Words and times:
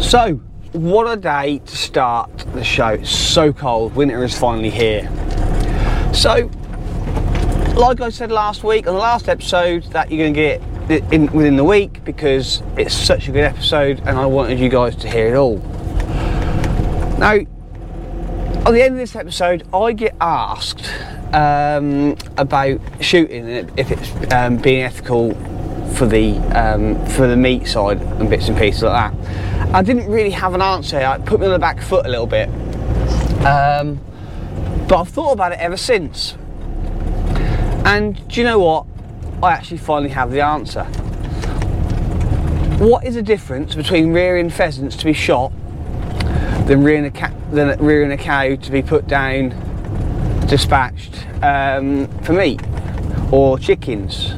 So, 0.00 0.40
what 0.72 1.06
a 1.06 1.16
day 1.20 1.58
to 1.58 1.76
start 1.76 2.36
the 2.52 2.64
show. 2.64 2.88
It's 2.88 3.10
so 3.10 3.52
cold, 3.52 3.94
winter 3.94 4.24
is 4.24 4.36
finally 4.36 4.70
here. 4.70 5.08
So, 6.12 6.50
like 7.76 8.00
I 8.00 8.08
said 8.10 8.32
last 8.32 8.64
week 8.64 8.88
on 8.88 8.94
the 8.94 9.00
last 9.00 9.28
episode, 9.28 9.84
that 9.92 10.10
you're 10.10 10.18
going 10.18 10.34
to 10.34 10.58
get 10.88 11.12
in, 11.12 11.30
within 11.32 11.56
the 11.56 11.64
week 11.64 12.02
because 12.04 12.62
it's 12.76 12.94
such 12.94 13.28
a 13.28 13.32
good 13.32 13.44
episode 13.44 14.00
and 14.00 14.18
I 14.18 14.26
wanted 14.26 14.58
you 14.58 14.68
guys 14.68 14.96
to 14.96 15.08
hear 15.08 15.34
it 15.34 15.36
all. 15.36 15.58
Now, 17.18 17.34
at 17.34 18.72
the 18.72 18.82
end 18.82 18.94
of 18.94 18.98
this 18.98 19.14
episode, 19.14 19.66
I 19.72 19.92
get 19.92 20.16
asked 20.20 20.90
um, 21.32 22.16
about 22.36 22.80
shooting 23.00 23.48
and 23.48 23.78
if 23.78 23.92
it's 23.92 24.32
um, 24.32 24.56
being 24.56 24.82
ethical 24.82 25.34
for 25.94 26.06
the 26.06 26.36
um, 26.58 27.04
for 27.06 27.26
the 27.26 27.36
meat 27.36 27.66
side 27.66 28.00
and 28.00 28.28
bits 28.28 28.48
and 28.48 28.58
pieces 28.58 28.82
like 28.82 29.12
that. 29.12 29.49
I 29.72 29.82
didn't 29.82 30.10
really 30.10 30.30
have 30.30 30.54
an 30.54 30.62
answer. 30.62 30.98
It 30.98 31.24
put 31.26 31.38
me 31.38 31.46
on 31.46 31.52
the 31.52 31.58
back 31.58 31.80
foot 31.80 32.04
a 32.04 32.08
little 32.08 32.26
bit, 32.26 32.48
um, 33.46 34.00
but 34.88 34.96
I've 35.00 35.08
thought 35.08 35.32
about 35.32 35.52
it 35.52 35.60
ever 35.60 35.76
since. 35.76 36.36
And 37.84 38.16
do 38.28 38.40
you 38.40 38.44
know 38.44 38.58
what? 38.58 38.86
I 39.42 39.52
actually 39.52 39.78
finally 39.78 40.10
have 40.10 40.32
the 40.32 40.40
answer. 40.40 40.82
What 42.84 43.04
is 43.04 43.14
the 43.14 43.22
difference 43.22 43.76
between 43.76 44.12
rearing 44.12 44.50
pheasants 44.50 44.96
to 44.96 45.04
be 45.04 45.12
shot 45.12 45.52
than 46.66 46.82
rearing 46.82 47.04
a, 47.04 47.10
ca- 47.12 47.32
than 47.52 47.78
rearing 47.78 48.10
a 48.10 48.16
cow 48.16 48.56
to 48.56 48.70
be 48.72 48.82
put 48.82 49.06
down, 49.06 49.50
dispatched 50.48 51.26
um, 51.44 52.08
for 52.22 52.32
meat, 52.32 52.60
or 53.30 53.56
chickens? 53.56 54.32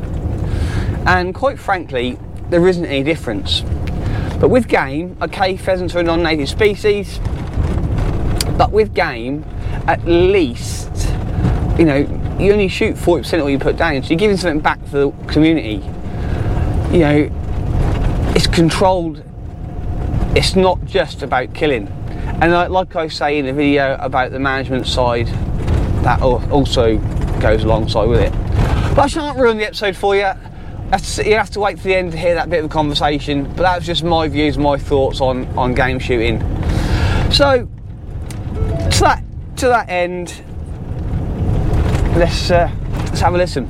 And 1.07 1.35
quite 1.35 1.59
frankly, 1.59 2.19
there 2.51 2.69
isn't 2.69 2.85
any 2.85 3.03
difference. 3.03 3.63
But 4.43 4.49
with 4.49 4.67
game, 4.67 5.17
okay, 5.23 5.57
pheasants 5.57 5.95
are 5.95 6.01
a 6.01 6.03
non-native 6.03 6.49
species, 6.49 7.21
but 8.59 8.73
with 8.73 8.93
game, 8.93 9.45
at 9.87 10.05
least, 10.05 10.91
you 11.79 11.85
know, 11.85 11.99
you 12.41 12.53
only 12.53 12.67
shoot 12.67 12.97
40% 12.97 13.35
of 13.35 13.45
what 13.45 13.53
you 13.53 13.61
put 13.61 13.77
down, 13.77 14.03
so 14.03 14.09
you're 14.09 14.19
giving 14.19 14.37
something 14.37 14.59
back 14.59 14.85
to 14.87 14.91
the 14.91 15.11
community. 15.29 15.77
You 16.91 16.99
know, 16.99 17.31
it's 18.35 18.49
controlled, 18.49 19.23
it's 20.35 20.57
not 20.57 20.85
just 20.87 21.23
about 21.23 21.55
killing. 21.55 21.87
And 22.41 22.51
like 22.73 22.97
I 22.97 23.07
say 23.07 23.39
in 23.39 23.47
the 23.47 23.53
video 23.53 23.97
about 24.01 24.33
the 24.33 24.41
management 24.41 24.89
side, 24.89 25.29
that 26.03 26.21
also 26.21 26.99
goes 27.41 27.63
alongside 27.63 28.09
with 28.09 28.19
it. 28.19 28.33
But 28.97 29.03
I 29.03 29.07
shan't 29.07 29.39
ruin 29.39 29.59
the 29.59 29.67
episode 29.67 29.95
for 29.95 30.17
you. 30.17 30.33
You 30.93 31.37
have 31.37 31.49
to 31.53 31.61
wait 31.61 31.79
to 31.79 31.85
the 31.85 31.95
end 31.95 32.13
to 32.13 32.19
hear 32.19 32.35
that 32.35 32.51
bit 32.51 32.63
of 32.63 32.69
conversation, 32.71 33.45
but 33.45 33.63
that's 33.63 33.87
just 33.87 34.05
my 34.05 34.29
views, 34.29 34.59
my 34.59 34.77
thoughts 34.77 35.23
on, 35.23 35.47
on 35.57 35.73
game 35.73 35.99
shooting. 35.99 36.41
So, 37.33 37.67
to 38.91 39.01
that, 39.01 39.25
to 39.57 39.69
that 39.69 39.89
end, 39.89 40.45
let's 42.15 42.51
uh, 42.51 42.71
let's 43.07 43.21
have 43.21 43.35
a 43.35 43.39
listen. 43.39 43.65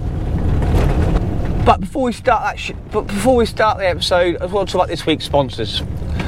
But 1.64 1.78
before 1.78 2.02
we 2.02 2.12
start 2.12 2.42
that, 2.42 2.58
sh- 2.58 2.72
but 2.90 3.02
before 3.02 3.36
we 3.36 3.46
start 3.46 3.78
the 3.78 3.86
episode, 3.86 4.38
I 4.38 4.46
want 4.46 4.68
to 4.70 4.72
talk 4.72 4.80
about 4.80 4.88
this 4.88 5.06
week's 5.06 5.24
sponsors. 5.24 5.80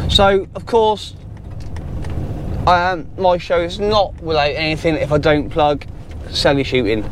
So, 0.09 0.47
of 0.55 0.65
course, 0.65 1.15
um, 2.69 3.09
my 3.19 3.37
show 3.39 3.59
is 3.59 3.81
not 3.81 4.15
without 4.23 4.53
anything 4.53 4.95
if 4.95 5.11
I 5.11 5.19
don't 5.19 5.51
plug 5.51 5.87
Sally 6.31 6.63
Shooting. 6.63 7.11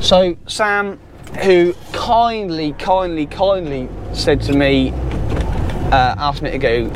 So, 0.00 0.34
Sam, 0.46 0.98
who 1.42 1.74
kindly, 1.92 2.72
kindly, 2.72 3.26
kindly 3.26 3.88
said 4.12 4.40
to 4.42 4.52
me, 4.52 4.90
uh, 4.90 6.14
asked 6.18 6.42
me 6.42 6.50
to 6.50 6.58
go 6.58 6.90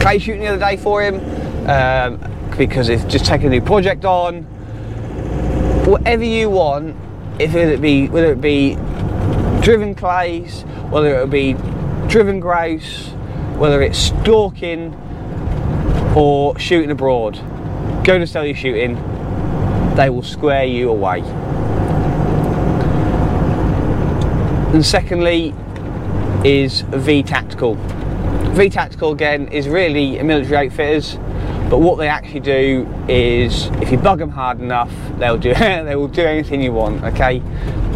clay 0.00 0.18
shooting 0.18 0.40
the 0.42 0.48
other 0.48 0.58
day 0.58 0.76
for 0.76 1.02
him 1.02 1.16
um, 1.68 2.20
because 2.56 2.86
he's 2.86 3.04
just 3.04 3.24
taken 3.24 3.48
a 3.48 3.50
new 3.50 3.60
project 3.60 4.04
on 4.04 4.42
whatever 5.84 6.24
you 6.24 6.48
want, 6.48 6.96
if 7.38 7.54
it 7.54 7.80
be 7.80 8.08
whether 8.08 8.32
it 8.32 8.40
be 8.40 8.74
driven 9.62 9.94
clays, 9.94 10.62
whether 10.90 11.20
it 11.20 11.30
be 11.30 11.54
driven 12.08 12.40
grouse, 12.40 13.08
whether 13.56 13.82
it's 13.82 13.98
stalking 13.98 14.94
or 16.16 16.58
shooting 16.58 16.90
abroad, 16.90 17.34
go 18.04 18.18
to 18.18 18.26
sell 18.26 18.44
your 18.44 18.54
shooting. 18.54 18.94
They 19.96 20.10
will 20.10 20.22
square 20.22 20.64
you 20.64 20.90
away. 20.90 21.20
And 24.72 24.84
secondly, 24.84 25.54
is 26.44 26.80
V 26.80 27.22
Tactical. 27.22 27.74
V 28.54 28.68
Tactical 28.70 29.12
again 29.12 29.48
is 29.48 29.68
really 29.68 30.22
military 30.22 30.68
outfitters 30.68 31.18
but 31.70 31.78
what 31.78 31.98
they 31.98 32.08
actually 32.08 32.40
do 32.40 32.92
is, 33.06 33.66
if 33.80 33.92
you 33.92 33.96
bug 33.96 34.18
them 34.18 34.30
hard 34.30 34.58
enough, 34.58 34.92
they'll 35.18 35.38
do 35.38 35.54
they 35.54 35.94
will 35.94 36.08
do 36.08 36.22
anything 36.22 36.60
you 36.60 36.72
want. 36.72 37.04
Okay, 37.04 37.40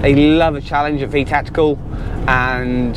they 0.01 0.15
love 0.15 0.55
a 0.55 0.61
challenge 0.61 1.03
at 1.03 1.09
V 1.09 1.25
Tactical, 1.25 1.77
and 2.29 2.95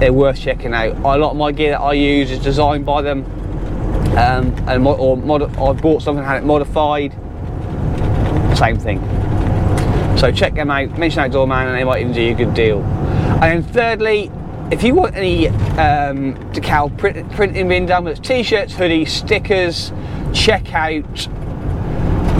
they're 0.00 0.14
worth 0.14 0.40
checking 0.40 0.72
out. 0.72 0.96
A 0.96 1.18
lot 1.18 1.32
of 1.32 1.36
my 1.36 1.52
gear 1.52 1.72
that 1.72 1.82
I 1.82 1.92
use 1.92 2.30
is 2.30 2.38
designed 2.38 2.86
by 2.86 3.02
them, 3.02 3.24
um, 4.16 4.54
and 4.66 4.86
or 4.86 5.18
mod, 5.18 5.42
I 5.42 5.72
bought 5.74 6.00
something 6.00 6.24
had 6.24 6.38
it 6.38 6.46
modified. 6.46 7.12
Same 8.56 8.78
thing. 8.78 9.00
So 10.16 10.30
check 10.32 10.54
them 10.54 10.70
out. 10.70 10.96
Mention 10.98 11.20
Outdoor 11.20 11.46
Man, 11.46 11.68
and 11.68 11.76
they 11.76 11.84
might 11.84 12.00
even 12.00 12.12
do 12.12 12.22
you 12.22 12.32
a 12.32 12.34
good 12.34 12.54
deal. 12.54 12.82
And 12.82 13.42
then 13.42 13.72
thirdly, 13.72 14.30
if 14.70 14.82
you 14.82 14.94
want 14.94 15.14
any 15.14 15.48
um, 15.48 16.34
decal 16.52 16.96
print, 16.96 17.30
printing 17.32 17.68
being 17.68 17.86
done, 17.86 18.04
with 18.04 18.22
t-shirts, 18.22 18.74
hoodies, 18.74 19.08
stickers, 19.08 19.92
check 20.32 20.72
out 20.74 21.28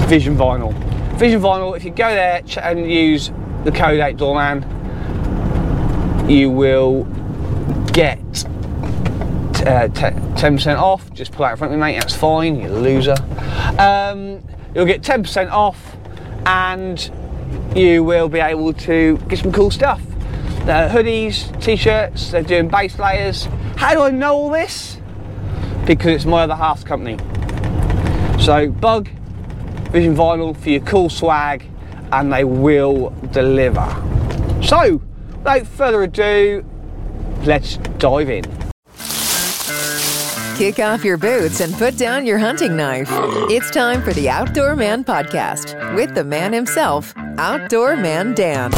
Vision 0.09 0.37
Vinyl. 0.37 0.73
Vision 1.19 1.41
Vinyl, 1.41 1.77
if 1.77 1.85
you 1.85 1.91
go 1.91 2.09
there 2.09 2.43
and 2.63 2.91
use 2.91 3.31
the 3.65 3.73
code 3.73 4.01
Outdoorman, 4.01 4.71
you 6.29 6.51
will 6.51 7.05
get 7.93 8.19
uh, 9.67 9.89
10% 9.89 10.77
off. 10.77 11.13
Just 11.13 11.33
pull 11.33 11.45
out 11.45 11.53
in 11.53 11.57
front 11.59 11.73
of 11.73 11.79
me, 11.79 11.85
mate. 11.85 11.99
That's 11.99 12.17
fine. 12.17 12.61
You 12.61 12.69
loser. 12.69 13.17
Um, 13.79 14.43
you'll 14.75 14.87
get 14.87 15.03
10% 15.03 15.51
off, 15.51 15.97
and 16.47 17.11
you 17.75 18.05
will 18.05 18.29
be 18.29 18.41
able 18.41 18.73
to 18.73 19.19
get 19.29 19.39
some 19.39 19.53
cool 19.53 19.71
stuff 19.71 20.01
uh, 20.69 20.89
hoodies, 20.89 21.63
t-shirts, 21.63 22.31
they're 22.31 22.43
doing 22.43 22.69
base 22.69 22.99
layers. 22.99 23.45
How 23.77 23.93
do 23.93 24.01
I 24.01 24.11
know 24.11 24.35
all 24.35 24.51
this? 24.51 24.99
Because 25.85 26.15
it's 26.15 26.25
my 26.25 26.45
other 26.45 26.55
half's 26.55 26.85
company. 26.85 27.19
So 28.41 28.71
Bug, 28.71 29.09
Vision 29.91 30.17
Vinyl 30.17 30.57
for 30.57 30.71
your 30.71 30.81
cool 30.81 31.11
swag 31.11 31.67
and 32.13 32.33
they 32.33 32.45
will 32.45 33.11
deliver. 33.31 33.87
So, 34.63 35.03
without 35.39 35.67
further 35.67 36.03
ado, 36.05 36.65
let's 37.45 37.77
dive 37.99 38.31
in. 38.31 38.64
Kick 40.57 40.79
off 40.79 41.05
your 41.05 41.17
boots 41.17 41.61
and 41.61 41.75
put 41.75 41.97
down 41.97 42.25
your 42.25 42.39
hunting 42.39 42.77
knife. 42.77 43.09
It's 43.51 43.73
time 43.73 44.01
for 44.03 44.13
the 44.13 44.29
Outdoor 44.29 44.77
Man 44.77 45.03
Podcast 45.03 45.97
with 45.97 46.15
the 46.15 46.23
man 46.23 46.53
himself, 46.53 47.13
Outdoor 47.39 47.97
Man 47.97 48.35
Dan. 48.35 48.71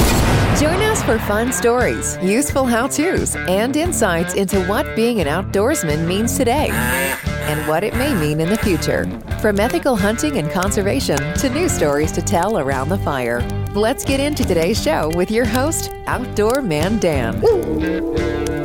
Join 0.59 0.81
us 0.81 1.03
for 1.03 1.19
fun 1.19 1.53
stories, 1.53 2.17
useful 2.23 2.65
how 2.65 2.87
to's, 2.87 3.37
and 3.37 3.77
insights 3.77 4.33
into 4.33 4.65
what 4.65 4.97
being 4.97 5.21
an 5.21 5.27
outdoorsman 5.27 6.07
means 6.07 6.39
today 6.39 6.71
and 6.73 7.69
what 7.69 7.85
it 7.85 7.95
may 7.95 8.15
mean 8.15 8.41
in 8.41 8.49
the 8.49 8.57
future. 8.57 9.05
From 9.43 9.61
ethical 9.61 9.97
hunting 9.97 10.39
and 10.39 10.51
conservation 10.51 11.19
to 11.35 11.51
new 11.51 11.69
stories 11.69 12.11
to 12.13 12.23
tell 12.23 12.59
around 12.59 12.89
the 12.89 12.99
fire. 12.99 13.43
Let's 13.75 14.03
get 14.03 14.19
into 14.19 14.47
today's 14.47 14.83
show 14.83 15.11
with 15.15 15.31
your 15.31 15.45
host, 15.45 15.93
Outdoor 16.07 16.63
Man 16.63 16.99
Dan. 17.01 17.39
Yeah, 17.43 18.56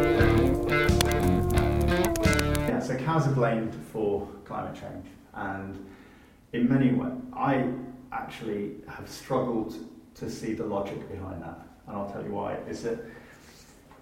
blamed 3.41 3.75
for 3.91 4.27
climate 4.45 4.75
change, 4.79 5.07
and 5.33 5.83
in 6.53 6.69
many 6.69 6.93
ways, 6.93 7.13
I 7.33 7.73
actually 8.11 8.75
have 8.87 9.09
struggled 9.09 9.73
to 10.15 10.29
see 10.29 10.53
the 10.53 10.65
logic 10.65 11.09
behind 11.11 11.41
that 11.41 11.59
and 11.87 11.95
I'll 11.95 12.09
tell 12.09 12.23
you 12.23 12.31
why, 12.31 12.55
is 12.69 12.83
that 12.83 12.99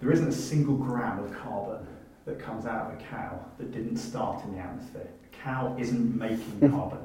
there 0.00 0.12
isn't 0.12 0.28
a 0.28 0.32
single 0.32 0.76
gram 0.76 1.18
of 1.18 1.32
carbon 1.32 1.86
that 2.24 2.38
comes 2.38 2.66
out 2.66 2.92
of 2.92 3.00
a 3.00 3.02
cow 3.02 3.44
that 3.58 3.72
didn't 3.72 3.96
start 3.96 4.44
in 4.44 4.52
the 4.52 4.58
atmosphere. 4.58 5.08
A 5.32 5.36
cow 5.36 5.74
isn't 5.78 6.16
making 6.16 6.38
hmm. 6.38 6.70
carbon. 6.70 6.98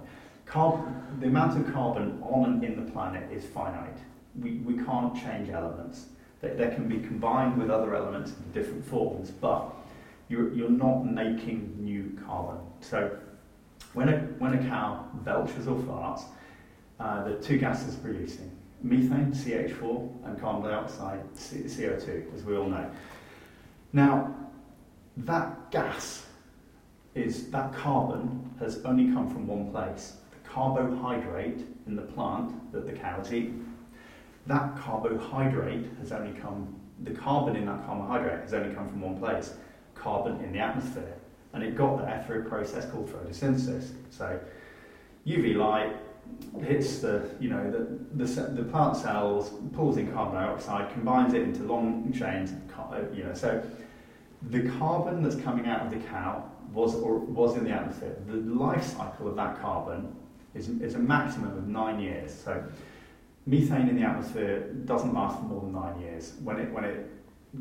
carbon. 0.45 0.93
The 1.19 1.27
amount 1.27 1.57
of 1.59 1.73
carbon 1.73 2.21
on 2.21 2.53
and 2.53 2.63
in 2.63 2.85
the 2.85 2.91
planet 2.91 3.31
is 3.31 3.45
finite. 3.45 3.97
We, 4.39 4.57
we 4.57 4.83
can't 4.83 5.15
change 5.15 5.49
elements. 5.49 6.07
They, 6.41 6.49
they 6.49 6.67
can 6.75 6.87
be 6.87 6.97
combined 6.97 7.57
with 7.57 7.69
other 7.69 7.95
elements 7.95 8.31
in 8.31 8.51
different 8.51 8.85
forms, 8.85 9.31
but 9.31 9.73
you're, 10.29 10.53
you're 10.53 10.69
not 10.69 11.05
making 11.05 11.75
new 11.79 12.17
carbon. 12.25 12.57
So 12.81 13.17
when 13.93 14.09
a, 14.09 14.17
when 14.39 14.53
a 14.53 14.69
cow 14.69 15.05
belches 15.23 15.67
or 15.67 15.75
farts, 15.77 16.23
uh, 16.99 17.23
the 17.25 17.35
two 17.35 17.57
gases 17.57 17.95
producing 17.95 18.51
methane, 18.81 19.31
CH4, 19.31 20.25
and 20.25 20.39
carbon 20.39 20.69
dioxide, 20.69 21.21
CO2, 21.35 22.33
as 22.35 22.43
we 22.43 22.55
all 22.55 22.67
know. 22.67 22.89
Now, 23.93 24.35
that 25.17 25.71
gas 25.71 26.25
is 27.15 27.49
that 27.51 27.73
carbon 27.73 28.53
has 28.59 28.83
only 28.83 29.11
come 29.13 29.29
from 29.29 29.47
one 29.47 29.71
place. 29.71 30.17
The 30.31 30.49
carbohydrate 30.49 31.65
in 31.87 31.95
the 31.95 32.01
plant 32.01 32.71
that 32.73 32.85
the 32.85 32.93
cows 32.93 33.31
eat. 33.31 33.53
That 34.47 34.77
carbohydrate 34.77 35.87
has 35.99 36.11
only 36.11 36.37
come, 36.39 36.75
the 37.03 37.11
carbon 37.11 37.55
in 37.55 37.65
that 37.65 37.85
carbohydrate 37.85 38.41
has 38.41 38.53
only 38.53 38.75
come 38.75 38.89
from 38.89 39.01
one 39.01 39.17
place, 39.17 39.55
carbon 39.95 40.39
in 40.43 40.51
the 40.51 40.59
atmosphere. 40.59 41.15
And 41.53 41.63
it 41.63 41.75
got 41.75 41.99
there 41.99 42.23
through 42.27 42.41
a 42.41 42.49
process 42.49 42.89
called 42.91 43.09
photosynthesis. 43.09 43.93
So 44.09 44.39
UV 45.25 45.55
light 45.55 45.95
hits 46.61 46.99
the, 46.99 47.29
you 47.39 47.49
know, 47.49 47.71
the, 47.71 48.25
the, 48.25 48.41
the 48.41 48.63
plant 48.63 48.97
cells, 48.97 49.51
pulls 49.73 49.97
in 49.97 50.11
carbon 50.11 50.35
dioxide, 50.35 50.91
combines 50.93 51.33
it 51.33 51.41
into 51.41 51.63
long 51.63 52.11
chains, 52.11 52.53
uh, 52.77 53.01
you 53.13 53.23
know, 53.23 53.33
so 53.33 53.63
the 54.49 54.69
carbon 54.77 55.23
that's 55.23 55.35
coming 55.35 55.65
out 55.65 55.85
of 55.85 55.91
the 55.91 56.07
cow 56.07 56.43
was, 56.73 56.95
or 56.95 57.17
was 57.17 57.57
in 57.57 57.63
the 57.63 57.71
atmosphere. 57.71 58.15
The 58.27 58.35
life 58.35 58.83
cycle 58.83 59.27
of 59.27 59.35
that 59.35 59.59
carbon 59.61 60.15
is, 60.53 60.69
is 60.69 60.95
a 60.95 60.99
maximum 60.99 61.57
of 61.57 61.67
nine 61.67 61.99
years. 61.99 62.33
So 62.33 62.63
methane 63.45 63.89
in 63.89 63.95
the 63.95 64.03
atmosphere 64.03 64.61
doesn't 64.85 65.13
last 65.13 65.37
for 65.39 65.45
more 65.45 65.61
than 65.61 65.73
nine 65.73 65.99
years. 65.99 66.33
When 66.43 66.59
it, 66.59 66.71
when 66.71 66.83
it 66.83 67.09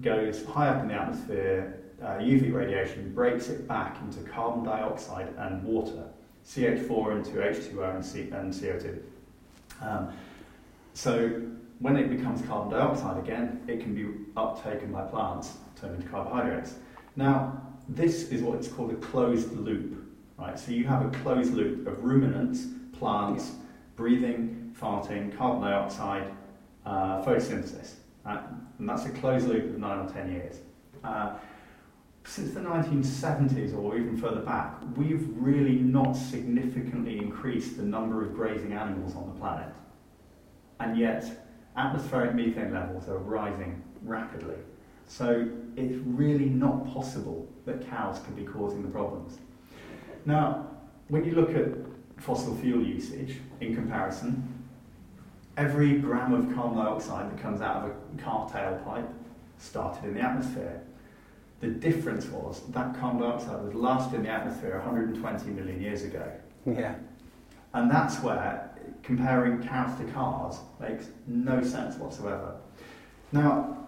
goes 0.03 0.45
high 0.45 0.69
up 0.69 0.83
in 0.83 0.89
the 0.89 0.95
atmosphere, 0.95 1.81
uh, 2.02 2.19
UV 2.19 2.52
radiation 2.52 3.12
breaks 3.14 3.49
it 3.49 3.67
back 3.69 3.99
into 4.02 4.20
carbon 4.29 4.64
dioxide 4.64 5.29
and 5.38 5.62
water, 5.62 6.05
CH4 6.46 7.17
into 7.17 7.31
H2O 7.38 7.94
and, 7.94 8.05
C, 8.05 8.20
and 8.31 8.52
CO2. 8.52 9.00
Um, 9.81 10.12
so 10.93 11.43
when 11.79 11.96
it 11.96 12.08
becomes 12.08 12.43
carbon 12.43 12.73
dioxide 12.79 13.19
again, 13.19 13.61
it 13.67 13.81
can 13.81 13.94
be 13.94 14.05
uptaken 14.37 14.93
by 14.93 15.02
plants, 15.02 15.55
turned 15.81 15.96
into 15.96 16.08
carbohydrates. 16.08 16.75
Now, 17.17 17.61
this 17.88 18.31
is 18.31 18.43
what 18.43 18.56
it's 18.56 18.69
called 18.69 18.93
a 18.93 18.96
closed 18.96 19.52
loop, 19.52 20.02
right? 20.38 20.58
So 20.58 20.73
you 20.73 20.85
have 20.85 21.05
a 21.05 21.19
closed 21.19 21.55
loop 21.55 21.87
of 21.87 22.02
ruminants, 22.02 22.67
plants, 22.99 23.52
breathing, 23.96 24.75
farting, 24.81 25.37
carbon 25.37 25.62
dioxide, 25.62 26.31
uh, 26.87 27.23
photosynthesis, 27.25 27.94
right? 28.25 28.41
And 28.79 28.88
that's 28.88 29.05
a 29.05 29.11
closed 29.11 29.49
loop 29.49 29.64
of 29.64 29.79
nine 29.79 30.06
or 30.06 30.08
ten 30.08 30.32
years. 30.32 30.61
Uh, 31.02 31.35
since 32.25 32.53
the 32.53 32.61
1970s 32.61 33.76
or 33.76 33.97
even 33.97 34.17
further 34.17 34.41
back, 34.41 34.75
we've 34.97 35.29
really 35.37 35.75
not 35.75 36.15
significantly 36.15 37.19
increased 37.19 37.76
the 37.76 37.82
number 37.82 38.25
of 38.25 38.35
grazing 38.35 38.73
animals 38.73 39.15
on 39.15 39.32
the 39.32 39.38
planet. 39.38 39.73
And 40.81 40.99
yet, 40.99 41.47
atmospheric 41.76 42.35
methane 42.35 42.73
levels 42.73 43.09
are 43.09 43.19
rising 43.19 43.82
rapidly. 44.03 44.56
So 45.06 45.49
it's 45.76 45.97
really 46.06 46.47
not 46.47 46.93
possible 46.93 47.47
that 47.67 47.88
cows 47.88 48.21
could 48.25 48.37
be 48.37 48.44
causing 48.44 48.82
the 48.82 48.88
problems. 48.88 49.38
Now, 50.25 50.67
when 51.09 51.25
you 51.25 51.32
look 51.32 51.55
at 51.55 51.69
fossil 52.17 52.56
fuel 52.56 52.82
usage 52.82 53.37
in 53.61 53.75
comparison, 53.75 54.65
every 55.56 55.99
gram 55.99 56.32
of 56.32 56.55
carbon 56.55 56.79
dioxide 56.79 57.31
that 57.31 57.41
comes 57.41 57.61
out 57.61 57.85
of 57.85 57.91
a 57.91 58.23
car 58.23 58.49
tailpipe 58.49 59.06
started 59.59 60.05
in 60.05 60.15
the 60.15 60.20
atmosphere. 60.20 60.84
The 61.65 61.71
difference 61.71 62.27
was 62.27 62.61
that 62.73 62.95
carbon 63.01 63.23
dioxide 63.23 63.65
was 63.65 63.73
last 63.73 64.13
in 64.13 64.25
the 64.25 64.29
atmosphere 64.29 64.75
120 64.75 65.51
million 65.53 65.81
years 65.81 66.03
ago. 66.03 66.31
Yeah. 66.67 66.97
And 67.73 67.91
that's 67.91 68.23
where 68.23 68.71
comparing 69.03 69.67
cows 69.67 69.99
to 69.99 70.05
cars 70.13 70.59
makes 70.79 71.07
no 71.27 71.63
sense 71.63 71.97
whatsoever. 71.97 72.57
Now, 73.33 73.79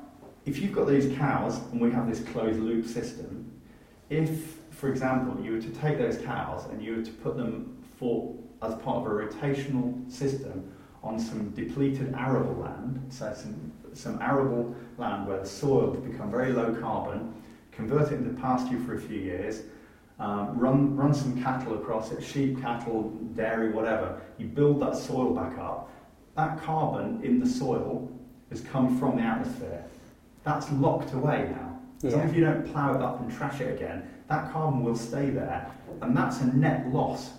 if 0.46 0.58
you've 0.58 0.72
got 0.72 0.88
these 0.88 1.14
cows 1.18 1.58
and 1.70 1.78
we 1.78 1.90
have 1.90 2.08
this 2.08 2.20
closed 2.20 2.58
loop 2.58 2.86
system, 2.86 3.52
if, 4.08 4.54
for 4.70 4.88
example, 4.88 5.44
you 5.44 5.52
were 5.52 5.60
to 5.60 5.70
take 5.72 5.98
those 5.98 6.16
cows 6.16 6.64
and 6.70 6.82
you 6.82 6.96
were 6.96 7.02
to 7.02 7.12
put 7.12 7.36
them 7.36 7.76
for, 7.98 8.34
as 8.62 8.74
part 8.76 9.04
of 9.04 9.06
a 9.06 9.10
rotational 9.10 10.10
system 10.10 10.72
on 11.02 11.18
some 11.20 11.50
depleted 11.50 12.14
arable 12.14 12.54
land, 12.54 13.06
so 13.10 13.34
some, 13.34 13.70
some 13.92 14.18
arable 14.22 14.74
land 14.96 15.26
where 15.28 15.40
the 15.40 15.46
soil 15.46 15.92
has 15.92 16.00
become 16.00 16.30
very 16.30 16.54
low 16.54 16.74
carbon, 16.76 17.34
convert 17.76 18.10
it 18.10 18.14
into 18.14 18.40
pasture 18.40 18.80
for 18.80 18.94
a 18.94 19.00
few 19.00 19.20
years, 19.20 19.62
um, 20.18 20.58
run, 20.58 20.96
run 20.96 21.12
some 21.14 21.40
cattle 21.42 21.74
across 21.74 22.10
it, 22.10 22.24
sheep, 22.24 22.60
cattle, 22.60 23.10
dairy, 23.34 23.70
whatever, 23.70 24.20
you 24.38 24.46
build 24.46 24.80
that 24.80 24.96
soil 24.96 25.34
back 25.34 25.56
up, 25.58 25.90
that 26.36 26.60
carbon 26.62 27.22
in 27.22 27.38
the 27.38 27.46
soil 27.46 28.10
has 28.50 28.62
come 28.62 28.98
from 28.98 29.16
the 29.16 29.22
atmosphere 29.22 29.84
that's 30.46 30.70
locked 30.72 31.12
away 31.12 31.48
now. 31.50 31.78
As 32.04 32.12
yeah. 32.12 32.18
long 32.18 32.28
as 32.28 32.34
you 32.34 32.44
don't 32.44 32.72
plough 32.72 32.94
it 32.94 33.02
up 33.02 33.20
and 33.20 33.36
trash 33.36 33.60
it 33.60 33.74
again, 33.74 34.08
that 34.28 34.52
carbon 34.52 34.84
will 34.84 34.96
stay 34.96 35.28
there, 35.30 35.70
and 36.00 36.16
that's 36.16 36.40
a 36.40 36.46
net 36.56 36.88
loss 36.92 37.32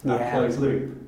to 0.00 0.06
that 0.08 0.20
yeah. 0.20 0.30
closed 0.32 0.60
loop. 0.60 0.98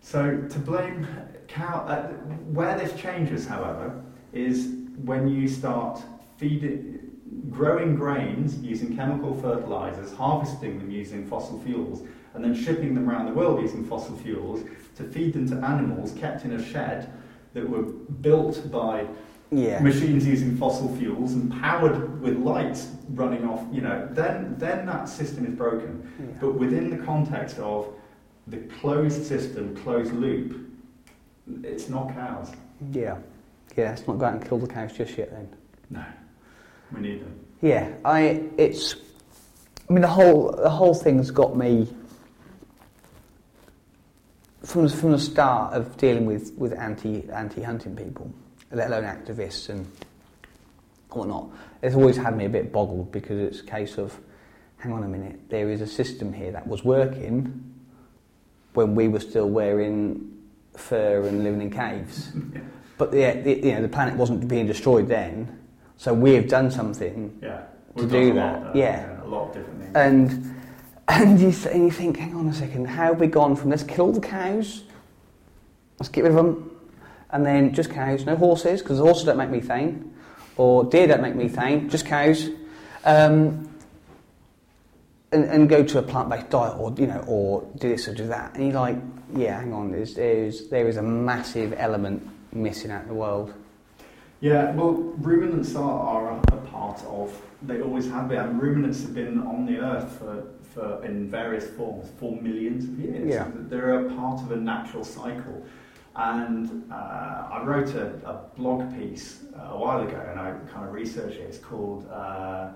So 0.00 0.46
to 0.48 0.58
blame 0.60 1.06
cow, 1.48 1.84
uh, 1.88 2.08
where 2.52 2.78
this 2.78 2.98
changes, 3.00 3.46
however, 3.46 4.00
is 4.32 4.74
when 5.04 5.28
you 5.28 5.48
start 5.48 6.00
feeding, 6.36 7.07
growing 7.50 7.94
grains 7.94 8.58
using 8.58 8.96
chemical 8.96 9.34
fertilizers, 9.40 10.12
harvesting 10.12 10.78
them 10.78 10.90
using 10.90 11.26
fossil 11.26 11.60
fuels, 11.60 12.02
and 12.34 12.44
then 12.44 12.54
shipping 12.54 12.94
them 12.94 13.08
around 13.08 13.26
the 13.26 13.32
world 13.32 13.60
using 13.60 13.84
fossil 13.84 14.16
fuels 14.16 14.60
to 14.96 15.04
feed 15.04 15.32
them 15.32 15.48
to 15.48 15.56
animals 15.66 16.12
kept 16.12 16.44
in 16.44 16.52
a 16.52 16.64
shed 16.64 17.12
that 17.54 17.68
were 17.68 17.82
built 17.82 18.70
by 18.70 19.06
yeah. 19.50 19.80
machines 19.80 20.26
using 20.26 20.56
fossil 20.56 20.94
fuels 20.96 21.32
and 21.32 21.50
powered 21.60 22.20
with 22.20 22.36
lights 22.36 22.92
running 23.10 23.48
off, 23.48 23.64
you 23.72 23.80
know, 23.80 24.06
then, 24.12 24.54
then 24.58 24.86
that 24.86 25.08
system 25.08 25.46
is 25.46 25.54
broken. 25.54 26.10
Yeah. 26.18 26.26
But 26.40 26.54
within 26.54 26.90
the 26.90 27.04
context 27.04 27.58
of 27.58 27.92
the 28.46 28.58
closed 28.80 29.24
system, 29.24 29.76
closed 29.76 30.12
loop, 30.12 30.68
it's 31.62 31.88
not 31.88 32.12
cows. 32.14 32.52
Yeah. 32.92 33.18
Yeah, 33.76 33.90
let's 33.90 34.06
not 34.06 34.18
go 34.18 34.26
out 34.26 34.34
and 34.34 34.46
kill 34.46 34.58
the 34.58 34.66
cows 34.66 34.92
just 34.92 35.16
yet 35.16 35.30
then. 35.30 35.48
No. 35.90 36.04
We 36.92 37.00
need 37.00 37.20
them. 37.20 37.38
Yeah, 37.60 37.92
I 38.04 38.42
it's 38.56 38.96
I 39.88 39.92
mean 39.92 40.02
the 40.02 40.08
whole 40.08 40.52
the 40.52 40.70
whole 40.70 40.94
thing's 40.94 41.30
got 41.30 41.56
me 41.56 41.88
from 44.64 44.88
from 44.88 45.12
the 45.12 45.18
start 45.18 45.74
of 45.74 45.96
dealing 45.96 46.26
with, 46.26 46.52
with 46.56 46.72
anti 46.72 47.28
anti 47.30 47.62
hunting 47.62 47.96
people 47.96 48.32
let 48.70 48.88
alone 48.88 49.04
activists 49.04 49.68
and 49.68 49.86
whatnot. 51.10 51.48
It's 51.82 51.94
always 51.94 52.16
had 52.16 52.36
me 52.36 52.44
a 52.44 52.48
bit 52.48 52.72
boggled 52.72 53.12
because 53.12 53.38
it's 53.38 53.60
a 53.60 53.64
case 53.64 53.98
of, 53.98 54.18
hang 54.78 54.92
on 54.92 55.04
a 55.04 55.08
minute, 55.08 55.40
there 55.48 55.70
is 55.70 55.80
a 55.80 55.86
system 55.86 56.32
here 56.32 56.52
that 56.52 56.66
was 56.66 56.84
working 56.84 57.74
when 58.74 58.94
we 58.94 59.08
were 59.08 59.20
still 59.20 59.48
wearing 59.48 60.36
fur 60.74 61.26
and 61.26 61.42
living 61.44 61.60
in 61.60 61.70
caves. 61.70 62.32
But 62.98 63.12
the, 63.12 63.40
the, 63.44 63.64
you 63.64 63.74
know, 63.74 63.82
the 63.82 63.88
planet 63.88 64.16
wasn't 64.16 64.48
being 64.48 64.66
destroyed 64.66 65.06
then, 65.06 65.56
so 65.98 66.14
we 66.14 66.32
have 66.34 66.48
done 66.48 66.70
something 66.70 67.38
yeah. 67.42 67.62
to 67.96 68.06
do 68.06 68.32
that. 68.34 68.74
yeah. 68.74 69.00
yeah. 69.00 69.24
a 69.24 69.26
lot 69.26 69.48
of 69.48 69.54
different 69.54 69.80
things. 69.82 69.96
And 69.96 70.54
and 71.08 71.40
you, 71.40 71.54
and 71.70 71.84
you 71.84 71.90
think, 71.90 72.18
hang 72.18 72.34
on 72.34 72.48
a 72.48 72.54
second, 72.54 72.86
how 72.86 73.06
have 73.06 73.20
we 73.20 73.26
gone 73.26 73.56
from 73.56 73.70
let's 73.70 73.82
kill 73.82 74.12
the 74.12 74.20
cows, 74.20 74.84
let's 75.98 76.08
get 76.10 76.22
rid 76.22 76.30
of 76.30 76.36
them, 76.36 76.70
and 77.30 77.44
then 77.44 77.74
just 77.74 77.90
cows, 77.90 78.24
no 78.26 78.36
horses, 78.36 78.82
because 78.82 78.98
horses 78.98 79.24
don't 79.24 79.38
make 79.38 79.50
methane, 79.50 80.14
or 80.56 80.84
deer 80.84 81.06
don't 81.06 81.22
make 81.22 81.34
methane, 81.34 81.88
just 81.88 82.06
cows. 82.06 82.48
Um, 83.04 83.64
and, 85.30 85.44
and, 85.44 85.68
go 85.68 85.84
to 85.84 85.98
a 85.98 86.02
plant-based 86.02 86.48
diet, 86.48 86.76
or 86.78 86.92
you 86.96 87.06
know, 87.06 87.22
or 87.26 87.62
do 87.76 87.88
this 87.88 88.08
or 88.08 88.14
do 88.14 88.26
that, 88.28 88.54
and 88.54 88.64
you're 88.64 88.80
like, 88.80 88.96
yeah, 89.34 89.60
hang 89.60 89.72
on, 89.72 89.90
there's, 89.90 90.14
there's 90.14 90.68
there 90.68 90.88
is 90.88 90.96
a 90.96 91.02
massive 91.02 91.74
element 91.76 92.26
missing 92.52 92.90
out 92.90 93.02
in 93.02 93.08
the 93.08 93.14
world. 93.14 93.52
Yeah, 94.40 94.72
well, 94.72 94.92
ruminants 94.92 95.74
are, 95.74 96.00
are 96.00 96.38
a, 96.38 96.56
part 96.68 97.02
of. 97.04 97.34
They 97.62 97.80
always 97.80 98.08
have 98.10 98.28
been. 98.28 98.38
And 98.38 98.62
ruminants 98.62 99.02
have 99.02 99.14
been 99.14 99.40
on 99.40 99.66
the 99.66 99.78
earth 99.78 100.12
for, 100.18 100.44
for 100.72 101.04
in 101.04 101.28
various 101.28 101.66
forms 101.70 102.08
for 102.18 102.40
millions 102.40 102.84
of 102.84 102.98
years. 103.00 103.28
Yeah. 103.28 103.50
They're 103.52 104.06
a 104.06 104.14
part 104.14 104.40
of 104.42 104.52
a 104.52 104.56
natural 104.56 105.04
cycle. 105.04 105.66
And 106.14 106.90
uh, 106.92 107.48
I 107.52 107.62
wrote 107.64 107.94
a, 107.94 108.06
a 108.24 108.40
blog 108.56 108.96
piece 108.96 109.40
uh, 109.56 109.72
a 109.72 109.78
while 109.78 110.06
ago, 110.06 110.24
and 110.30 110.38
I 110.38 110.52
kind 110.72 110.86
of 110.86 110.92
researched 110.92 111.36
it. 111.36 111.42
It's 111.42 111.58
called 111.58 112.08
uh, 112.10 112.70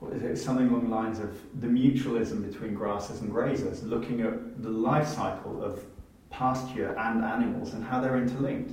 what 0.00 0.12
is 0.12 0.22
it? 0.22 0.36
Something 0.36 0.68
along 0.68 0.90
the 0.90 0.94
lines 0.94 1.18
of 1.18 1.30
the 1.60 1.66
mutualism 1.66 2.46
between 2.46 2.74
grasses 2.74 3.20
and 3.20 3.32
grazers, 3.32 3.82
looking 3.88 4.20
at 4.20 4.62
the 4.62 4.68
life 4.68 5.08
cycle 5.08 5.62
of 5.62 5.82
pasture 6.30 6.94
and 6.98 7.24
animals 7.24 7.74
and 7.74 7.84
how 7.84 8.00
they're 8.00 8.18
interlinked. 8.18 8.72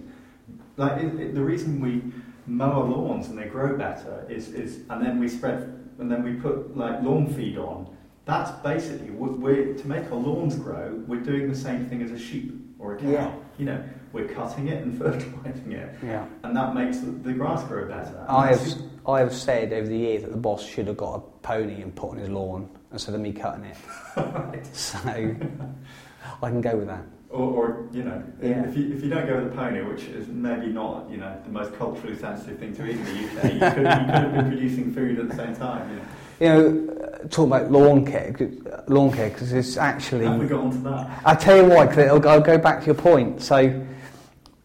Like 0.78 1.02
it, 1.02 1.20
it, 1.20 1.36
the 1.36 1.44
reason 1.44 1.80
we 1.80 2.02
mow 2.48 2.72
our 2.72 2.84
lawns 2.84 3.28
and 3.28 3.38
they 3.38 3.46
grow 3.46 3.78
better 3.78 4.26
is, 4.30 4.50
is 4.50 4.80
and 4.90 5.06
then 5.06 5.20
we 5.20 5.28
spread 5.28 5.82
and 6.00 6.12
then 6.12 6.24
we 6.24 6.34
put 6.34 6.76
like 6.76 7.02
lawn 7.02 7.28
feed 7.34 7.58
on. 7.58 7.96
That's 8.26 8.52
basically 8.64 9.10
we're, 9.12 9.74
to 9.74 9.88
make 9.88 10.06
our 10.12 10.18
lawns 10.18 10.56
grow. 10.56 11.02
We're 11.08 11.22
doing 11.22 11.50
the 11.50 11.56
same 11.56 11.88
thing 11.88 12.02
as 12.02 12.12
a 12.12 12.20
sheep 12.20 12.54
or 12.80 12.96
a 12.96 13.00
cow. 13.00 13.10
Yeah. 13.10 13.36
You 13.58 13.66
know, 13.66 13.84
we're 14.14 14.28
cutting 14.28 14.68
it 14.68 14.84
and 14.84 14.98
fertilizing 15.00 15.72
it. 15.72 15.96
Yeah. 16.04 16.26
And 16.44 16.56
that 16.56 16.74
makes 16.74 17.00
the, 17.00 17.12
the 17.12 17.34
grass 17.34 17.64
grow 17.64 17.88
better. 17.88 18.26
I 18.28 18.48
have, 18.48 18.82
I 19.08 19.20
have 19.20 19.34
said 19.34 19.74
over 19.74 19.88
the 19.88 19.98
years 19.98 20.24
that 20.24 20.32
the 20.32 20.38
boss 20.38 20.66
should 20.66 20.88
have 20.88 20.98
got 20.98 21.16
a 21.16 21.20
pony 21.42 21.82
and 21.82 21.96
put 21.96 22.12
on 22.12 22.18
his 22.18 22.30
lawn 22.30 22.70
instead 22.92 23.16
of 23.16 23.22
me 23.22 23.32
cutting 23.32 23.66
it. 23.66 23.78
So 24.74 25.00
I 25.04 26.50
can 26.50 26.62
go 26.62 26.78
with 26.78 26.88
that. 26.88 27.04
Or, 27.32 27.40
or 27.50 27.88
you 27.94 28.04
know, 28.04 28.22
Yeah. 28.42 28.68
if, 28.68 28.76
you, 28.76 28.94
if 28.94 29.02
you 29.04 29.10
don't 29.10 29.26
go 29.26 29.38
with 29.42 29.54
a 29.54 29.56
pony, 29.56 29.82
which 29.82 30.04
is 30.04 30.28
maybe 30.28 30.68
not 30.68 31.10
you 31.10 31.18
know 31.18 31.34
the 31.46 31.52
most 31.52 31.74
culturally 31.76 32.18
sensitive 32.18 32.60
thing 32.60 32.76
to 32.76 32.86
eat 32.86 32.98
in 32.98 33.06
the 33.06 33.12
UK, 33.12 33.54
you 33.54 33.60
could, 33.60 33.78
you 33.78 33.84
could 33.84 33.86
have 33.88 34.34
been 34.34 34.50
producing 34.50 34.94
food 34.94 35.18
at 35.20 35.30
the 35.30 35.36
same 35.36 35.56
time. 35.56 35.90
You 35.90 35.96
know. 35.96 36.04
You 36.42 36.48
know, 36.48 36.94
uh, 36.94 37.18
talking 37.30 37.46
about 37.54 37.72
lawn 37.72 38.06
care, 38.06 38.36
uh, 38.74 38.82
lawn 38.88 39.12
care, 39.14 39.30
because 39.30 39.54
it's 39.54 39.78
actually. 39.78 40.26
Have 40.26 40.40
we 40.40 40.48
got 40.48 40.60
onto 40.60 40.82
that? 40.84 41.22
I'll 41.24 41.36
tell 41.38 41.56
you 41.56 41.66
why, 41.66 41.86
because 41.86 42.08
I'll, 42.10 42.28
I'll 42.28 42.42
go 42.42 42.58
back 42.58 42.80
to 42.82 42.86
your 42.88 42.96
point. 42.96 43.42
So, 43.42 43.58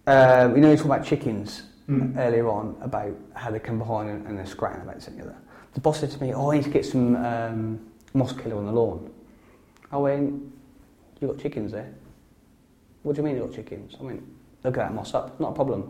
um, 0.06 0.54
you 0.56 0.61
know, 0.62 0.70
you 0.70 0.76
talk 0.76 0.87
about 0.87 1.04
chickens 1.04 1.62
Mm. 1.88 2.16
earlier 2.18 2.49
on 2.49 2.75
about 2.80 3.12
how 3.35 3.49
they 3.52 3.61
come 3.61 3.78
behind 3.78 4.11
and, 4.11 4.26
and 4.26 4.37
they're 4.37 4.44
scratching 4.44 4.82
about 4.82 5.00
something 5.00 5.23
other. 5.23 5.37
The 5.75 5.80
boss 5.80 6.00
said 6.00 6.11
to 6.11 6.20
me, 6.20 6.35
"Oh, 6.35 6.50
I 6.50 6.56
need 6.56 6.64
to 6.64 6.70
get 6.70 6.85
some 6.85 7.14
um, 7.14 7.78
moss 8.12 8.32
killer 8.32 8.56
on 8.56 8.66
the 8.66 8.73
lawn." 8.73 9.08
I 9.92 9.96
went, 9.99 10.35
"You 11.20 11.28
got 11.28 11.38
chickens 11.38 11.70
there?" 11.70 11.94
What 13.06 13.14
do 13.14 13.22
you 13.22 13.26
mean 13.26 13.36
you 13.36 13.42
got 13.44 13.54
chickens? 13.54 13.94
I 14.00 14.02
"Look 14.02 14.18
at 14.64 14.75
that 14.75 14.92
moss 14.92 15.14
up. 15.14 15.38
Not 15.38 15.50
a 15.50 15.54
problem. 15.54 15.82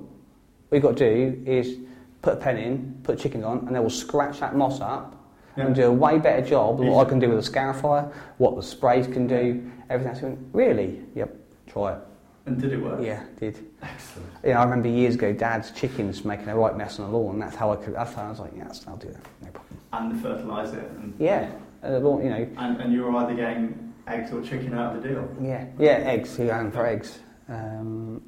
What 0.69 0.77
you've 0.77 0.83
got 0.83 0.99
to 0.99 1.17
do 1.17 1.43
is 1.51 1.79
put 2.21 2.35
a 2.35 2.37
pen 2.37 2.59
in, 2.59 3.01
put 3.05 3.19
chickens 3.19 3.43
on, 3.43 3.61
and 3.61 3.75
they 3.75 3.81
will 3.81 3.89
scratch 3.89 4.41
that 4.41 4.55
moss 4.55 4.83
up." 4.83 5.17
Yeah. 5.57 5.65
And 5.65 5.75
do 5.75 5.85
a 5.85 5.93
way 5.93 6.19
better 6.19 6.47
job 6.47 6.77
than 6.77 6.89
what 6.89 7.07
I 7.07 7.09
can 7.09 7.19
do 7.19 7.31
with 7.31 7.39
a 7.39 7.51
scarifier, 7.51 8.13
what 8.37 8.55
the 8.57 8.63
sprays 8.63 9.07
can 9.07 9.27
do, 9.27 9.67
everything 9.89 10.13
else. 10.13 10.23
I 10.23 10.27
went, 10.27 10.39
really? 10.53 11.01
Yep, 11.15 11.35
try 11.67 11.95
it. 11.95 11.99
And 12.45 12.61
did 12.61 12.75
it 12.75 12.83
work? 12.83 13.03
Yeah, 13.03 13.25
did. 13.41 13.65
Excellent. 13.81 14.29
You 14.45 14.51
know, 14.51 14.59
I 14.59 14.65
remember 14.65 14.91
years 14.91 15.15
ago, 15.15 15.33
Dad's 15.33 15.71
chickens 15.71 16.27
making 16.27 16.49
a 16.49 16.55
right 16.59 16.77
mess 16.77 17.01
on 17.01 17.11
the 17.11 17.17
lawn. 17.17 17.37
And 17.37 17.43
that's 17.43 17.57
how 17.57 17.73
I 17.73 17.77
could. 17.77 17.95
That's 17.95 18.13
how 18.13 18.27
I 18.27 18.29
was 18.29 18.41
like, 18.41 18.53
yes, 18.55 18.85
I'll 18.87 18.99
do 18.99 19.09
that, 19.09 19.27
no 19.41 19.49
problem. 19.49 19.79
And 19.95 20.21
fertilise 20.21 20.75
it. 20.75 20.91
And, 20.91 21.15
Yeah, 21.19 21.51
uh, 21.83 21.93
the 21.93 22.01
lawn, 22.01 22.23
you 22.23 22.29
know, 22.29 22.47
And, 22.59 22.79
and 22.79 22.93
you 22.93 23.03
were 23.05 23.17
either 23.17 23.35
getting 23.35 23.86
eggs 24.07 24.33
or 24.33 24.43
chicken 24.43 24.75
out 24.75 24.97
of 24.97 25.03
the 25.03 25.09
deal. 25.09 25.37
yeah, 25.41 25.67
yeah, 25.79 25.91
eggs. 26.05 26.39
You're 26.39 26.49
going 26.49 26.71
for 26.71 26.87
eggs? 26.87 27.19
Um, 27.49 28.23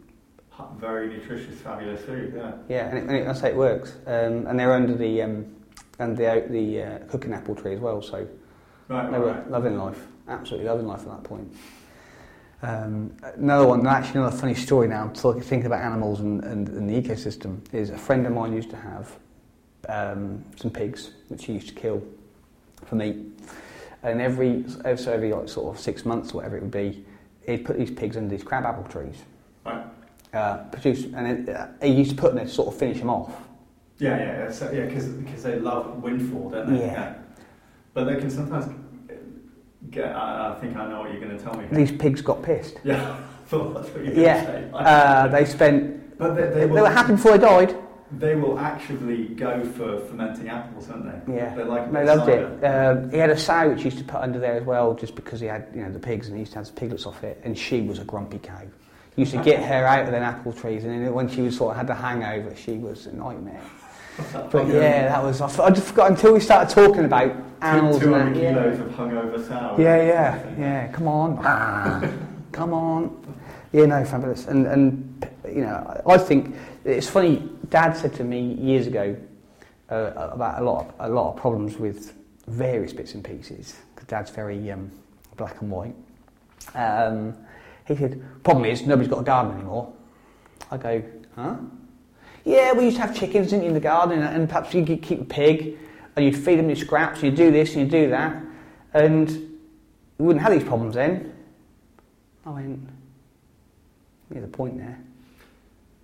Very 0.79 1.09
nutritious, 1.09 1.61
fabulous 1.61 2.05
food. 2.05 2.35
Yeah. 2.37 2.53
yeah, 2.69 2.89
and, 2.89 2.99
it, 2.99 3.03
and 3.05 3.17
it, 3.17 3.25
that's 3.27 3.41
how 3.41 3.49
it 3.49 3.57
works. 3.57 3.97
Um, 4.07 4.47
and 4.47 4.59
they're 4.59 4.73
under 4.73 4.95
the 4.95 5.23
um, 5.23 5.47
under 5.99 6.15
the 6.15 6.47
the 6.49 6.83
uh, 6.83 6.99
cooking 7.07 7.33
apple 7.33 7.55
tree 7.55 7.75
as 7.75 7.81
well. 7.81 8.03
So 8.03 8.27
Right. 8.89 9.11
they 9.11 9.19
right, 9.19 9.21
were 9.21 9.33
right. 9.33 9.51
loving 9.51 9.77
life, 9.77 10.07
absolutely 10.29 10.69
loving 10.69 10.87
life 10.87 11.01
at 11.01 11.09
that 11.09 11.25
point. 11.25 11.55
Um, 12.63 13.15
another 13.37 13.69
one, 13.69 13.87
actually 13.87 14.21
another 14.21 14.37
funny 14.37 14.55
story 14.55 14.89
now, 14.89 15.09
thinking 15.11 15.67
about 15.67 15.83
animals 15.85 16.21
and, 16.21 16.43
and, 16.43 16.69
and 16.69 16.89
the 16.91 17.01
ecosystem, 17.01 17.61
is 17.73 17.91
a 17.91 17.99
friend 17.99 18.27
of 18.27 18.33
mine 18.33 18.53
used 18.53 18.71
to 18.71 18.77
have 18.77 19.17
um, 19.89 20.45
some 20.57 20.71
pigs, 20.71 21.11
which 21.29 21.45
he 21.45 21.53
used 21.53 21.69
to 21.69 21.75
kill 21.75 22.03
for 22.87 22.97
meat. 22.97 23.17
And 24.03 24.21
every, 24.21 24.65
so 24.69 25.13
every 25.13 25.33
like, 25.33 25.49
sort 25.49 25.75
of 25.75 25.81
six 25.81 26.05
months 26.05 26.33
or 26.33 26.37
whatever 26.37 26.57
it 26.57 26.63
would 26.63 26.71
be, 26.71 27.05
he'd 27.47 27.65
put 27.65 27.79
these 27.79 27.91
pigs 27.91 28.17
under 28.17 28.29
these 28.29 28.45
crab 28.45 28.65
apple 28.65 28.85
trees. 28.85 29.17
Right. 29.65 29.85
Uh, 30.33 30.59
produce, 30.65 31.05
and 31.15 31.49
it, 31.49 31.55
uh, 31.55 31.69
he 31.83 31.89
used 31.93 32.11
to 32.11 32.17
put 32.17 32.29
them 32.29 32.37
there 32.37 32.45
to 32.45 32.51
sort 32.51 32.69
of 32.69 32.79
finish 32.79 32.99
them 32.99 33.11
off. 33.11 33.33
Yeah, 33.99 34.17
yeah, 34.17 34.25
yeah. 34.45 34.51
So, 34.51 34.71
yeah, 34.71 34.85
because 34.87 35.09
because 35.09 35.43
they 35.43 35.59
love 35.59 36.03
windfall, 36.03 36.51
don't 36.51 36.73
they? 36.73 36.81
Yeah. 36.87 37.15
But 37.95 38.05
they 38.05 38.17
can 38.17 38.31
sometimes 38.31 38.73
get. 39.91 40.15
I, 40.15 40.55
I 40.55 40.61
think 40.61 40.77
I 40.77 40.87
know 40.89 41.01
what 41.01 41.11
you're 41.11 41.21
going 41.21 41.37
to 41.37 41.43
tell 41.43 41.55
me. 41.55 41.67
These 41.73 41.93
pigs 41.93 42.21
got 42.21 42.43
pissed. 42.43 42.79
Yeah, 42.85 43.17
I 43.17 43.49
thought 43.49 43.75
that's 43.75 43.89
what 43.89 44.05
you 44.05 44.11
were 44.11 44.15
going 44.17 44.21
Yeah, 44.21 44.45
to 44.45 44.53
say. 44.53 44.71
uh, 44.75 45.29
they 45.29 45.45
spent. 45.47 46.19
but 46.19 46.35
they, 46.37 46.43
They, 46.43 46.61
they, 46.61 46.67
were 46.67 46.91
happy 46.91 47.13
before 47.13 47.39
they 47.39 47.45
died. 47.47 47.75
They 48.13 48.35
will 48.35 48.59
actively 48.59 49.27
go 49.29 49.65
for 49.65 49.99
fermenting 50.07 50.49
apples, 50.49 50.87
don't 50.87 51.05
they? 51.27 51.35
Yeah, 51.37 51.55
They 51.55 51.65
like 51.65 51.93
they 51.93 52.05
loved 52.05 52.25
cider. 52.25 52.59
it. 52.63 52.65
Um, 52.65 53.11
he 53.11 53.19
had 53.19 53.31
a 53.31 53.37
sow 53.37 53.69
which 53.71 53.81
he 53.81 53.85
used 53.87 53.99
to 53.99 54.05
put 54.05 54.21
under 54.21 54.39
there 54.39 54.55
as 54.55 54.65
well, 54.65 54.95
just 54.95 55.15
because 55.15 55.41
he 55.41 55.47
had 55.47 55.67
you 55.75 55.83
know 55.83 55.93
the 55.93 55.99
pigs 55.99 56.29
and 56.29 56.37
he 56.37 56.41
used 56.41 56.53
to 56.53 56.59
have 56.59 56.67
the 56.67 56.73
piglets 56.73 57.07
off 57.07 57.23
it, 57.25 57.41
and 57.45 57.57
she 57.59 57.83
was 57.83 57.99
a 57.99 58.05
grumpy 58.05 58.39
cow. 58.39 58.63
He 59.15 59.23
used 59.23 59.33
to 59.35 59.43
get 59.43 59.63
her 59.65 59.85
out 59.85 60.05
of 60.07 60.11
them 60.13 60.23
apple 60.23 60.53
trees, 60.53 60.85
and 60.85 61.05
then 61.05 61.13
when 61.13 61.29
she 61.29 61.43
was 61.43 61.57
sort 61.57 61.73
of 61.73 61.77
had 61.77 61.87
the 61.89 61.95
hangover, 61.95 62.55
she 62.57 62.75
was 62.79 63.07
a 63.07 63.13
nightmare. 63.13 63.61
But 64.51 64.67
yeah, 64.67 65.09
that 65.09 65.23
was. 65.23 65.41
I 65.41 65.71
just 65.71 65.89
forgot 65.89 66.11
until 66.11 66.33
we 66.33 66.41
started 66.41 66.75
talking 66.75 67.05
about 67.05 67.33
animals 67.63 68.01
Two 68.01 68.13
hundred 68.13 68.35
kilos 68.35 68.81
of 68.81 68.89
hungover 68.89 69.47
sour. 69.47 69.81
Yeah, 69.81 69.97
yeah, 69.97 70.05
yeah, 70.07 70.55
yeah. 70.59 70.89
Come 70.93 71.07
on, 71.07 71.39
Ah, 71.43 72.03
come 72.51 72.73
on. 72.73 73.37
Yeah, 73.73 73.87
no, 73.87 74.05
fabulous. 74.05 74.47
And 74.49 74.67
and 74.67 75.27
you 75.47 75.61
know, 75.61 76.03
I 76.07 76.19
think 76.19 76.57
it's 76.85 77.09
funny. 77.09 77.49
Dad 77.71 77.93
said 77.97 78.15
to 78.15 78.25
me 78.25 78.55
years 78.55 78.87
ago 78.87 79.17
uh, 79.91 80.13
about 80.33 80.61
a 80.61 80.65
lot, 80.65 80.87
of, 80.87 80.95
a 80.99 81.09
lot 81.09 81.33
of 81.33 81.37
problems 81.37 81.77
with 81.77 82.15
various 82.47 82.93
bits 82.93 83.15
and 83.15 83.25
pieces. 83.25 83.77
Because 83.95 84.09
Dad's 84.09 84.31
very 84.31 84.71
um, 84.71 84.91
black 85.37 85.61
and 85.61 85.71
white. 85.71 85.95
Um, 86.75 87.37
he 87.87 87.97
said, 87.97 88.23
"Problem 88.45 88.67
is, 88.67 88.87
nobody's 88.87 89.11
got 89.11 89.21
a 89.21 89.25
garden 89.25 89.55
anymore." 89.55 89.93
I 90.71 90.77
go, 90.77 91.03
"Huh?" 91.35 91.57
Yeah, 92.45 92.73
we 92.73 92.85
used 92.85 92.97
to 92.97 93.03
have 93.03 93.17
chickens 93.17 93.53
in 93.53 93.73
the 93.73 93.81
garden, 93.81 94.23
and, 94.23 94.49
perhaps 94.49 94.75
you 94.75 94.85
could 94.85 95.03
keep 95.03 95.21
a 95.21 95.25
pig, 95.25 95.79
and 96.17 96.25
you'd 96.25 96.37
feed 96.37 96.59
them 96.59 96.69
your 96.69 96.77
scraps, 96.77 97.23
and 97.23 97.31
you 97.31 97.37
do 97.37 97.51
this 97.51 97.75
and 97.75 97.85
you 97.85 97.91
do 97.91 98.11
that, 98.11 98.43
and 98.95 99.29
we 100.19 100.27
wouldn't 100.27 100.43
have 100.43 100.53
these 100.53 100.65
problems 100.65 100.95
then. 100.95 101.33
I 102.45 102.51
went, 102.51 102.89
"Yeah, 104.35 104.41
the 104.41 104.49
point 104.49 104.79
there." 104.79 104.99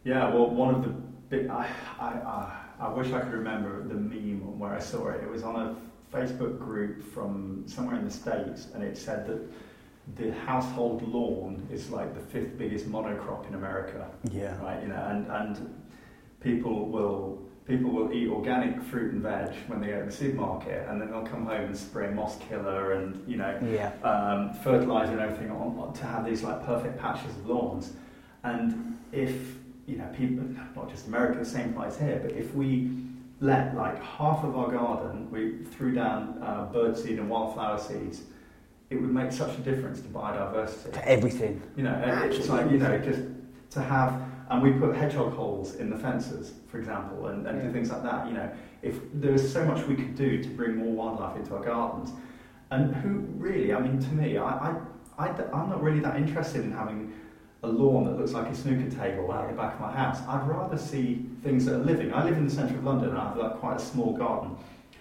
Yeah, 0.04 0.33
well, 0.33 0.49
one 0.50 0.75
of 0.75 0.83
the. 0.85 1.13
I, 1.50 1.68
I, 2.00 2.06
I, 2.06 2.52
I 2.80 2.88
wish 2.88 3.12
I 3.12 3.20
could 3.20 3.32
remember 3.32 3.82
the 3.86 3.94
meme 3.94 4.58
where 4.58 4.72
I 4.74 4.80
saw 4.80 5.08
it. 5.08 5.22
It 5.22 5.30
was 5.30 5.42
on 5.42 5.56
a 5.56 5.76
Facebook 6.16 6.58
group 6.58 7.02
from 7.12 7.64
somewhere 7.66 7.96
in 7.96 8.04
the 8.04 8.10
States, 8.10 8.68
and 8.74 8.82
it 8.82 8.96
said 8.96 9.26
that 9.26 9.40
the 10.16 10.32
household 10.46 11.02
lawn 11.08 11.66
is 11.72 11.90
like 11.90 12.14
the 12.14 12.20
fifth 12.20 12.56
biggest 12.58 12.86
monocrop 12.90 13.48
in 13.48 13.54
America. 13.54 14.08
Yeah. 14.30 14.56
Right, 14.62 14.82
you 14.82 14.88
know, 14.88 15.06
and, 15.10 15.26
and 15.30 15.74
people 16.40 16.88
will 16.88 17.42
people 17.66 17.90
will 17.90 18.12
eat 18.12 18.28
organic 18.28 18.82
fruit 18.82 19.14
and 19.14 19.22
veg 19.22 19.54
when 19.68 19.80
they 19.80 19.86
go 19.86 20.00
to 20.00 20.04
the 20.06 20.12
supermarket, 20.12 20.86
and 20.88 21.00
then 21.00 21.10
they'll 21.10 21.26
come 21.26 21.46
home 21.46 21.62
and 21.64 21.76
spray 21.76 22.10
moss 22.12 22.36
killer 22.48 22.92
and 22.92 23.26
you 23.26 23.36
know 23.38 23.58
Yeah. 23.62 23.92
um, 24.02 24.52
fertilizer 24.62 25.12
and 25.12 25.20
everything 25.20 25.50
on 25.50 25.92
to 25.94 26.04
have 26.04 26.26
these 26.26 26.42
like 26.42 26.64
perfect 26.66 26.98
patches 26.98 27.30
of 27.36 27.46
lawns. 27.48 27.94
And 28.42 28.98
if 29.12 29.56
you 29.86 29.96
know 29.96 30.08
people, 30.16 30.44
not 30.74 30.90
just 30.90 31.06
America, 31.06 31.38
the 31.38 31.44
same 31.44 31.70
applies 31.70 31.98
here. 31.98 32.20
But 32.22 32.32
if 32.32 32.54
we 32.54 32.90
let 33.40 33.76
like 33.76 34.02
half 34.02 34.44
of 34.44 34.56
our 34.56 34.70
garden, 34.70 35.30
we 35.30 35.64
threw 35.72 35.94
down 35.94 36.38
uh, 36.42 36.66
birdseed 36.72 37.18
and 37.18 37.28
wildflower 37.28 37.78
seeds, 37.78 38.22
it 38.90 38.96
would 38.96 39.12
make 39.12 39.32
such 39.32 39.56
a 39.58 39.60
difference 39.60 40.00
to 40.00 40.08
biodiversity. 40.08 40.92
To 40.92 41.08
everything. 41.08 41.62
You 41.76 41.84
know, 41.84 41.94
and 41.94 42.32
it's 42.32 42.48
like 42.48 42.70
you 42.70 42.78
know 42.78 42.98
just 42.98 43.22
to 43.70 43.80
have, 43.80 44.22
and 44.50 44.62
we 44.62 44.72
put 44.72 44.94
hedgehog 44.96 45.32
holes 45.34 45.74
in 45.76 45.90
the 45.90 45.96
fences, 45.98 46.52
for 46.68 46.78
example, 46.78 47.26
and, 47.26 47.46
and 47.46 47.58
Yeah. 47.58 47.64
do 47.64 47.72
things 47.72 47.90
like 47.90 48.02
that. 48.02 48.26
You 48.28 48.34
know, 48.34 48.50
if 48.82 49.00
there 49.14 49.32
was 49.32 49.52
so 49.52 49.64
much 49.64 49.86
we 49.86 49.96
could 49.96 50.14
do 50.14 50.42
to 50.42 50.48
bring 50.50 50.76
more 50.76 50.92
wildlife 50.92 51.36
into 51.36 51.56
our 51.56 51.62
gardens, 51.64 52.12
and 52.70 52.94
who 52.96 53.18
really, 53.36 53.72
I 53.74 53.80
mean, 53.80 53.98
to 54.00 54.08
me, 54.12 54.36
I, 54.38 54.70
I, 54.70 54.76
I 55.18 55.28
am 55.28 55.70
not 55.70 55.82
really 55.82 56.00
that 56.00 56.16
interested 56.16 56.64
in 56.64 56.72
having 56.72 57.12
a 57.64 57.68
lawn 57.68 58.04
that 58.04 58.18
looks 58.18 58.33
like 58.33 58.47
a 58.47 58.54
snooker 58.54 58.90
table 58.90 59.30
out 59.33 59.49
the 59.49 59.56
back 59.56 59.75
of 59.75 59.80
my 59.80 59.92
house. 59.92 60.21
I'd 60.28 60.47
rather 60.47 60.76
see 60.76 61.25
things 61.42 61.64
that 61.64 61.75
are 61.75 61.85
living. 61.85 62.12
I 62.12 62.25
live 62.25 62.37
in 62.37 62.44
the 62.44 62.54
centre 62.54 62.76
of 62.76 62.85
London, 62.85 63.11
and 63.11 63.18
I 63.18 63.28
have 63.28 63.37
like 63.37 63.54
quite 63.56 63.76
a 63.76 63.80
small 63.80 64.12
garden, 64.16 64.56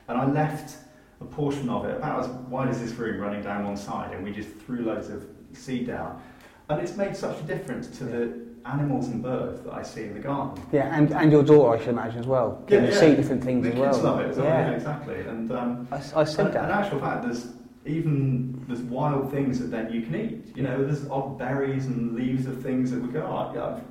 and 0.07 0.17
I 0.17 0.25
left 0.25 0.77
a 1.21 1.25
portion 1.25 1.69
of 1.69 1.85
it 1.85 1.97
about 1.97 2.23
as 2.23 2.27
wide 2.27 2.69
as 2.69 2.81
this 2.81 2.91
room 2.93 3.19
running 3.19 3.43
down 3.43 3.65
one 3.65 3.77
side, 3.77 4.13
and 4.13 4.23
we 4.23 4.31
just 4.31 4.49
threw 4.65 4.83
loads 4.83 5.09
of 5.09 5.25
seed 5.53 5.87
down. 5.87 6.21
And 6.69 6.81
it's 6.81 6.95
made 6.95 7.15
such 7.15 7.39
a 7.39 7.43
difference 7.43 7.87
to 7.97 8.05
the 8.05 8.43
animals 8.65 9.07
and 9.07 9.21
birds 9.21 9.61
that 9.61 9.73
I 9.73 9.83
see 9.83 10.03
in 10.03 10.13
the 10.13 10.21
garden. 10.21 10.63
Yeah, 10.71 10.95
and, 10.97 11.11
and 11.13 11.31
your 11.31 11.43
daughter, 11.43 11.77
I 11.77 11.79
should 11.79 11.89
imagine 11.89 12.19
as 12.19 12.27
well. 12.27 12.63
Getting 12.67 12.89
to 12.89 12.95
see 12.97 13.13
different 13.15 13.43
things 13.43 13.65
the 13.65 13.73
as 13.73 13.77
well. 13.77 13.91
kids 13.91 14.03
love 14.03 14.19
it. 14.21 14.37
Yeah, 14.37 14.43
Yeah, 14.43 14.71
exactly. 14.71 15.19
And 15.19 15.51
um, 15.51 15.87
I, 15.91 15.97
I 15.97 16.23
said 16.23 16.45
and, 16.45 16.55
that. 16.55 16.63
in 16.63 16.71
actual 16.71 16.99
fact, 17.01 17.23
there's 17.23 17.47
even 17.85 18.63
there's 18.67 18.81
wild 18.81 19.31
things 19.31 19.59
that 19.59 19.71
then 19.71 19.91
you 19.91 20.01
can 20.01 20.15
eat. 20.15 20.55
You 20.55 20.63
know, 20.63 20.83
there's 20.83 21.07
odd 21.09 21.37
berries 21.37 21.85
and 21.85 22.15
leaves 22.15 22.45
of 22.47 22.61
things 22.61 22.91
that 22.91 23.01
we 23.01 23.09
go, 23.09 23.25
I, 23.25 23.75
I've 23.75 23.81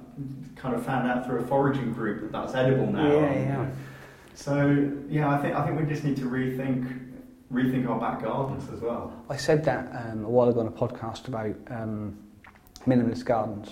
kind 0.57 0.75
of 0.75 0.85
found 0.85 1.11
out 1.11 1.27
through 1.27 1.41
a 1.41 1.47
foraging 1.47 1.93
group 1.93 2.23
that 2.23 2.33
that's 2.33 2.55
edible 2.55 2.87
now. 2.87 3.07
Yeah, 3.07 3.33
yeah. 3.33 3.71
So 4.35 4.91
yeah, 5.09 5.31
I 5.31 5.39
think 5.39 5.55
I 5.55 5.67
think 5.67 5.79
we 5.79 5.87
just 5.87 6.05
need 6.05 6.17
to 6.17 6.25
rethink 6.25 7.01
rethink 7.53 7.89
our 7.89 8.01
back 8.01 8.23
gardens 8.23 8.69
as 8.73 8.81
well. 8.81 9.13
I 9.29 9.37
said 9.37 9.65
that 9.65 9.91
um, 9.95 10.25
a 10.25 10.29
while 10.29 10.49
ago 10.49 10.61
on 10.61 10.67
a 10.67 10.71
podcast 10.71 11.29
about 11.29 11.55
um, 11.71 12.17
minimalist 12.87 13.25
gardens. 13.25 13.71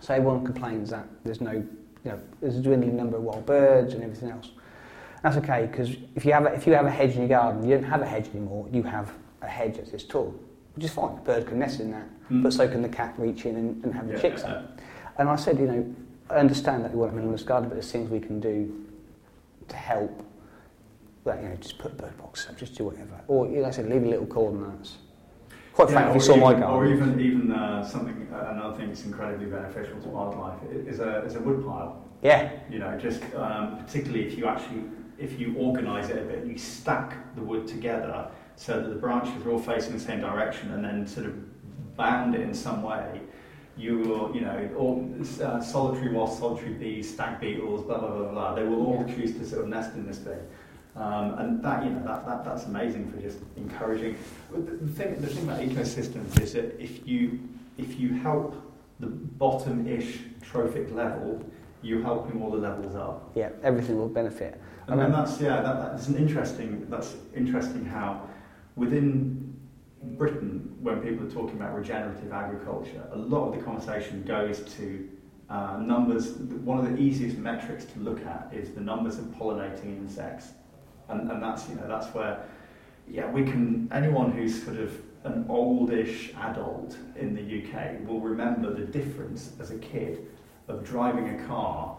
So 0.00 0.14
everyone 0.14 0.44
complains 0.44 0.90
that 0.90 1.08
there's 1.24 1.40
no, 1.40 1.52
you 1.52 1.66
know, 2.04 2.20
there's 2.40 2.56
a 2.56 2.60
dwindling 2.60 2.96
number 2.96 3.16
of 3.16 3.22
wild 3.22 3.46
birds 3.46 3.94
and 3.94 4.04
everything 4.04 4.30
else. 4.30 4.50
That's 5.22 5.36
okay 5.38 5.66
because 5.68 5.96
if 6.14 6.24
you 6.24 6.32
have 6.32 6.44
a, 6.44 6.52
if 6.52 6.66
you 6.66 6.74
have 6.74 6.86
a 6.86 6.90
hedge 6.90 7.14
in 7.14 7.20
your 7.20 7.28
garden, 7.28 7.66
you 7.68 7.74
don't 7.74 7.84
have 7.84 8.02
a 8.02 8.06
hedge 8.06 8.28
anymore. 8.28 8.68
You 8.70 8.82
have 8.82 9.12
a 9.44 9.48
hedge 9.48 9.76
that's 9.76 9.90
this 9.90 10.04
tall, 10.04 10.34
which 10.74 10.84
is 10.84 10.90
fine. 10.92 11.16
bird 11.24 11.46
can 11.46 11.58
nest 11.58 11.80
in 11.80 11.90
that, 11.92 12.06
Mm. 12.30 12.42
but 12.42 12.52
so 12.52 12.66
can 12.66 12.82
the 12.82 12.88
cat 12.88 13.14
reach 13.18 13.44
in 13.46 13.56
and, 13.56 13.84
and 13.84 13.94
have 13.94 14.06
the 14.06 14.14
Yeah, 14.14 14.20
chicks 14.20 14.42
yeah, 14.44 14.54
out. 14.56 14.62
And 15.18 15.28
I 15.28 15.36
said, 15.36 15.58
you 15.58 15.66
know, 15.66 15.94
I 16.30 16.36
understand 16.36 16.84
that 16.84 16.90
we 16.92 16.98
want 16.98 17.12
a 17.12 17.16
minimalist 17.20 17.44
garden, 17.46 17.68
but 17.68 17.74
there's 17.74 17.92
things 17.92 18.10
we 18.10 18.18
can 18.20 18.40
do 18.40 18.86
to 19.68 19.76
help 19.76 20.22
that, 21.24 21.42
you 21.42 21.48
know, 21.48 21.56
just 21.56 21.78
put 21.78 21.92
a 21.92 21.94
bird 21.94 22.16
box 22.18 22.48
up, 22.48 22.56
just 22.56 22.74
do 22.74 22.84
whatever. 22.84 23.20
Or, 23.28 23.46
you 23.46 23.56
know, 23.56 23.60
like 23.62 23.72
I 23.72 23.76
said, 23.76 23.88
leave 23.90 24.02
a 24.04 24.08
little 24.08 24.26
coordinates. 24.26 24.96
Quite 25.74 25.88
Yeah, 25.88 25.94
frankly, 25.94 26.10
if 26.10 26.16
or 26.16 26.32
you 26.34 26.40
saw 26.40 26.44
my 26.44 26.50
even- 26.52 26.62
Or 26.64 26.86
even, 26.86 27.20
even 27.20 27.52
uh, 27.52 27.84
something, 27.84 28.28
uh, 28.32 28.48
another 28.52 28.76
thing 28.76 28.88
that's 28.88 29.04
incredibly 29.04 29.46
beneficial 29.46 30.00
to 30.00 30.08
wildlife 30.08 30.58
is 30.86 31.00
a, 31.00 31.22
is 31.24 31.34
a 31.34 31.40
wood 31.40 31.64
pile. 31.64 32.04
Yeah, 32.22 32.50
You 32.70 32.78
know, 32.78 32.96
just 32.98 33.22
um, 33.34 33.76
particularly 33.84 34.26
if 34.26 34.38
you 34.38 34.46
actually, 34.46 34.84
if 35.18 35.38
you 35.38 35.54
organise 35.58 36.08
it 36.08 36.18
a 36.22 36.24
bit, 36.24 36.46
you 36.46 36.56
stack 36.56 37.16
the 37.36 37.42
wood 37.42 37.66
together 37.66 38.28
so 38.56 38.80
that 38.80 38.88
the 38.88 38.94
branches 38.94 39.44
are 39.44 39.50
all 39.50 39.58
facing 39.58 39.92
the 39.94 40.00
same 40.00 40.20
direction 40.20 40.72
and 40.72 40.84
then 40.84 41.06
sort 41.06 41.26
of 41.26 41.96
bound 41.96 42.34
it 42.34 42.40
in 42.40 42.54
some 42.54 42.82
way. 42.82 43.20
You 43.76 43.98
will, 43.98 44.34
you 44.34 44.42
know, 44.42 44.70
all 44.78 45.12
uh, 45.42 45.60
solitary 45.60 46.12
wasps, 46.12 46.38
solitary 46.38 46.74
bees, 46.74 47.12
stag 47.12 47.40
beetles, 47.40 47.84
blah 47.84 47.98
blah 47.98 48.10
blah 48.10 48.30
blah. 48.30 48.54
They 48.54 48.62
will 48.62 48.86
all 48.86 49.04
choose 49.04 49.36
to 49.38 49.44
sort 49.44 49.62
of 49.62 49.68
nest 49.68 49.94
in 49.94 50.06
this 50.06 50.18
thing, 50.18 50.38
um, 50.94 51.36
and 51.38 51.62
that 51.64 51.84
you 51.84 51.90
know 51.90 52.04
that, 52.04 52.24
that 52.24 52.44
that's 52.44 52.66
amazing 52.66 53.10
for 53.10 53.20
just 53.20 53.38
encouraging. 53.56 54.16
The 54.52 54.58
the 54.60 54.92
thing, 54.92 55.20
the 55.20 55.26
thing 55.26 55.42
about 55.42 55.60
ecosystems 55.60 56.40
is 56.40 56.52
that 56.52 56.80
if 56.80 57.04
you 57.04 57.40
if 57.76 57.98
you 57.98 58.14
help 58.14 58.54
the 59.00 59.08
bottom-ish 59.08 60.20
trophic 60.40 60.92
level, 60.92 61.44
you're 61.82 62.02
helping 62.02 62.40
all 62.40 62.52
the 62.52 62.58
levels 62.58 62.94
up. 62.94 63.32
yeah, 63.34 63.48
everything 63.64 63.98
will 63.98 64.08
benefit. 64.08 64.60
And 64.86 65.00
then 65.00 65.10
that's 65.10 65.40
yeah, 65.40 65.60
that, 65.62 65.82
that's 65.82 66.06
an 66.06 66.16
interesting. 66.16 66.86
That's 66.88 67.16
interesting 67.34 67.84
how 67.86 68.28
within 68.76 69.56
Britain, 70.02 70.76
when 70.80 71.00
people 71.00 71.26
are 71.26 71.30
talking 71.30 71.56
about 71.56 71.74
regenerative 71.74 72.32
agriculture, 72.32 73.02
a 73.12 73.16
lot 73.16 73.48
of 73.48 73.58
the 73.58 73.62
conversation 73.64 74.22
goes 74.22 74.60
to 74.76 75.08
uh, 75.48 75.78
numbers. 75.78 76.32
One 76.32 76.78
of 76.78 76.84
the 76.84 76.96
easiest 76.96 77.38
metrics 77.38 77.84
to 77.86 77.98
look 78.00 78.24
at 78.26 78.50
is 78.52 78.70
the 78.70 78.80
numbers 78.80 79.18
of 79.18 79.26
pollinating 79.26 79.96
insects, 79.98 80.52
and, 81.08 81.30
and 81.30 81.42
that's 81.42 81.68
you 81.68 81.76
know 81.76 81.88
that's 81.88 82.14
where 82.14 82.44
yeah 83.08 83.30
we 83.30 83.44
can 83.44 83.88
anyone 83.92 84.32
who's 84.32 84.62
sort 84.62 84.78
of 84.78 84.92
an 85.24 85.46
oldish 85.48 86.32
adult 86.38 86.96
in 87.16 87.34
the 87.34 87.62
UK 87.62 88.06
will 88.06 88.20
remember 88.20 88.72
the 88.72 88.84
difference 88.84 89.52
as 89.58 89.70
a 89.70 89.78
kid 89.78 90.26
of 90.68 90.84
driving 90.84 91.40
a 91.40 91.46
car 91.46 91.96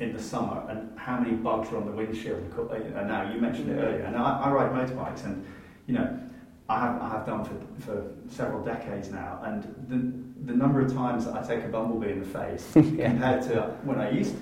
in 0.00 0.12
the 0.12 0.22
summer 0.22 0.64
and 0.68 0.96
how 0.98 1.18
many 1.18 1.34
bugs 1.36 1.72
are 1.72 1.76
on 1.76 1.86
the 1.86 1.92
windshield. 1.92 2.38
And 2.38 2.96
uh, 2.96 3.02
now 3.04 3.32
you 3.32 3.40
mentioned 3.40 3.70
it 3.70 3.74
earlier, 3.74 4.04
and 4.04 4.16
I, 4.16 4.40
I 4.40 4.50
ride 4.50 4.70
motorbikes, 4.70 5.24
and 5.24 5.44
you 5.88 5.94
know 5.94 6.20
I 6.68 6.80
have 6.80 7.02
I 7.02 7.08
have 7.08 7.26
done 7.26 7.44
for, 7.44 7.82
for 7.84 8.06
several 8.30 8.62
decades 8.62 9.10
now, 9.10 9.40
and 9.44 9.62
the 9.88 10.52
the 10.52 10.56
number 10.56 10.80
of 10.80 10.92
times 10.92 11.24
that 11.24 11.34
I 11.34 11.42
take 11.44 11.64
a 11.64 11.68
bumblebee 11.68 12.12
in 12.12 12.20
the 12.20 12.26
face 12.26 12.70
Yeah. 12.76 13.08
compared 13.10 13.42
to 13.44 13.62
when 13.82 13.98
I 13.98 14.10
used 14.10 14.34
to, 14.36 14.40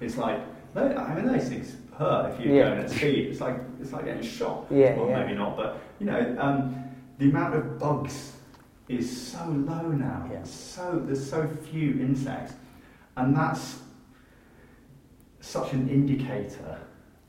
it's 0.00 0.18
like 0.18 0.40
I 0.76 1.14
mean 1.14 1.26
those 1.26 1.48
things 1.48 1.76
hurt 1.96 2.32
if 2.32 2.40
you're 2.40 2.54
Yeah. 2.54 2.68
going 2.70 2.80
at 2.80 2.90
speed. 2.90 3.28
It's 3.30 3.40
like 3.40 3.56
it's 3.80 3.92
like 3.92 4.04
getting 4.04 4.22
shot. 4.22 4.66
Yeah, 4.70 4.96
well, 4.96 5.08
yeah. 5.08 5.22
maybe 5.24 5.38
not, 5.38 5.56
but 5.56 5.80
you 6.00 6.06
know 6.06 6.36
um, 6.40 6.84
the 7.18 7.30
amount 7.30 7.54
of 7.54 7.78
bugs 7.78 8.32
is 8.88 9.08
so 9.32 9.44
low 9.46 9.88
now. 9.92 10.28
Yeah. 10.32 10.42
So 10.42 11.00
there's 11.04 11.28
so 11.30 11.48
few 11.70 11.92
insects, 12.00 12.54
and 13.16 13.36
that's 13.36 13.78
such 15.40 15.72
an 15.72 15.88
indicator 15.88 16.80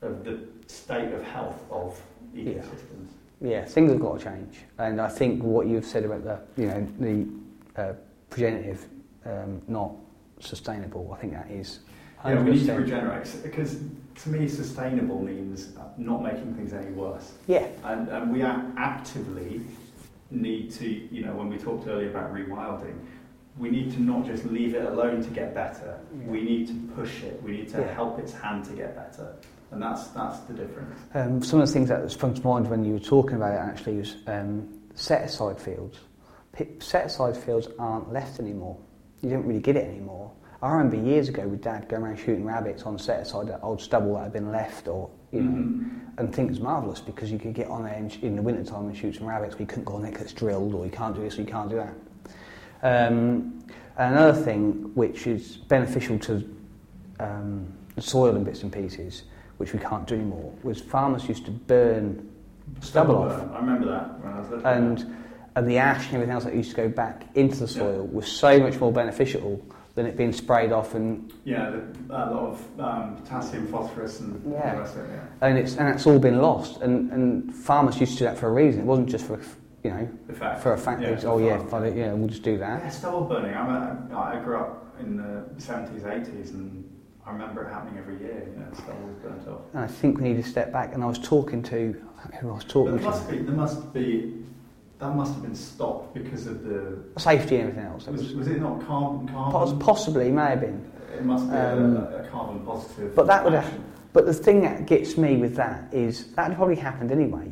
of 0.02 0.24
the 0.24 0.40
state 0.66 1.12
of 1.12 1.22
health 1.22 1.60
of 1.70 2.00
ecosystems. 2.34 3.10
Yeah, 3.40 3.64
things 3.64 3.90
have 3.90 4.00
got 4.00 4.18
to 4.18 4.24
change, 4.24 4.58
and 4.78 5.00
I 5.00 5.08
think 5.08 5.42
what 5.42 5.66
you've 5.66 5.86
said 5.86 6.04
about 6.04 6.24
the, 6.24 6.40
you 6.60 6.68
know, 6.68 6.86
the 6.98 7.80
uh, 7.82 7.92
progenitive 8.28 8.86
um, 9.24 9.62
not 9.66 9.92
sustainable. 10.40 11.10
I 11.14 11.20
think 11.20 11.32
that 11.32 11.50
is. 11.50 11.80
Yeah, 12.22 12.42
we 12.42 12.50
need 12.50 12.66
to 12.66 12.74
regenerate 12.74 13.34
because 13.42 13.78
to 14.22 14.28
me, 14.28 14.46
sustainable 14.46 15.22
means 15.22 15.70
not 15.96 16.22
making 16.22 16.54
things 16.54 16.74
any 16.74 16.90
worse, 16.90 17.32
Yeah, 17.46 17.66
and, 17.84 18.08
and 18.08 18.30
we 18.30 18.42
are 18.42 18.62
actively 18.76 19.62
need 20.30 20.70
to, 20.72 20.86
you 20.86 21.24
know, 21.24 21.34
when 21.34 21.48
we 21.48 21.56
talked 21.56 21.86
earlier 21.88 22.10
about 22.10 22.34
rewilding. 22.34 22.94
We 23.58 23.70
need 23.70 23.90
to 23.92 24.02
not 24.02 24.26
just 24.26 24.44
leave 24.44 24.74
it 24.74 24.84
alone 24.84 25.22
to 25.22 25.30
get 25.30 25.54
better. 25.54 25.98
Yeah. 26.16 26.26
We 26.28 26.42
need 26.42 26.68
to 26.68 26.74
push 26.94 27.22
it. 27.22 27.42
We 27.42 27.52
need 27.52 27.68
to 27.70 27.80
Yeah. 27.80 27.92
help 27.94 28.18
its 28.18 28.32
hand 28.32 28.64
to 28.66 28.72
get 28.72 28.94
better, 28.94 29.34
and 29.70 29.82
that's 29.82 30.08
that's 30.08 30.38
the 30.40 30.54
difference. 30.54 30.98
um, 31.14 31.42
some 31.42 31.60
of 31.60 31.66
the 31.68 31.72
things 31.72 31.88
that 31.88 32.10
sprung 32.10 32.34
to 32.34 32.42
mind 32.46 32.68
when 32.68 32.84
you 32.84 32.94
were 32.94 32.98
talking 33.00 33.36
about 33.36 33.52
it 33.54 33.58
actually 33.58 33.96
was 33.98 34.16
um, 34.26 34.68
set 34.94 35.22
aside 35.22 35.60
fields. 35.60 35.98
Set 36.80 37.06
aside 37.06 37.36
fields 37.36 37.68
aren't 37.78 38.12
left 38.12 38.40
anymore. 38.40 38.76
You 39.22 39.30
don't 39.30 39.46
really 39.46 39.60
get 39.60 39.76
it 39.76 39.84
anymore. 39.84 40.32
I 40.62 40.70
remember 40.72 40.96
years 40.96 41.28
ago 41.30 41.46
with 41.48 41.62
Dad 41.62 41.88
going 41.88 42.02
around 42.02 42.16
shooting 42.18 42.44
rabbits 42.44 42.82
on 42.82 42.98
set 42.98 43.20
aside 43.20 43.46
that 43.48 43.60
old 43.62 43.80
stubble 43.80 44.14
that 44.14 44.24
had 44.24 44.32
been 44.32 44.50
left, 44.52 44.88
or 44.88 45.08
you 45.32 45.40
know, 45.42 45.50
Mhm. 45.50 46.00
and 46.18 46.34
think 46.34 46.50
it's 46.50 46.60
marvellous 46.60 47.00
because 47.00 47.30
you 47.32 47.38
could 47.38 47.54
get 47.54 47.68
on 47.68 47.84
there 47.84 47.94
in, 47.94 48.10
in 48.22 48.36
the 48.36 48.42
winter 48.42 48.64
time 48.64 48.86
and 48.86 48.96
shoot 48.96 49.14
some 49.16 49.26
rabbits, 49.26 49.54
but 49.54 49.60
you 49.60 49.66
couldn't 49.66 49.84
go 49.84 49.94
on 49.94 50.02
there 50.02 50.10
because 50.10 50.26
it's 50.26 50.34
drilled, 50.34 50.74
or 50.74 50.84
you 50.84 50.90
can't 50.90 51.14
do 51.14 51.22
this, 51.22 51.38
or 51.38 51.42
you 51.42 51.46
can't 51.46 51.70
do 51.70 51.76
that. 51.76 51.94
Um, 52.82 53.62
another 53.96 54.38
thing 54.38 54.90
which 54.94 55.26
is 55.26 55.56
beneficial 55.56 56.18
to 56.20 56.44
um, 57.20 57.66
soil 57.98 58.34
in 58.36 58.44
bits 58.44 58.62
and 58.62 58.72
pieces, 58.72 59.22
which 59.60 59.74
we 59.74 59.78
can't 59.78 60.06
do 60.06 60.14
anymore, 60.14 60.52
was 60.62 60.80
farmers 60.80 61.28
used 61.28 61.44
to 61.44 61.50
burn 61.50 62.26
stubble 62.80 63.16
off, 63.18 63.32
I 63.52 63.58
remember 63.58 63.86
that 63.90 64.18
when 64.24 64.32
I 64.32 64.40
was 64.40 64.48
little. 64.48 64.66
and 64.66 65.16
and 65.54 65.68
the 65.68 65.76
ash 65.78 66.06
and 66.06 66.14
everything 66.14 66.32
else 66.34 66.44
that 66.44 66.54
used 66.54 66.70
to 66.70 66.76
go 66.76 66.88
back 66.88 67.26
into 67.34 67.56
the 67.58 67.68
soil 67.68 68.06
was 68.06 68.26
so 68.26 68.58
much 68.58 68.78
more 68.80 68.90
beneficial 68.92 69.60
than 69.96 70.06
it 70.06 70.16
being 70.16 70.32
sprayed 70.32 70.70
off 70.72 70.94
and 70.94 71.30
Yeah, 71.44 71.70
the, 71.70 72.14
a 72.14 72.30
lot 72.32 72.52
of 72.52 72.80
um, 72.80 73.16
potassium, 73.16 73.66
phosphorus, 73.66 74.20
and 74.20 74.40
Yeah. 74.50 74.74
the 74.76 74.80
rest 74.80 74.96
of 74.96 75.04
it. 75.04 75.10
Yeah. 75.10 75.48
and 75.48 75.58
it's 75.58 75.76
and 75.76 75.88
it's 75.88 76.06
all 76.06 76.18
been 76.20 76.38
lost. 76.40 76.80
And, 76.80 77.10
and 77.12 77.54
farmers 77.54 78.00
used 78.00 78.12
to 78.12 78.18
do 78.20 78.24
that 78.26 78.38
for 78.38 78.48
a 78.48 78.52
reason. 78.52 78.80
It 78.82 78.86
wasn't 78.86 79.10
just 79.10 79.26
for 79.26 79.38
you 79.84 79.90
know 79.90 80.08
for 80.62 80.72
a 80.72 80.78
fact. 80.78 81.02
Yeah, 81.02 81.10
that, 81.16 81.24
oh 81.26 81.38
yeah, 81.38 81.58
farm. 81.66 81.84
yeah, 81.98 82.12
we'll 82.14 82.28
just 82.28 82.44
do 82.44 82.56
that. 82.58 82.82
Yeah, 82.82 82.88
stubble 82.88 83.22
burning. 83.22 83.54
I'm 83.54 83.68
a, 83.68 84.16
I 84.16 84.40
grew 84.42 84.56
up 84.56 84.86
in 85.00 85.16
the 85.16 85.44
70s, 85.58 86.02
80s, 86.02 86.50
and 86.50 86.84
I 87.30 87.32
remember 87.32 87.62
it 87.62 87.72
happening 87.72 87.96
every 87.98 88.18
year. 88.18 88.42
You 88.52 88.60
know, 88.60 88.66
stubble 88.74 89.06
was 89.06 89.14
burnt 89.22 89.46
off. 89.48 89.60
And 89.72 89.84
I 89.84 89.86
think 89.86 90.18
we 90.18 90.24
need 90.24 90.42
to 90.42 90.48
step 90.48 90.72
back. 90.72 90.94
And 90.94 91.02
I 91.04 91.06
was 91.06 91.18
talking 91.18 91.62
to 91.64 91.94
who 92.40 92.50
I 92.50 92.52
was 92.54 92.64
talking 92.64 92.96
there 92.96 93.04
must 93.04 93.28
to. 93.28 93.32
be, 93.32 93.38
there 93.42 93.54
must 93.54 93.94
be, 93.94 94.34
that 94.98 95.14
must 95.14 95.34
have 95.34 95.42
been 95.42 95.54
stopped 95.54 96.12
because 96.12 96.48
of 96.48 96.64
the. 96.64 96.98
Safety 97.18 97.56
and 97.56 97.68
everything 97.70 97.84
else. 97.88 98.06
Was, 98.08 98.34
was, 98.34 98.48
it 98.48 98.60
not 98.60 98.84
carbon? 98.84 99.28
carbon? 99.28 99.78
possibly 99.78 100.30
may 100.32 100.50
have 100.50 100.60
been. 100.60 100.90
It 101.16 101.24
must 101.24 101.48
be 101.48 101.56
Um, 101.56 101.96
a, 101.98 102.00
a 102.00 102.28
carbon 102.32 102.60
positive. 102.66 103.14
but 103.14 103.26
that 103.28 103.44
would 103.44 103.52
have- 103.52 103.72
But 104.12 104.26
the 104.26 104.34
thing 104.34 104.60
that 104.62 104.86
gets 104.86 105.16
me 105.16 105.36
with 105.36 105.54
that 105.54 105.84
is 105.94 106.32
that 106.34 106.52
probably 106.56 106.74
happened 106.74 107.12
anyway. 107.12 107.48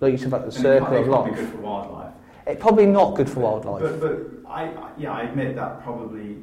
Like 0.00 0.12
you 0.12 0.18
said 0.18 0.28
about 0.28 0.40
the 0.42 0.54
And 0.54 0.54
circle 0.54 0.96
of 0.98 1.08
life. 1.08 1.34
good 1.34 1.48
for 1.48 1.56
wildlife. 1.58 2.12
It's 2.46 2.60
probably 2.60 2.84
not 2.84 3.14
good 3.14 3.30
for 3.30 3.40
wildlife. 3.40 3.80
But, 3.82 4.00
but 4.00 4.50
I, 4.50 4.64
I- 4.64 4.90
yeah, 4.98 5.12
I 5.12 5.22
admit 5.22 5.56
that 5.56 5.82
probably 5.82 6.36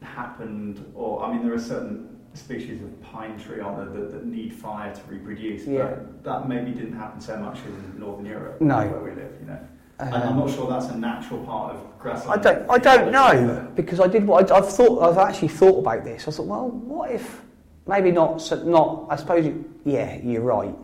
happened, 0.00 0.90
or 0.94 1.22
I 1.22 1.32
mean, 1.32 1.44
there 1.44 1.54
are 1.54 1.60
certain 1.60 2.08
species 2.34 2.80
of 2.82 3.02
pine 3.02 3.38
tree 3.38 3.60
on 3.60 3.76
there 3.76 3.86
that, 4.02 4.12
that 4.12 4.26
need 4.26 4.52
fire 4.52 4.94
to 4.94 5.00
reproduce. 5.08 5.66
Yeah. 5.66 5.84
But 5.88 6.24
that 6.24 6.48
maybe 6.48 6.70
didn't 6.72 6.94
happen 6.94 7.20
so 7.20 7.36
much 7.36 7.58
in 7.66 8.00
Northern 8.00 8.26
Europe, 8.26 8.60
No. 8.60 8.86
where 8.86 9.00
we 9.02 9.10
live. 9.10 9.32
You 9.40 9.46
know, 9.48 9.58
and 9.98 10.14
I'm 10.14 10.28
Um, 10.28 10.38
not 10.38 10.50
sure 10.50 10.68
that's 10.68 10.86
a 10.86 10.96
natural 10.96 11.44
part 11.44 11.74
of 11.74 11.98
grassland. 11.98 12.40
I 12.40 12.42
don't, 12.52 12.70
I 12.70 12.78
don't 12.78 13.12
know 13.12 13.68
because 13.74 14.00
I 14.00 14.06
did 14.08 14.26
what 14.26 14.50
I, 14.50 14.56
I've 14.56 14.68
thought. 14.68 15.02
I've 15.02 15.18
actually 15.18 15.48
thought 15.48 15.78
about 15.78 16.04
this. 16.04 16.26
I 16.26 16.30
thought, 16.30 16.46
well, 16.46 16.68
what 16.68 17.10
if 17.10 17.42
maybe 17.86 18.10
not? 18.10 18.40
so- 18.40 18.62
Not. 18.64 19.06
I 19.10 19.16
suppose. 19.16 19.44
You, 19.46 19.64
yeah, 19.84 20.16
you're 20.22 20.42
right. 20.42 20.74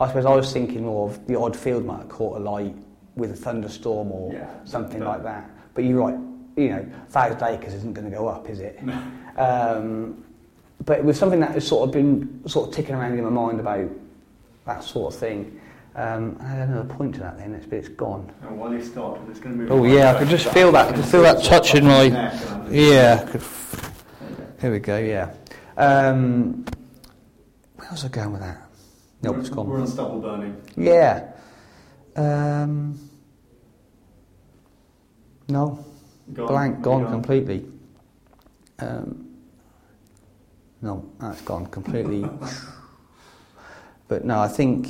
I 0.00 0.06
suppose 0.08 0.26
I 0.26 0.34
was 0.34 0.52
thinking 0.52 0.84
more 0.84 1.08
of 1.10 1.26
the 1.26 1.38
odd 1.38 1.56
field 1.56 1.84
might 1.84 1.98
have 1.98 2.08
caught 2.08 2.36
a 2.36 2.40
light 2.40 2.74
with 3.16 3.32
a 3.32 3.36
thunderstorm 3.36 4.12
or 4.12 4.32
Yeah, 4.32 4.48
something 4.64 5.00
but- 5.00 5.08
like 5.08 5.22
that. 5.24 5.50
But 5.74 5.84
you're 5.84 5.98
right. 6.00 6.18
You 6.56 6.68
know, 6.70 6.86
thousand 7.08 7.42
acres 7.42 7.72
isn't 7.74 7.94
going 7.94 8.10
to 8.10 8.16
go 8.16 8.26
up, 8.26 8.48
is 8.50 8.58
it? 8.60 8.82
No. 8.82 9.00
Um, 9.36 10.24
but 10.88 10.98
it 10.98 11.04
was 11.04 11.18
something 11.18 11.38
that 11.40 11.50
has 11.50 11.66
sort 11.68 11.86
of 11.86 11.92
been 11.92 12.40
sort 12.48 12.66
of 12.70 12.74
ticking 12.74 12.94
around 12.94 13.12
in 13.12 13.22
my 13.22 13.28
mind 13.28 13.60
about 13.60 13.86
that 14.64 14.82
sort 14.82 15.12
of 15.12 15.20
thing. 15.20 15.60
Um, 15.94 16.38
I 16.40 16.46
had 16.46 16.68
another 16.70 16.88
point 16.94 17.12
to 17.16 17.20
that 17.20 17.36
then, 17.36 17.52
it's, 17.52 17.66
but 17.66 17.76
it's 17.76 17.88
gone. 17.88 18.32
And 18.40 18.58
while 18.58 18.72
you 18.72 18.82
start, 18.82 19.20
it's 19.28 19.38
going 19.38 19.54
to 19.58 19.62
move. 19.64 19.70
Oh, 19.70 19.84
yeah, 19.84 20.14
I 20.14 20.18
could 20.18 20.28
just 20.28 20.48
feel 20.48 20.72
that- 20.72 20.88
I 20.88 20.96
could 20.96 21.04
feel 21.04 21.20
that 21.24 21.44
touching 21.44 21.84
my- 21.84 22.08
Neck 22.08 22.32
and 22.32 22.48
I'm 22.50 22.60
just- 22.62 22.72
Yeah, 22.74 23.22
I 23.22 23.30
could 23.30 23.40
There 23.42 24.30
you 24.30 24.36
go. 24.38 24.52
Here 24.60 24.72
we 24.72 24.78
go, 24.78 24.96
yeah. 24.96 25.30
Um, 25.76 26.64
where 27.76 27.90
was 27.90 28.06
I 28.06 28.08
going 28.08 28.32
with 28.32 28.40
that? 28.40 28.62
Nope, 29.22 29.32
We're- 29.34 29.40
it's 29.40 29.50
gone. 29.54 29.68
We're 29.68 29.80
on 29.80 29.86
stubble 29.86 30.20
burning. 30.20 30.56
Yeah. 30.74 31.32
Um, 32.16 32.98
no, 35.50 35.84
Gone. 36.32 36.46
blank, 36.46 36.80
gone, 36.80 37.02
Gone. 37.02 37.12
completely. 37.12 37.66
Um, 38.78 39.27
no, 40.82 41.10
that's 41.18 41.40
gone 41.42 41.66
completely. 41.66 42.28
but 44.08 44.24
no, 44.24 44.38
I 44.40 44.48
think, 44.48 44.88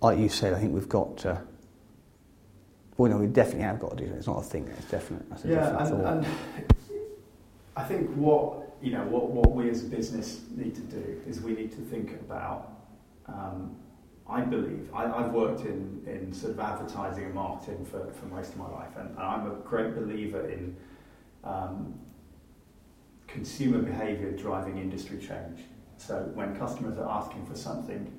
like 0.00 0.18
you 0.18 0.28
said, 0.28 0.54
I 0.54 0.58
think 0.60 0.72
we've 0.74 0.88
got 0.88 1.16
to. 1.18 1.42
Well, 2.96 3.10
no, 3.10 3.18
we 3.18 3.26
definitely 3.26 3.62
have 3.62 3.80
got 3.80 3.96
to 3.96 4.04
do 4.04 4.10
that. 4.10 4.16
It's 4.16 4.26
not 4.26 4.38
a 4.38 4.42
thing. 4.42 4.68
It's 4.78 4.90
definite. 4.90 5.28
That's 5.30 5.44
a 5.44 5.48
Yeah, 5.48 5.54
definite 5.54 5.80
and, 5.80 6.02
thought. 6.02 6.14
and 6.14 6.26
I 7.76 7.84
think 7.84 8.10
what 8.10 8.76
you 8.82 8.92
know 8.92 9.04
what, 9.04 9.30
what 9.30 9.52
we 9.52 9.70
as 9.70 9.84
a 9.84 9.86
business 9.86 10.40
need 10.56 10.74
to 10.74 10.80
do 10.82 11.20
is 11.26 11.40
we 11.40 11.52
need 11.52 11.70
to 11.72 11.80
think 11.80 12.12
about 12.12 12.72
um, 13.26 13.74
I 14.28 14.40
believe, 14.42 14.88
I, 14.94 15.04
I've 15.04 15.32
worked 15.32 15.60
in, 15.62 16.02
in 16.06 16.32
sort 16.32 16.52
of 16.52 16.60
advertising 16.60 17.24
and 17.24 17.34
marketing 17.34 17.84
for, 17.84 18.10
for 18.12 18.26
most 18.26 18.52
of 18.52 18.58
my 18.58 18.68
life, 18.70 18.96
and, 18.96 19.10
and 19.10 19.18
I'm 19.18 19.46
a 19.46 19.54
great 19.56 19.94
believer 19.94 20.48
in 20.48 20.76
um, 21.44 21.94
consumer 23.32 23.78
behaviour 23.78 24.30
driving 24.32 24.76
industry 24.78 25.18
change. 25.18 25.60
So 25.96 26.30
when 26.34 26.54
customers 26.56 26.98
are 26.98 27.08
asking 27.08 27.46
for 27.46 27.56
something, 27.56 28.12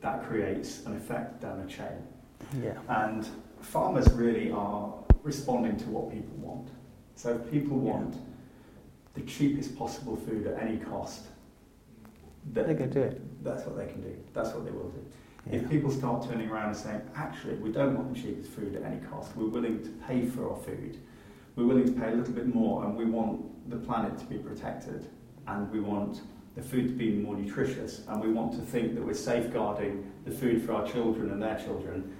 that 0.00 0.24
creates 0.26 0.86
an 0.86 0.96
effect 0.96 1.40
down 1.40 1.60
a 1.60 1.66
chain. 1.66 2.06
Yeah. 2.62 2.78
And 2.88 3.28
farmers 3.60 4.10
really 4.12 4.50
are 4.52 4.94
responding 5.22 5.76
to 5.78 5.84
what 5.90 6.10
people 6.10 6.34
want. 6.36 6.68
So 7.16 7.34
if 7.34 7.50
people 7.50 7.82
Yeah. 7.82 7.92
want 7.92 8.16
the 9.14 9.22
cheapest 9.22 9.76
possible 9.76 10.16
food 10.16 10.46
at 10.46 10.62
any 10.62 10.78
cost, 10.78 11.26
that, 12.52 12.66
going 12.66 12.78
to 12.78 12.86
do 12.86 13.02
it. 13.02 13.44
that's 13.44 13.66
what 13.66 13.76
they 13.76 13.86
can 13.86 14.00
do. 14.00 14.16
That's 14.32 14.54
what 14.54 14.64
they 14.64 14.70
will 14.70 14.88
do. 14.88 15.04
Yeah. 15.46 15.56
If 15.56 15.68
people 15.68 15.90
start 15.90 16.26
turning 16.28 16.48
around 16.48 16.68
and 16.68 16.76
saying, 16.76 17.02
actually, 17.14 17.54
we 17.56 17.70
don't 17.72 17.96
want 17.96 18.14
the 18.14 18.20
cheapest 18.20 18.50
food 18.52 18.76
at 18.76 18.82
any 18.82 19.00
cost, 19.10 19.34
we're 19.36 19.48
willing 19.48 19.82
to 19.82 19.90
pay 20.06 20.24
for 20.24 20.48
our 20.50 20.56
food, 20.56 20.98
we're 21.60 21.74
willing 21.74 21.94
to 21.94 22.00
pay 22.00 22.08
a 22.08 22.14
little 22.14 22.32
bit 22.32 22.54
more, 22.54 22.84
and 22.84 22.96
we 22.96 23.04
want 23.04 23.70
the 23.70 23.76
planet 23.76 24.18
to 24.18 24.24
be 24.24 24.38
protected, 24.38 25.08
and 25.46 25.70
we 25.70 25.80
want 25.80 26.22
the 26.56 26.62
food 26.62 26.88
to 26.88 26.94
be 26.94 27.12
more 27.12 27.36
nutritious, 27.36 28.02
and 28.08 28.20
we 28.20 28.32
want 28.32 28.52
to 28.52 28.60
think 28.60 28.94
that 28.94 29.04
we're 29.04 29.12
safeguarding 29.14 30.10
the 30.24 30.30
food 30.30 30.64
for 30.64 30.72
our 30.72 30.86
children 30.86 31.30
and 31.30 31.42
their 31.42 31.58
children, 31.58 32.16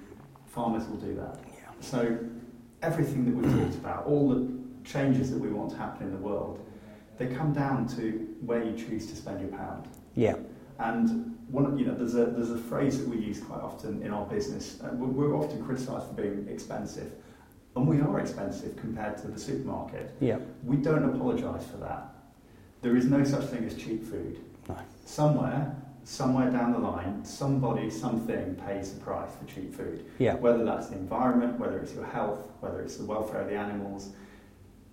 farmers 0.47 0.87
will 0.89 0.99
do 0.99 1.15
that. 1.15 1.41
Yeah. 1.47 1.71
So 1.81 2.19
everything 2.83 3.25
that 3.25 3.35
we've 3.35 3.63
talked 3.65 3.77
about, 3.77 4.07
all 4.07 4.29
the 4.29 4.49
changes 4.85 5.31
that 5.31 5.39
we 5.39 5.49
want 5.49 5.71
to 5.71 5.77
happen 5.77 6.07
in 6.07 6.13
the 6.13 6.19
world, 6.19 6.65
they 7.19 7.27
come 7.27 7.53
down 7.53 7.87
to 7.97 8.29
where 8.41 8.63
you 8.63 8.77
choose 8.77 9.07
to 9.07 9.17
spend 9.17 9.41
your 9.41 9.51
pound. 9.51 9.89
Yeah. 10.15 10.37
And 10.79 11.37
one, 11.49 11.77
you 11.79 11.85
know, 11.85 11.95
there's 11.95 12.15
a 12.15 12.27
there's 12.27 12.53
a 12.53 12.59
phrase 12.59 12.99
that 12.99 13.09
we 13.09 13.19
use 13.19 13.41
quite 13.41 13.61
often 13.61 14.03
in 14.03 14.13
our 14.13 14.25
business. 14.27 14.81
Uh, 14.83 14.91
we're, 14.95 15.09
we're 15.09 15.37
often 15.37 15.63
criticised 15.65 16.07
for 16.07 16.15
being 16.15 16.47
expensive, 16.49 17.13
and 17.77 17.87
we 17.87 18.01
are 18.01 18.19
expensive 18.19 18.77
compared 18.77 19.17
to 19.19 19.29
the 19.29 19.39
supermarket. 19.39 20.15
Yeah. 20.21 20.39
We 20.65 20.77
don't 20.77 21.05
apologise 21.05 21.67
for 21.67 21.77
that. 21.79 22.15
There 22.83 22.97
is 22.97 23.07
no 23.07 23.23
such 23.25 23.45
thing 23.45 23.65
as 23.65 23.75
cheap 23.75 24.05
food. 24.05 24.41
No. 24.69 24.77
Somewhere, 25.05 25.77
somewhere 26.05 26.51
down 26.51 26.73
the 26.73 26.79
line, 26.79 27.25
somebody, 27.25 27.91
something 27.91 28.57
pays 28.67 28.95
the 28.95 29.01
price 29.01 29.31
for 29.39 29.47
cheap 29.47 29.75
food. 29.75 30.05
Yeah. 30.19 30.35
Whether 30.35 30.65
that's 30.65 30.89
the 30.89 30.97
environment, 30.97 31.59
whether 31.59 31.79
it's 31.79 31.95
your 31.95 32.07
health, 32.07 32.41
whether 32.61 32.81
it's 32.81 32.97
the 32.97 33.05
welfare 33.05 33.43
of 33.43 33.49
the 33.49 33.57
animals, 33.57 34.11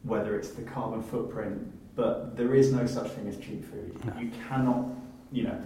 whether 0.03 0.37
it's 0.37 0.49
the 0.49 0.61
carbon 0.63 1.01
footprint, 1.01 1.73
but 1.95 2.37
there 2.37 2.53
is 2.53 2.71
no 2.71 2.85
such 2.85 3.09
thing 3.11 3.27
as 3.27 3.37
cheap 3.37 3.65
food. 3.65 4.05
No. 4.05 4.21
You 4.21 4.31
cannot, 4.47 4.85
you 5.31 5.43
know, 5.45 5.61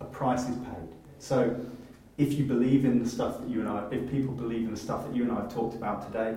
a 0.00 0.04
price 0.04 0.48
is 0.48 0.56
paid. 0.56 0.88
So 1.20 1.54
if 2.20 2.34
you 2.34 2.44
believe 2.44 2.84
in 2.84 3.02
the 3.02 3.08
stuff 3.08 3.40
that 3.40 3.48
you 3.48 3.60
and 3.60 3.68
I, 3.68 3.86
if 3.90 4.10
people 4.10 4.34
believe 4.34 4.64
in 4.66 4.70
the 4.72 4.76
stuff 4.76 5.06
that 5.06 5.16
you 5.16 5.22
and 5.22 5.32
I 5.32 5.36
have 5.36 5.52
talked 5.54 5.74
about 5.74 6.06
today, 6.06 6.36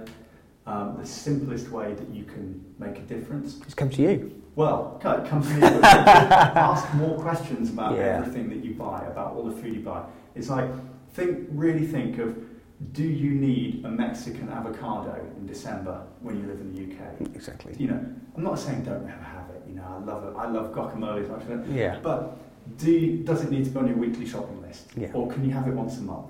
um, 0.65 0.95
the 0.97 1.05
simplest 1.05 1.69
way 1.69 1.93
that 1.93 2.07
you 2.09 2.23
can 2.23 2.63
make 2.79 2.97
a 2.97 3.01
difference, 3.01 3.59
is 3.67 3.73
come 3.73 3.89
to 3.89 4.01
you. 4.01 4.41
well, 4.55 4.97
come 5.01 5.43
to 5.43 5.49
me, 5.49 5.61
ask 5.63 6.93
more 6.93 7.19
questions 7.19 7.69
about 7.69 7.97
Yeah. 7.97 8.19
everything 8.19 8.47
that 8.49 8.63
you 8.63 8.75
buy, 8.75 9.03
about 9.07 9.33
all 9.33 9.43
the 9.43 9.51
food 9.61 9.75
you 9.75 9.81
buy. 9.81 10.03
It's 10.35 10.49
like, 10.49 10.69
think, 11.13 11.47
really 11.51 11.85
think 11.85 12.17
of, 12.17 12.37
do 12.93 13.03
you 13.03 13.31
need 13.31 13.83
a 13.83 13.89
Mexican 13.89 14.49
avocado 14.49 15.15
in 15.37 15.45
December 15.45 16.01
when 16.21 16.39
you 16.39 16.47
live 16.47 16.61
in 16.61 16.73
the 16.73 16.81
UK? 16.93 17.35
Exactly. 17.35 17.75
You 17.77 17.87
know, 17.89 18.05
I'm 18.37 18.43
not 18.43 18.57
saying 18.57 18.83
don't 18.83 19.03
ever 19.03 19.07
have 19.09 19.49
it. 19.49 19.63
You 19.67 19.75
know, 19.75 19.85
I 19.85 19.97
love 20.03 20.23
it. 20.25 20.33
I 20.37 20.49
love 20.49 20.73
guacamole 20.73 21.23
as 21.23 21.29
much 21.29 21.43
as 21.49 21.69
Yeah. 21.69 21.99
But 22.01 22.37
do 22.77 22.91
you, 22.91 23.23
does 23.23 23.43
it 23.43 23.51
need 23.51 23.65
to 23.65 23.71
be 23.71 23.79
on 23.79 23.87
your 23.87 23.97
weekly 23.97 24.25
shopping 24.25 24.61
list? 24.61 24.87
Yeah. 24.95 25.11
Or 25.13 25.29
can 25.31 25.43
you 25.45 25.51
have 25.51 25.67
it 25.67 25.73
once 25.73 25.97
a 25.97 26.01
month? 26.01 26.27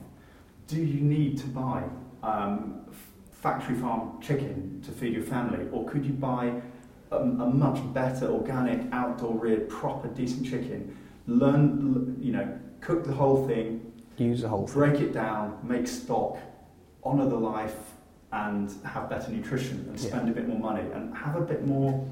Do 0.67 0.77
you 0.77 1.01
need 1.01 1.37
to 1.39 1.47
buy 1.47 1.83
um, 2.23 2.81
factory 3.31 3.75
farm 3.75 4.21
chicken 4.21 4.81
to 4.85 4.91
feed 4.91 5.13
your 5.13 5.23
family? 5.23 5.67
Or 5.71 5.85
could 5.85 6.05
you 6.05 6.13
buy 6.13 6.61
a, 7.11 7.17
a 7.17 7.25
much 7.49 7.79
better 7.93 8.27
organic, 8.27 8.91
outdoor 8.91 9.35
reared, 9.37 9.69
proper, 9.69 10.07
decent 10.07 10.45
chicken? 10.45 10.95
Learn, 11.27 12.17
you 12.19 12.31
know, 12.31 12.59
cook 12.81 13.03
the 13.05 13.13
whole 13.13 13.47
thing, 13.47 13.91
Use 14.17 14.41
the 14.41 14.49
whole 14.49 14.65
thing. 14.67 14.73
break 14.75 14.99
it 15.01 15.13
down, 15.13 15.57
make 15.63 15.87
stock, 15.87 16.37
honour 17.05 17.27
the 17.29 17.35
life, 17.37 17.75
and 18.31 18.73
have 18.83 19.09
better 19.09 19.31
nutrition 19.31 19.85
and 19.89 19.99
Yeah. 19.99 20.07
spend 20.09 20.29
a 20.29 20.31
bit 20.33 20.47
more 20.47 20.59
money 20.59 20.89
and 20.93 21.15
have 21.15 21.35
a 21.35 21.41
bit 21.41 21.65
more 21.67 22.03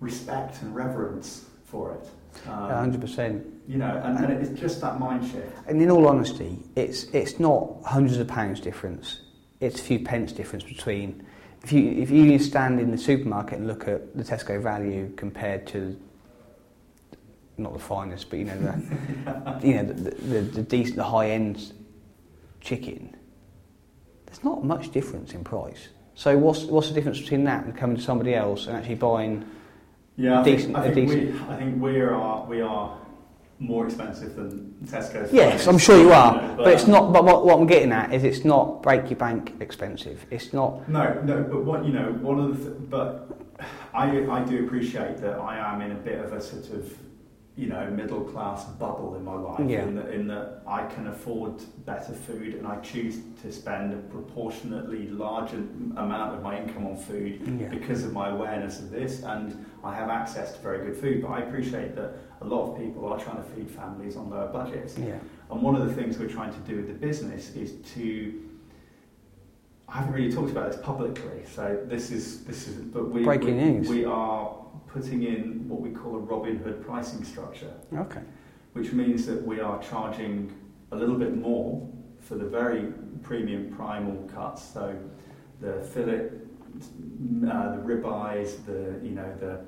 respect 0.00 0.62
and 0.62 0.74
reverence 0.74 1.44
for 1.64 1.92
it. 1.92 2.08
Um, 2.46 2.70
hundred 2.70 3.00
percent. 3.00 3.46
you 3.68 3.78
know, 3.78 4.00
and, 4.04 4.24
and 4.24 4.32
it's 4.32 4.58
just 4.58 4.80
that 4.80 4.98
mind 4.98 5.24
shift. 5.30 5.52
And 5.66 5.80
in 5.80 5.90
all 5.90 6.08
honesty, 6.08 6.58
it's 6.76 7.04
it's 7.04 7.38
not 7.38 7.68
hundreds 7.84 8.18
of 8.18 8.28
pounds 8.28 8.60
difference. 8.60 9.20
It's 9.60 9.80
a 9.80 9.82
few 9.82 10.00
pence 10.00 10.32
difference 10.32 10.64
between 10.64 11.24
if 11.62 11.72
you 11.72 11.90
if 11.92 12.10
you 12.10 12.38
stand 12.38 12.80
in 12.80 12.90
the 12.90 12.98
supermarket 12.98 13.58
and 13.58 13.68
look 13.68 13.86
at 13.86 14.16
the 14.16 14.24
Tesco 14.24 14.60
value 14.60 15.12
compared 15.16 15.66
to 15.68 15.98
not 17.58 17.72
the 17.72 17.78
finest, 17.78 18.30
but 18.30 18.38
you 18.38 18.46
know 18.46 18.58
the 18.58 19.60
you 19.66 19.74
know 19.74 19.84
the, 19.84 20.10
the, 20.10 20.40
the 20.40 20.62
decent, 20.62 20.96
the 20.96 21.04
high 21.04 21.30
end 21.30 21.72
chicken. 22.60 23.16
There's 24.26 24.42
not 24.42 24.64
much 24.64 24.90
difference 24.90 25.34
in 25.34 25.44
price. 25.44 25.88
So 26.14 26.36
what's 26.36 26.62
what's 26.64 26.88
the 26.88 26.94
difference 26.94 27.20
between 27.20 27.44
that 27.44 27.64
and 27.64 27.76
coming 27.76 27.96
to 27.96 28.02
somebody 28.02 28.34
else 28.34 28.66
and 28.66 28.76
actually 28.76 28.96
buying? 28.96 29.48
Yeah, 30.16 30.40
I 30.40 30.44
Decent- 30.44 30.74
think, 30.74 30.76
I 30.76 30.90
think, 30.92 31.08
we, 31.08 31.40
I 31.48 31.56
think 31.56 31.82
we 31.82 32.00
are 32.00 32.44
we 32.46 32.60
are 32.60 32.98
more 33.58 33.86
expensive 33.86 34.34
than 34.36 34.74
Tesco. 34.84 35.28
Yes, 35.32 35.66
I'm 35.66 35.78
sure 35.78 35.96
you 35.96 36.04
know, 36.08 36.12
are, 36.12 36.56
but 36.56 36.68
it's 36.74 36.86
not. 36.86 37.12
But 37.12 37.24
what, 37.24 37.36
um, 37.36 37.46
what 37.46 37.58
I'm 37.60 37.66
getting 37.66 37.92
at 37.92 38.12
is 38.12 38.24
it's 38.24 38.44
not 38.44 38.82
break 38.82 39.08
your 39.08 39.18
bank 39.18 39.54
expensive. 39.60 40.26
It's 40.30 40.52
not. 40.52 40.86
No, 40.88 41.20
no, 41.24 41.42
but 41.44 41.64
what 41.64 41.84
you 41.86 41.92
know, 41.92 42.12
one 42.20 42.38
of 42.40 42.62
the, 42.64 42.70
th- 42.70 42.90
but 42.90 43.30
I 43.94 44.26
I 44.28 44.44
do 44.44 44.64
appreciate 44.66 45.18
that 45.18 45.38
I 45.38 45.56
am 45.72 45.80
in 45.80 45.92
a 45.92 45.96
bit 45.96 46.18
of 46.22 46.32
a 46.34 46.40
sort 46.42 46.70
of 46.70 46.94
you 47.54 47.66
know 47.68 47.88
middle 47.90 48.22
class 48.22 48.64
bubble 48.64 49.14
in 49.14 49.24
my 49.24 49.34
life 49.34 49.60
Yeah. 49.68 49.82
in 49.82 49.94
that 49.96 50.08
in 50.10 50.26
that 50.28 50.62
I 50.66 50.86
can 50.86 51.06
afford 51.08 51.62
better 51.84 52.12
food 52.14 52.54
and 52.54 52.66
I 52.66 52.76
choose 52.80 53.18
to 53.42 53.52
spend 53.52 53.92
a 53.92 53.98
proportionately 54.08 55.08
larger 55.08 55.58
amount 55.96 56.34
of 56.34 56.42
my 56.42 56.58
income 56.58 56.86
on 56.86 56.96
food 56.96 57.42
Yeah. 57.60 57.68
because 57.68 58.04
of 58.04 58.12
my 58.14 58.30
awareness 58.30 58.78
of 58.80 58.90
this 58.90 59.22
and 59.22 59.66
I 59.84 59.94
have 59.94 60.08
access 60.08 60.54
to 60.54 60.60
very 60.60 60.86
good 60.86 60.96
food. 60.96 61.22
But 61.22 61.28
I 61.28 61.40
appreciate 61.40 61.96
that 61.96 62.14
a 62.40 62.44
lot 62.44 62.70
of 62.72 62.78
people 62.78 63.06
are 63.06 63.18
trying 63.18 63.36
to 63.36 63.42
feed 63.42 63.70
families 63.70 64.16
on 64.16 64.30
lower 64.30 64.48
budgets. 64.48 64.96
Yeah. 64.96 65.18
And 65.50 65.62
one 65.62 65.74
of 65.74 65.86
the 65.86 65.94
things 65.94 66.18
we're 66.18 66.28
trying 66.28 66.52
to 66.52 66.60
do 66.60 66.76
with 66.76 66.86
the 66.86 66.94
business 66.94 67.54
is 67.54 67.72
to. 67.94 68.48
I 69.88 69.98
haven't 69.98 70.14
really 70.14 70.32
talked 70.32 70.50
about 70.50 70.72
this 70.72 70.80
publicly, 70.80 71.42
so 71.44 71.78
this 71.84 72.10
is 72.10 72.44
this 72.44 72.68
is. 72.68 72.76
But 72.76 73.10
we 73.10 73.24
Breaking 73.24 73.56
we, 73.56 73.64
news. 73.64 73.88
We 73.88 74.04
are 74.04 74.56
putting 74.86 75.22
in 75.24 75.68
what 75.68 75.80
we 75.80 75.90
call 75.90 76.16
a 76.16 76.18
Robin 76.18 76.56
Hood 76.58 76.84
pricing 76.84 77.24
structure, 77.24 77.72
Okay. 77.94 78.20
which 78.74 78.92
means 78.92 79.26
that 79.26 79.44
we 79.44 79.60
are 79.60 79.82
charging 79.82 80.52
a 80.92 80.96
little 80.96 81.16
bit 81.16 81.36
more 81.36 81.86
for 82.20 82.36
the 82.36 82.44
very 82.44 82.92
premium 83.22 83.72
primal 83.74 84.28
cuts. 84.32 84.62
So 84.62 84.94
the 85.60 85.80
fillet, 85.92 86.28
uh, 86.76 87.76
the 87.76 87.82
ribeyes, 87.82 88.64
the 88.66 88.98
you 89.06 89.12
know 89.14 89.32
the. 89.40 89.60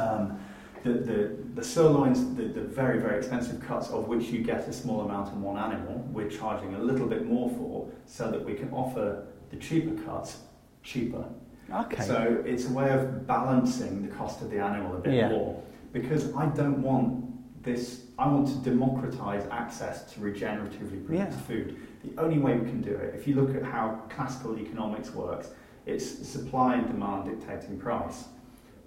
Um, 0.00 0.38
the, 0.82 0.92
the, 0.94 1.36
the 1.56 1.62
sirloins, 1.62 2.34
the, 2.36 2.44
the 2.44 2.62
very, 2.62 2.98
very 3.00 3.18
expensive 3.18 3.60
cuts 3.60 3.90
of 3.90 4.08
which 4.08 4.28
you 4.28 4.42
get 4.42 4.66
a 4.66 4.72
small 4.72 5.02
amount 5.02 5.28
on 5.28 5.42
one 5.42 5.58
animal, 5.58 5.98
we're 6.10 6.30
charging 6.30 6.74
a 6.74 6.78
little 6.78 7.06
bit 7.06 7.26
more 7.26 7.50
for 7.50 7.86
so 8.06 8.30
that 8.30 8.42
we 8.42 8.54
can 8.54 8.70
offer 8.72 9.26
the 9.50 9.56
cheaper 9.56 10.00
cuts 10.04 10.38
cheaper. 10.82 11.24
Okay. 11.70 12.02
So 12.02 12.42
it's 12.46 12.66
a 12.66 12.72
way 12.72 12.90
of 12.90 13.26
balancing 13.26 14.08
the 14.08 14.14
cost 14.14 14.40
of 14.40 14.50
the 14.50 14.58
animal 14.58 14.96
a 14.96 15.00
bit 15.00 15.14
Yeah. 15.14 15.28
more 15.28 15.62
because 15.92 16.34
I 16.34 16.46
don't 16.46 16.80
want 16.82 17.62
this, 17.62 18.04
I 18.18 18.26
want 18.28 18.48
to 18.48 18.54
democratize 18.70 19.46
access 19.50 20.10
to 20.14 20.20
regeneratively 20.20 21.04
produced 21.04 21.32
Yeah. 21.38 21.44
food. 21.46 21.76
The 22.04 22.18
only 22.22 22.38
way 22.38 22.56
we 22.56 22.64
can 22.70 22.80
do 22.80 22.94
it, 22.94 23.14
if 23.14 23.28
you 23.28 23.34
look 23.34 23.54
at 23.54 23.62
how 23.62 24.00
classical 24.08 24.58
economics 24.58 25.12
works, 25.14 25.50
it's 25.90 26.26
supply 26.28 26.74
and 26.76 26.86
demand 26.86 27.24
dictating 27.24 27.78
price. 27.78 28.24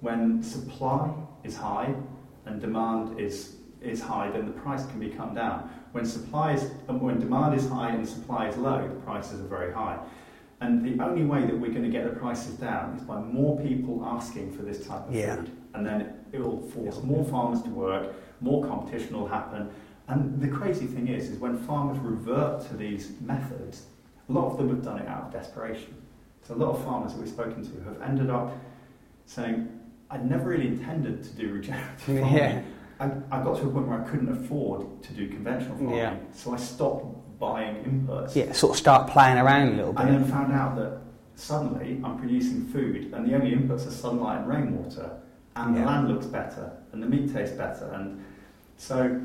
When 0.01 0.41
supply 0.41 1.13
is 1.43 1.55
high 1.55 1.93
and 2.45 2.59
demand 2.61 3.19
is, 3.19 3.55
is 3.81 4.01
high, 4.01 4.29
then 4.31 4.45
the 4.45 4.51
price 4.51 4.85
can 4.85 4.99
be 4.99 5.09
come 5.09 5.33
down. 5.33 5.69
When 5.91 6.05
supply 6.05 6.53
is, 6.53 6.63
when 6.87 7.19
demand 7.19 7.55
is 7.55 7.67
high 7.69 7.91
and 7.91 8.07
supply 8.07 8.47
is 8.47 8.57
low, 8.57 8.87
the 8.87 8.95
prices 9.01 9.39
are 9.41 9.47
very 9.47 9.73
high. 9.73 9.99
And 10.61 10.83
the 10.83 11.03
only 11.03 11.25
way 11.25 11.41
that 11.45 11.57
we're 11.57 11.71
going 11.71 11.83
to 11.83 11.89
get 11.89 12.05
the 12.05 12.17
prices 12.17 12.55
down 12.55 12.95
is 12.95 13.03
by 13.03 13.19
more 13.19 13.59
people 13.59 14.03
asking 14.05 14.53
for 14.55 14.63
this 14.63 14.87
type 14.87 15.07
of 15.07 15.13
Yeah. 15.13 15.35
food. 15.35 15.51
And 15.73 15.85
then 15.85 16.13
it 16.31 16.39
will 16.39 16.61
force 16.61 17.01
more 17.03 17.25
farmers 17.25 17.61
to 17.63 17.69
work, 17.69 18.13
more 18.39 18.65
competition 18.65 19.17
will 19.19 19.27
happen. 19.27 19.69
And 20.07 20.39
the 20.41 20.47
crazy 20.47 20.85
thing 20.85 21.07
is, 21.07 21.29
is 21.29 21.37
when 21.37 21.57
farmers 21.57 21.97
revert 21.99 22.65
to 22.67 22.77
these 22.77 23.11
methods, 23.21 23.87
a 24.29 24.31
lot 24.31 24.51
of 24.51 24.57
them 24.57 24.69
have 24.69 24.83
done 24.83 24.99
it 24.99 25.07
out 25.07 25.23
of 25.25 25.31
desperation. 25.33 25.95
So 26.43 26.53
a 26.53 26.57
lot 26.57 26.71
of 26.75 26.83
farmers 26.83 27.13
that 27.13 27.19
we've 27.19 27.29
spoken 27.29 27.63
to 27.63 27.83
have 27.83 28.01
ended 28.01 28.29
up 28.29 28.51
saying, 29.25 29.67
I 30.09 30.17
never 30.17 30.49
really 30.49 30.67
intended 30.67 31.23
to 31.23 31.29
do 31.31 31.51
regenerative 31.53 31.99
farming. 32.01 32.33
Yeah. 32.33 32.61
I, 32.99 33.05
I 33.31 33.43
got 33.43 33.57
to 33.59 33.67
a 33.67 33.69
point 33.71 33.87
where 33.87 34.01
I 34.03 34.07
couldn't 34.07 34.29
afford 34.29 35.01
to 35.03 35.13
do 35.13 35.27
conventional 35.29 35.77
farming, 35.77 35.95
Yeah. 35.95 36.17
so 36.33 36.53
I 36.53 36.57
stopped 36.57 37.39
buying 37.39 37.75
inputs. 37.83 38.35
Yeah, 38.35 38.51
sort 38.51 38.73
of 38.73 38.77
start 38.77 39.09
playing 39.09 39.37
around 39.37 39.69
a 39.69 39.75
little 39.77 39.93
bit. 39.93 40.05
And 40.05 40.15
then 40.15 40.25
found 40.31 40.53
out 40.53 40.75
that 40.75 40.99
suddenly 41.35 41.99
I'm 42.03 42.17
producing 42.19 42.67
food, 42.67 43.11
and 43.13 43.27
the 43.27 43.33
only 43.35 43.51
inputs 43.51 43.87
are 43.87 43.91
sunlight 43.91 44.41
and 44.41 44.47
rainwater, 44.49 45.17
and 45.55 45.75
Yeah. 45.75 45.81
the 45.81 45.87
land 45.87 46.07
looks 46.09 46.25
better, 46.27 46.71
and 46.91 47.01
the 47.01 47.07
meat 47.07 47.33
tastes 47.33 47.55
better, 47.55 47.89
and 47.95 48.23
so 48.77 49.19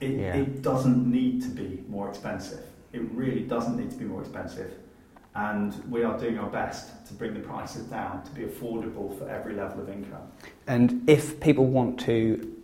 it, 0.00 0.10
Yeah. 0.10 0.34
it 0.34 0.62
doesn't 0.62 1.10
need 1.10 1.42
to 1.42 1.48
be 1.48 1.82
more 1.88 2.08
expensive. 2.08 2.64
It 2.92 3.02
really 3.12 3.40
doesn't 3.42 3.76
need 3.78 3.90
to 3.90 3.96
be 3.96 4.04
more 4.04 4.20
expensive, 4.20 4.72
and 5.38 5.82
we 5.88 6.02
are 6.02 6.18
doing 6.18 6.36
our 6.38 6.50
best 6.50 7.06
to 7.06 7.14
bring 7.14 7.32
the 7.32 7.40
prices 7.40 7.84
down 7.84 8.22
to 8.24 8.30
be 8.32 8.42
affordable 8.42 9.16
for 9.16 9.26
every 9.28 9.54
level 9.54 9.80
of 9.80 9.88
income. 9.88 10.32
And 10.66 11.08
if 11.08 11.38
people 11.40 11.66
want 11.66 12.00
to 12.00 12.56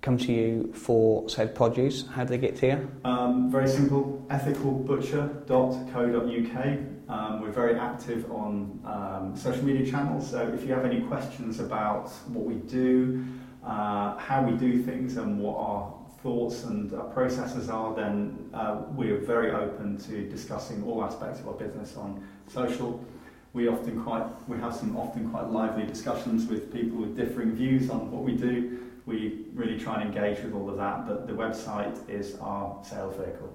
come 0.00 0.16
to 0.18 0.32
you 0.32 0.72
for 0.72 1.28
said 1.28 1.52
produce, 1.54 2.06
how 2.08 2.22
do 2.22 2.28
they 2.30 2.38
get 2.38 2.54
to 2.56 2.66
you? 2.66 2.90
Um, 3.04 3.50
very 3.50 3.66
simple, 3.66 4.24
ethicalbutcher.co.uk. 4.30 6.78
Um, 7.06 7.40
we're 7.40 7.50
very 7.50 7.74
active 7.74 8.30
on 8.30 8.80
um, 8.84 9.36
social 9.36 9.64
media 9.64 9.84
channels, 9.90 10.30
so 10.30 10.46
if 10.54 10.64
you 10.64 10.72
have 10.74 10.84
any 10.84 11.00
questions 11.02 11.58
about 11.58 12.08
what 12.28 12.44
we 12.44 12.54
do, 12.54 13.24
uh, 13.64 14.16
how 14.16 14.42
we 14.42 14.56
do 14.56 14.80
things, 14.82 15.16
and 15.16 15.40
what 15.40 15.56
our 15.56 15.92
thoughts 16.24 16.64
and 16.64 16.90
processes 17.12 17.68
are, 17.68 17.94
then 17.94 18.48
uh, 18.54 18.80
we're 18.92 19.18
very 19.18 19.50
open 19.50 19.98
to 19.98 20.26
discussing 20.30 20.82
all 20.82 21.04
aspects 21.04 21.38
of 21.38 21.46
our 21.46 21.54
business 21.54 21.96
on 21.98 22.26
social. 22.48 23.04
We 23.52 23.68
often 23.68 24.02
quite 24.02 24.26
we 24.48 24.58
have 24.58 24.74
some 24.74 24.96
often 24.96 25.30
quite 25.30 25.50
lively 25.50 25.84
discussions 25.84 26.46
with 26.46 26.72
people 26.72 26.96
with 26.96 27.14
differing 27.14 27.52
views 27.52 27.90
on 27.90 28.10
what 28.10 28.24
we 28.24 28.32
do. 28.32 28.80
We 29.04 29.44
really 29.52 29.78
try 29.78 30.00
and 30.00 30.14
engage 30.14 30.42
with 30.42 30.54
all 30.54 30.68
of 30.70 30.78
that, 30.78 31.06
but 31.06 31.26
the 31.26 31.34
website 31.34 31.96
is 32.08 32.36
our 32.40 32.82
sales 32.82 33.16
vehicle. 33.16 33.54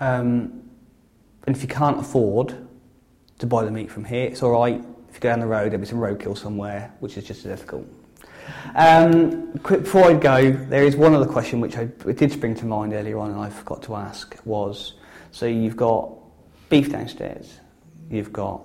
Um, 0.00 0.68
and 1.46 1.56
if 1.56 1.62
you 1.62 1.68
can't 1.68 1.98
afford 1.98 2.54
to 3.38 3.46
buy 3.46 3.64
the 3.64 3.70
meat 3.70 3.90
from 3.90 4.04
here, 4.04 4.26
it's 4.26 4.42
all 4.42 4.52
right. 4.52 4.84
If 5.08 5.14
you 5.14 5.20
go 5.20 5.30
down 5.30 5.40
the 5.40 5.46
road, 5.46 5.72
there'll 5.72 5.80
be 5.80 5.86
some 5.86 5.98
roadkill 5.98 6.36
somewhere, 6.36 6.92
which 7.00 7.16
is 7.16 7.24
just 7.24 7.46
as 7.46 7.58
difficult. 7.58 7.86
Um, 8.74 9.56
quick 9.62 9.80
before 9.84 10.04
I 10.06 10.14
go, 10.14 10.50
there 10.52 10.84
is 10.84 10.96
one 10.96 11.14
other 11.14 11.26
question 11.26 11.60
which 11.60 11.76
I, 11.76 11.84
did 11.84 12.32
spring 12.32 12.54
to 12.56 12.66
mind 12.66 12.92
earlier 12.92 13.18
on, 13.18 13.30
and 13.30 13.40
I 13.40 13.50
forgot 13.50 13.82
to 13.84 13.94
ask. 13.96 14.36
Was 14.44 14.94
so 15.30 15.46
you've 15.46 15.76
got 15.76 16.10
beef 16.68 16.90
downstairs, 16.90 17.60
you've 18.10 18.32
got 18.32 18.62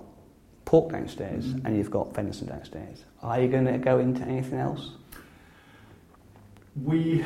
pork 0.64 0.92
downstairs, 0.92 1.46
Mhm. 1.54 1.64
and 1.64 1.76
you've 1.76 1.90
got 1.90 2.14
venison 2.14 2.46
downstairs. 2.48 3.04
Are 3.22 3.40
you 3.40 3.48
going 3.48 3.64
to 3.66 3.78
go 3.78 3.98
into 3.98 4.22
anything 4.22 4.58
else? 4.58 4.92
We 6.84 7.24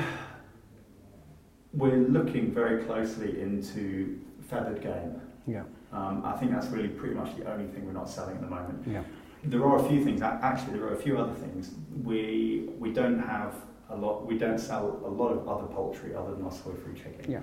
we're 1.74 1.96
looking 2.08 2.52
very 2.52 2.84
closely 2.84 3.40
into 3.40 4.18
feathered 4.48 4.80
game. 4.80 5.20
Yeah, 5.46 5.64
Um, 5.92 6.22
I 6.24 6.32
think 6.36 6.52
that's 6.52 6.68
really 6.68 6.88
pretty 6.88 7.14
much 7.16 7.36
the 7.36 7.50
only 7.52 7.66
thing 7.66 7.84
we're 7.84 7.92
not 7.92 8.08
selling 8.08 8.36
at 8.36 8.40
the 8.42 8.48
moment. 8.48 8.82
yeah, 8.86 9.02
There 9.46 9.64
are 9.64 9.76
a 9.85 9.88
few 9.88 10.02
things. 10.02 10.22
Actually, 10.22 10.78
there 10.78 10.87
are 10.87 10.94
a 10.94 11.02
few 11.02 11.18
other 11.18 11.35
things. 11.35 11.70
We 12.02 12.70
we 12.78 12.92
don't 12.92 13.20
have 13.20 13.54
a 13.90 13.96
lot. 13.96 14.26
We 14.26 14.38
don't 14.38 14.59
sell 14.59 15.02
a 15.04 15.09
lot 15.09 15.33
of 15.33 15.48
other 15.48 15.66
poultry 15.66 16.14
other 16.14 16.35
than 16.35 16.44
our 16.44 16.52
soy-free 16.52 16.94
chicken. 16.94 17.30
yeah. 17.30 17.40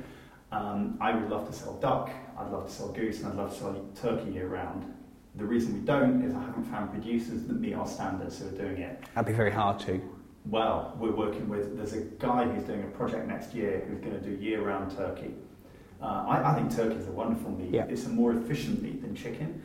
Um, 0.51 0.97
I 0.99 1.15
would 1.15 1.29
love 1.29 1.47
to 1.47 1.53
sell 1.53 1.75
duck. 1.75 2.09
I'd 2.37 2.51
love 2.51 2.65
to 2.67 2.71
sell 2.71 2.89
goose, 2.89 3.19
and 3.19 3.27
I'd 3.27 3.35
love 3.37 3.53
to 3.53 3.59
sell 3.59 3.85
turkey 4.01 4.31
year 4.31 4.47
round. 4.47 4.93
The 5.35 5.45
reason 5.45 5.73
we 5.73 5.79
don't 5.79 6.21
is 6.23 6.33
I 6.35 6.41
haven't 6.41 6.65
found 6.65 6.91
producers 6.91 7.43
that 7.43 7.57
meet 7.57 7.73
our 7.73 7.87
standards 7.87 8.39
who 8.39 8.49
are 8.49 8.51
doing 8.51 8.81
it. 8.81 9.01
That'd 9.15 9.27
be 9.27 9.33
very 9.33 9.51
hard 9.51 9.79
to. 9.81 10.01
Well, 10.45 10.93
we're 10.99 11.15
working 11.15 11.47
with, 11.47 11.77
there's 11.77 11.93
a 11.93 12.01
guy 12.01 12.43
who's 12.43 12.63
doing 12.63 12.83
a 12.83 12.87
project 12.87 13.27
next 13.29 13.53
year 13.53 13.85
who's 13.87 13.99
going 13.99 14.11
to 14.11 14.19
do 14.19 14.31
year 14.43 14.61
round 14.61 14.93
turkey. 14.97 15.35
Uh, 16.01 16.25
I, 16.27 16.51
I 16.51 16.55
think 16.55 16.75
turkey 16.75 16.95
is 16.95 17.07
a 17.07 17.11
wonderful 17.11 17.51
meat. 17.51 17.69
Yeah. 17.71 17.85
It's 17.85 18.05
a 18.07 18.09
more 18.09 18.33
efficient 18.33 18.81
meat 18.81 19.01
than 19.03 19.15
chicken. 19.15 19.61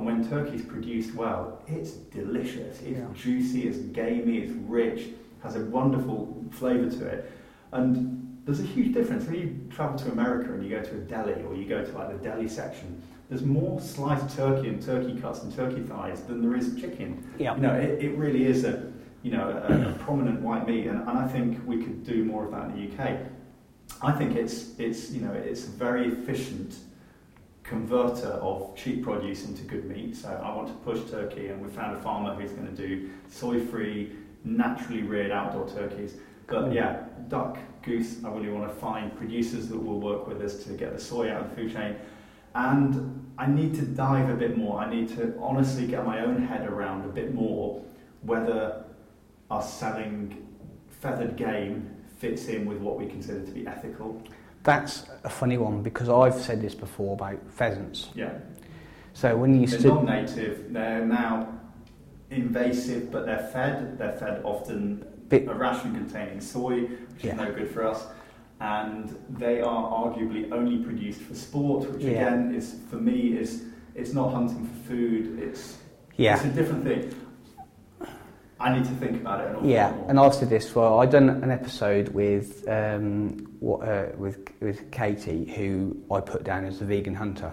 And 0.00 0.06
when 0.06 0.26
turkey's 0.26 0.62
produced 0.62 1.14
well, 1.14 1.60
it's 1.68 1.90
delicious. 1.90 2.80
It's 2.80 2.98
Yeah. 2.98 3.04
juicy, 3.12 3.68
it's 3.68 3.76
gamey, 3.76 4.38
it's 4.38 4.52
rich, 4.66 5.08
has 5.42 5.56
a 5.56 5.64
wonderful 5.66 6.42
flavour 6.52 6.88
to 6.90 7.06
it. 7.06 7.30
And 7.72 8.38
there's 8.46 8.60
a 8.60 8.64
huge 8.64 8.94
difference. 8.94 9.26
When 9.26 9.34
you 9.34 9.58
travel 9.68 9.98
to 9.98 10.10
America 10.10 10.54
and 10.54 10.64
you 10.64 10.70
go 10.70 10.82
to 10.82 10.94
a 10.94 11.00
deli 11.00 11.42
or 11.42 11.54
you 11.54 11.66
go 11.66 11.84
to 11.84 11.92
like 11.92 12.10
the 12.12 12.24
deli 12.24 12.48
section, 12.48 13.02
there's 13.28 13.44
more 13.44 13.78
sliced 13.78 14.34
turkey 14.34 14.68
and 14.70 14.80
turkey 14.82 15.20
cuts 15.20 15.42
and 15.42 15.54
turkey 15.54 15.82
thighs 15.82 16.22
than 16.22 16.40
there 16.40 16.56
is 16.56 16.80
chicken. 16.80 17.22
Yeah. 17.38 17.54
You 17.56 17.60
know, 17.60 17.74
it, 17.74 18.02
it 18.02 18.16
really 18.16 18.46
is 18.46 18.64
a, 18.64 18.90
you 19.22 19.32
know, 19.32 19.50
a, 19.50 19.90
a 19.90 19.92
prominent 19.98 20.40
white 20.40 20.66
meat, 20.66 20.86
and, 20.86 21.00
and 21.06 21.18
I 21.18 21.28
think 21.28 21.60
we 21.66 21.84
could 21.84 22.04
do 22.04 22.24
more 22.24 22.46
of 22.46 22.52
that 22.52 22.70
in 22.70 22.96
the 22.96 23.02
UK. 23.04 23.18
I 24.00 24.12
think 24.12 24.34
it's, 24.34 24.78
it's, 24.78 25.10
you 25.10 25.20
know, 25.20 25.32
it's 25.32 25.64
very 25.64 26.08
efficient 26.08 26.76
converter 27.62 28.28
of 28.28 28.74
cheap 28.76 29.02
produce 29.02 29.44
into 29.44 29.62
good 29.62 29.84
meat. 29.84 30.16
So 30.16 30.28
I 30.28 30.54
want 30.54 30.68
to 30.68 30.74
push 30.74 31.10
turkey, 31.10 31.48
and 31.48 31.64
we 31.64 31.70
found 31.70 31.96
a 31.96 32.00
farmer 32.00 32.34
who's 32.34 32.52
going 32.52 32.74
to 32.74 32.88
do 32.88 33.10
soy-free, 33.28 34.12
naturally 34.44 35.02
reared 35.02 35.30
outdoor 35.30 35.68
turkeys. 35.68 36.14
But 36.46 36.66
mm. 36.66 36.74
yeah, 36.74 37.04
duck, 37.28 37.58
goose. 37.82 38.24
I 38.24 38.28
really 38.30 38.48
want 38.48 38.68
to 38.68 38.74
find 38.80 39.16
producers 39.16 39.68
that 39.68 39.78
will 39.78 40.00
work 40.00 40.26
with 40.26 40.40
us 40.42 40.64
to 40.64 40.72
get 40.72 40.94
the 40.94 41.00
soy 41.00 41.30
out 41.30 41.42
of 41.42 41.50
the 41.50 41.56
food 41.56 41.72
chain. 41.72 41.96
And 42.54 43.32
I 43.38 43.46
need 43.46 43.74
to 43.76 43.82
dive 43.82 44.28
a 44.28 44.34
bit 44.34 44.56
more. 44.56 44.80
I 44.80 44.90
need 44.90 45.08
to 45.16 45.34
honestly 45.40 45.86
get 45.86 46.04
my 46.04 46.20
own 46.24 46.44
head 46.44 46.66
around 46.66 47.04
a 47.04 47.08
bit 47.08 47.32
more 47.32 47.82
whether 48.22 48.84
us 49.50 49.78
selling 49.78 50.46
feathered 50.88 51.36
game 51.36 51.96
fits 52.18 52.46
in 52.48 52.66
with 52.66 52.78
what 52.78 52.98
we 52.98 53.06
consider 53.06 53.44
to 53.44 53.50
be 53.52 53.66
ethical. 53.66 54.22
That's 54.62 55.04
a 55.24 55.28
funny 55.30 55.56
one 55.58 55.82
because 55.82 56.08
I've 56.08 56.34
said 56.34 56.60
this 56.60 56.74
before 56.74 57.14
about 57.14 57.38
pheasants. 57.50 58.10
Yeah. 58.14 58.32
So 59.14 59.36
when 59.36 59.58
you 59.60 59.66
They're 59.66 59.78
stood, 59.80 59.94
non-native. 59.94 60.72
They're 60.72 61.04
now 61.04 61.48
invasive, 62.30 63.10
but 63.10 63.26
they're 63.26 63.48
fed. 63.52 63.98
They're 63.98 64.12
fed 64.12 64.42
often 64.44 65.04
Bit- 65.28 65.48
a 65.48 65.54
ration 65.54 65.94
containing 65.94 66.40
soy, 66.40 66.82
which 66.82 67.24
Yeah. 67.24 67.32
is 67.32 67.36
no 67.38 67.52
good 67.52 67.70
for 67.70 67.84
us. 67.86 68.06
And 68.60 69.16
they 69.30 69.62
are 69.62 69.90
arguably 69.90 70.52
only 70.52 70.78
produced 70.84 71.22
for 71.22 71.34
sport, 71.34 71.90
which 71.90 72.02
Yeah. 72.02 72.10
again 72.10 72.54
is 72.54 72.76
for 72.90 72.96
me 72.96 73.38
is 73.38 73.64
it's 73.94 74.12
not 74.12 74.32
hunting 74.32 74.66
for 74.66 74.88
food. 74.90 75.38
It's 75.38 75.78
yeah, 76.16 76.34
it's 76.36 76.44
a 76.44 76.48
different 76.48 76.84
thing. 76.84 77.14
I 78.60 78.74
need 78.76 78.84
to 78.84 78.90
think 78.92 79.22
about 79.22 79.40
it 79.40 79.56
an 79.58 79.66
yeah, 79.68 79.94
and 80.08 80.20
I've 80.20 80.34
said 80.34 80.50
this. 80.50 80.74
Well, 80.74 81.00
I've 81.00 81.10
done 81.10 81.30
an 81.30 81.50
episode 81.50 82.10
with 82.10 82.68
um, 82.68 83.49
what, 83.60 83.86
uh, 83.86 84.06
with 84.16 84.38
with 84.60 84.90
Katie, 84.90 85.44
who 85.44 85.96
I 86.10 86.20
put 86.20 86.44
down 86.44 86.64
as 86.64 86.78
the 86.78 86.86
vegan 86.86 87.14
hunter, 87.14 87.52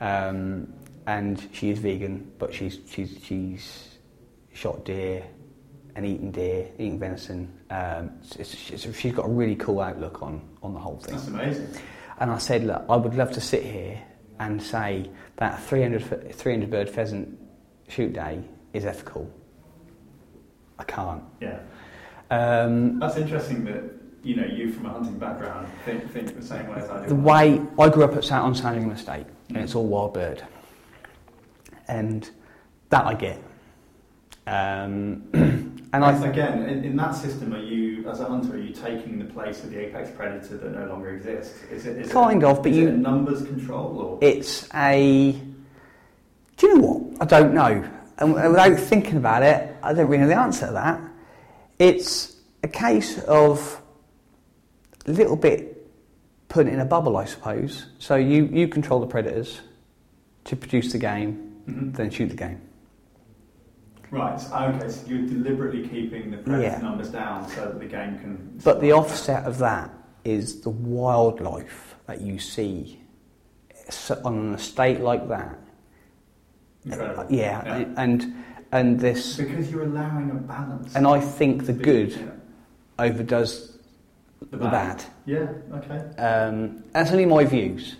um, 0.00 0.72
and 1.06 1.48
she 1.52 1.70
is 1.70 1.78
vegan, 1.78 2.30
but 2.38 2.52
she's 2.52 2.78
she's 2.88 3.18
she's 3.22 3.96
shot 4.52 4.84
deer 4.84 5.24
and 5.96 6.04
eaten 6.04 6.30
deer, 6.30 6.68
eaten 6.78 6.98
venison. 6.98 7.52
Um, 7.70 8.10
it's, 8.38 8.70
it's, 8.70 8.96
she's 8.98 9.14
got 9.14 9.26
a 9.26 9.30
really 9.30 9.56
cool 9.56 9.80
outlook 9.80 10.22
on 10.22 10.40
on 10.62 10.74
the 10.74 10.80
whole 10.80 10.98
thing. 10.98 11.14
That's 11.14 11.28
amazing. 11.28 11.68
And 12.18 12.30
I 12.30 12.38
said, 12.38 12.64
look, 12.64 12.84
I 12.88 12.96
would 12.96 13.14
love 13.14 13.32
to 13.32 13.40
sit 13.40 13.62
here 13.62 14.00
and 14.40 14.62
say 14.62 15.10
that 15.36 15.62
300, 15.62 16.34
300 16.34 16.70
bird 16.70 16.90
pheasant 16.90 17.38
shoot 17.88 18.12
day 18.12 18.42
is 18.74 18.84
ethical. 18.84 19.30
I 20.78 20.84
can't. 20.84 21.22
Yeah. 21.40 21.60
Um, 22.30 22.98
That's 22.98 23.16
interesting 23.16 23.64
that 23.64 23.84
you 24.22 24.36
know 24.36 24.44
you 24.44 24.72
from 24.72 24.86
a 24.86 24.90
hunting 24.90 25.18
background 25.18 25.66
think, 25.84 26.10
think 26.12 26.36
the 26.36 26.44
same 26.44 26.66
way 26.68 26.76
as 26.78 26.90
I 26.90 27.02
do. 27.02 27.08
the 27.08 27.14
way 27.14 27.60
I 27.78 27.88
grew 27.88 28.04
up 28.04 28.14
at 28.14 28.30
on 28.32 28.54
Sandringham 28.54 28.92
Estate, 28.92 29.26
and 29.48 29.58
it's 29.58 29.74
all 29.74 29.86
wild 29.86 30.14
bird, 30.14 30.42
and 31.88 32.28
that 32.90 33.06
I 33.06 33.14
get. 33.14 33.42
Um, 34.46 35.22
and 35.92 36.04
I, 36.04 36.26
again, 36.26 36.64
in, 36.68 36.84
in 36.84 36.96
that 36.96 37.14
system, 37.14 37.54
are 37.54 37.60
you, 37.62 38.08
as 38.08 38.20
a 38.20 38.24
hunter, 38.24 38.54
are 38.54 38.58
you 38.60 38.72
taking 38.74 39.18
the 39.18 39.24
place 39.26 39.62
of 39.62 39.70
the 39.70 39.78
apex 39.78 40.10
predator 40.10 40.56
that 40.56 40.72
no 40.72 40.86
longer 40.86 41.10
exists? 41.14 41.62
Is 41.70 41.86
it, 41.86 41.98
is 41.98 42.12
Kind 42.12 42.42
it, 42.42 42.46
of, 42.46 42.62
but 42.62 42.72
is 42.72 42.78
you- 42.78 42.88
it 42.88 42.94
a 42.94 42.96
numbers 42.96 43.42
control 43.42 43.98
or? 43.98 44.18
it's 44.20 44.68
a. 44.74 45.32
Do 46.56 46.66
you 46.66 46.76
know 46.78 46.86
what? 46.86 47.22
I 47.22 47.24
don't 47.26 47.54
know. 47.54 47.88
And 48.18 48.34
without 48.34 48.78
thinking 48.78 49.16
about 49.16 49.42
it, 49.42 49.74
I 49.82 49.94
don't 49.94 50.08
really 50.08 50.22
know 50.24 50.28
the 50.28 50.38
answer 50.38 50.66
to 50.66 50.72
that. 50.72 51.00
It's 51.78 52.36
a 52.62 52.68
case 52.68 53.18
of 53.24 53.79
little 55.10 55.36
bit 55.36 55.76
put 56.48 56.66
in 56.66 56.80
a 56.80 56.84
bubble, 56.84 57.16
I 57.16 57.24
suppose. 57.26 57.86
So 57.98 58.16
you, 58.16 58.44
you 58.46 58.66
control 58.68 59.00
the 59.00 59.06
predators 59.06 59.60
to 60.44 60.56
produce 60.56 60.92
the 60.92 60.98
game, 60.98 61.62
Mhm. 61.68 61.94
then 61.96 62.10
shoot 62.10 62.28
the 62.28 62.36
game. 62.36 62.60
Right. 64.10 64.40
Okay. 64.52 64.88
So 64.88 65.06
you're 65.06 65.26
deliberately 65.26 65.86
keeping 65.86 66.32
the 66.32 66.38
predator 66.38 66.62
Yeah. 66.62 66.78
numbers 66.80 67.10
down 67.10 67.48
so 67.48 67.66
that 67.66 67.78
the 67.78 67.86
game 67.86 68.18
can. 68.18 68.58
But 68.64 68.80
the 68.80 68.92
offset 68.92 69.44
of 69.44 69.58
that 69.58 69.90
is 70.24 70.62
the 70.62 70.70
wildlife 70.70 71.94
that 72.06 72.20
you 72.20 72.38
see 72.40 73.00
so- 73.88 74.20
on 74.24 74.36
an 74.38 74.54
estate 74.54 75.00
like 75.00 75.28
that. 75.28 75.58
Incredible. 76.84 77.26
Yeah, 77.30 77.84
and 77.96 78.34
and 78.72 79.00
this, 79.00 79.36
Because 79.36 79.70
you're 79.70 79.82
allowing 79.82 80.30
a 80.30 80.34
balance. 80.34 80.94
and 80.94 81.04
I 81.06 81.20
think 81.20 81.66
the 81.66 81.72
good 81.72 82.12
yeah. 82.12 82.18
overdoes 83.00 83.78
the 84.50 84.56
bad. 84.56 85.04
Yeah, 85.26 85.48
okay. 85.74 85.98
Um, 86.20 86.84
that's 86.92 87.10
only 87.10 87.26
my 87.26 87.44
views. 87.44 87.96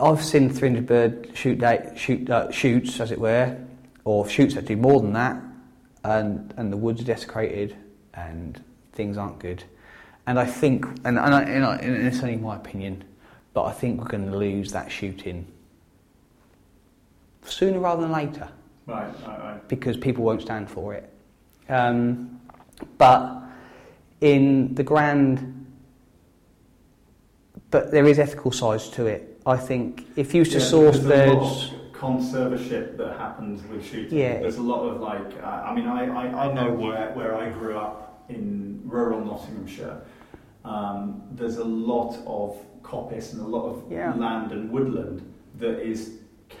I've 0.00 0.22
seen 0.22 0.50
300 0.50 0.86
bird 0.86 1.30
shoot 1.34 1.58
day, 1.58 1.92
shoot 1.96 2.28
uh, 2.28 2.50
shoots, 2.50 3.00
as 3.00 3.12
it 3.12 3.20
were, 3.20 3.56
or 4.04 4.28
shoots 4.28 4.54
that 4.54 4.64
do 4.66 4.76
more 4.76 5.00
than 5.00 5.12
that, 5.12 5.40
and 6.02 6.52
and 6.56 6.72
the 6.72 6.76
woods 6.76 7.00
are 7.00 7.04
desecrated, 7.04 7.76
and 8.14 8.62
things 8.92 9.16
aren't 9.16 9.38
good. 9.38 9.62
And 10.26 10.38
I 10.38 10.46
think, 10.46 10.86
and, 11.04 11.18
and, 11.18 11.18
I, 11.18 11.42
and, 11.42 11.64
I, 11.64 11.76
and 11.76 12.06
it's 12.06 12.20
only 12.20 12.36
my 12.36 12.56
opinion, 12.56 13.04
but 13.52 13.64
I 13.64 13.72
think 13.72 14.00
we're 14.00 14.08
going 14.08 14.30
to 14.30 14.36
lose 14.36 14.72
that 14.72 14.90
shooting 14.90 15.46
sooner 17.44 17.78
rather 17.78 18.00
than 18.00 18.12
later 18.12 18.48
Right, 18.86 19.06
right, 19.26 19.38
right. 19.38 19.68
because 19.68 19.96
people 19.98 20.24
won't 20.24 20.42
stand 20.42 20.70
for 20.70 20.94
it. 20.94 21.12
Um, 21.68 22.40
but 22.98 23.43
in 24.20 24.74
the 24.74 24.82
grand, 24.82 25.66
but 27.70 27.90
there 27.90 28.06
is 28.06 28.18
ethical 28.18 28.52
sides 28.52 28.88
to 28.90 29.06
it. 29.06 29.40
I 29.46 29.56
think 29.56 30.06
if 30.16 30.32
you 30.34 30.38
used 30.40 30.52
to 30.52 30.58
Yeah, 30.58 30.64
source 30.64 30.98
there's 31.00 31.30
a 31.30 31.34
lot 31.34 31.64
of 31.64 31.92
conservatorship 31.92 32.96
that 32.96 33.16
happens 33.18 33.62
with 33.68 33.84
shooting. 33.84 34.18
Yeah. 34.18 34.40
There's 34.40 34.56
a 34.56 34.62
lot 34.62 34.82
of 34.88 35.00
like, 35.00 35.42
uh, 35.42 35.46
I 35.46 35.74
mean, 35.74 35.86
I, 35.86 36.06
I, 36.06 36.48
I 36.48 36.52
know 36.54 36.72
where, 36.72 37.10
where 37.12 37.36
I 37.36 37.50
grew 37.50 37.76
up 37.76 38.24
in 38.28 38.80
rural 38.84 39.24
Nottinghamshire. 39.24 40.00
Um, 40.64 41.22
there's 41.32 41.58
a 41.58 41.64
lot 41.64 42.16
of 42.26 42.58
coppice 42.82 43.32
and 43.32 43.42
a 43.42 43.46
lot 43.46 43.66
of 43.66 43.84
Yeah. 43.90 44.14
land 44.14 44.52
and 44.52 44.70
woodland 44.70 45.22
that 45.58 45.80
is 45.80 46.18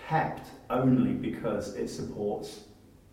kept 0.08 0.48
only 0.70 1.12
because 1.12 1.74
it 1.74 1.88
supports 1.88 2.60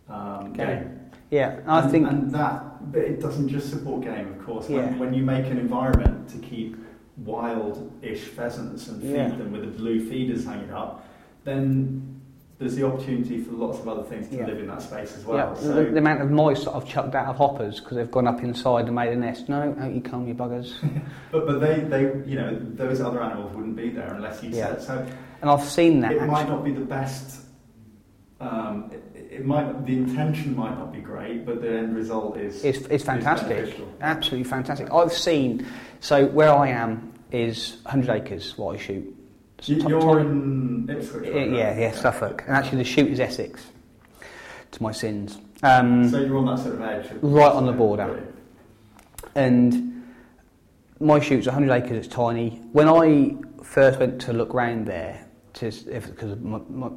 um, 0.09 0.51
Game. 0.53 0.67
game. 0.67 0.99
Yeah, 1.31 1.59
I 1.65 1.81
and, 1.81 1.91
think 1.91 2.07
and 2.07 2.31
that, 2.31 2.91
but 2.91 3.01
it 3.01 3.19
doesn't 3.21 3.49
just 3.49 3.69
support 3.71 4.03
game, 4.03 4.27
of 4.27 4.45
course. 4.45 4.69
When, 4.69 4.77
Yeah. 4.93 4.97
when 4.97 5.13
you 5.13 5.23
make 5.23 5.47
an 5.47 5.57
environment 5.57 6.29
to 6.29 6.37
keep 6.37 6.75
wild-ish 7.17 8.21
pheasants 8.25 8.87
and 8.89 9.01
feed 9.01 9.11
Yeah. 9.15 9.29
them 9.29 9.51
with 9.51 9.61
the 9.61 9.67
blue 9.77 10.07
feeders 10.09 10.45
hanging 10.45 10.71
up, 10.71 11.05
then 11.43 12.19
there's 12.59 12.75
the 12.75 12.85
opportunity 12.85 13.39
for 13.39 13.53
lots 13.53 13.79
of 13.79 13.87
other 13.87 14.03
things 14.03 14.27
to 14.27 14.35
Yeah. 14.37 14.45
live 14.45 14.59
in 14.59 14.67
that 14.67 14.81
space 14.83 15.17
as 15.17 15.25
well. 15.25 15.37
yeah, 15.37 15.53
so, 15.55 15.73
the, 15.73 15.91
the 15.91 15.97
amount 15.97 16.21
of 16.21 16.29
mice 16.29 16.63
that 16.65 16.75
I've 16.75 16.85
chucked 16.87 17.15
out 17.15 17.25
of 17.27 17.35
hoppers 17.37 17.79
because 17.79 17.97
they've 17.97 18.11
gone 18.11 18.27
up 18.27 18.43
inside 18.43 18.85
and 18.85 18.93
made 18.95 19.11
a 19.11 19.15
nest. 19.15 19.49
No, 19.49 19.75
out 19.79 19.91
you 19.93 20.01
come, 20.01 20.27
you 20.27 20.35
buggers. 20.35 20.73
but 21.31 21.47
but 21.47 21.59
they, 21.59 21.79
they, 21.79 22.01
you 22.29 22.35
know, 22.35 22.55
those 22.75 23.01
other 23.01 23.21
animals 23.23 23.55
wouldn't 23.55 23.75
be 23.75 23.89
there 23.89 24.13
unless 24.13 24.43
you 24.43 24.51
Yeah. 24.51 24.67
said 24.77 24.81
so. 24.83 25.05
And 25.41 25.49
I've 25.49 25.63
seen 25.63 26.01
that. 26.01 26.11
It 26.11 26.27
might 26.27 26.47
not 26.47 26.63
be 26.63 26.71
the 26.71 26.85
best. 26.85 27.41
Um, 28.39 28.91
it, 28.91 29.03
it 29.31 29.45
might 29.45 29.85
the 29.85 29.95
intention 29.97 30.55
might 30.55 30.77
not 30.77 30.91
be 30.91 30.99
great, 30.99 31.45
but 31.45 31.61
the 31.61 31.69
end 31.69 31.95
result 31.95 32.37
is 32.37 32.63
It's, 32.65 32.79
it's 32.87 33.03
fantastic. 33.03 33.47
beneficial. 33.49 33.87
Absolutely 34.01 34.43
fantastic. 34.49 34.91
I've 34.91 35.13
seen, 35.13 35.65
so 36.01 36.27
where 36.27 36.51
I 36.53 36.67
am 36.67 37.13
is 37.31 37.77
100 37.83 38.09
acres 38.13 38.57
what 38.57 38.75
I 38.75 38.77
shoot. 38.79 39.15
You, 39.63 39.79
Top- 39.79 39.89
you're 39.89 40.01
top- 40.01 40.17
in 40.19 40.89
Ipswich, 40.89 41.29
Yeah, 41.29 41.39
right? 41.39 41.49
yeah, 41.51 41.79
yeah, 41.79 41.91
Suffolk. 41.93 42.43
And 42.45 42.57
actually, 42.57 42.79
the 42.79 42.83
shoot 42.83 43.07
is 43.09 43.19
Essex, 43.21 43.65
to 44.71 44.83
my 44.83 44.91
sins. 44.91 45.37
Um, 45.63 46.09
So 46.09 46.19
you're 46.19 46.37
on 46.37 46.47
that 46.47 46.59
sort 46.59 46.75
of 46.75 46.81
edge. 46.81 47.07
Right 47.21 47.51
on 47.51 47.65
the 47.67 47.71
border. 47.71 48.27
And 49.35 50.03
my 50.99 51.19
shoot's 51.21 51.47
100 51.47 51.71
acres, 51.71 52.05
it's 52.05 52.13
tiny. 52.13 52.61
When 52.73 52.89
I 52.89 53.35
first 53.63 53.99
went 53.99 54.19
to 54.23 54.33
look 54.33 54.53
round 54.53 54.87
there, 54.87 55.25
because 55.53 55.85
my, 56.41 56.59
my 56.69 56.89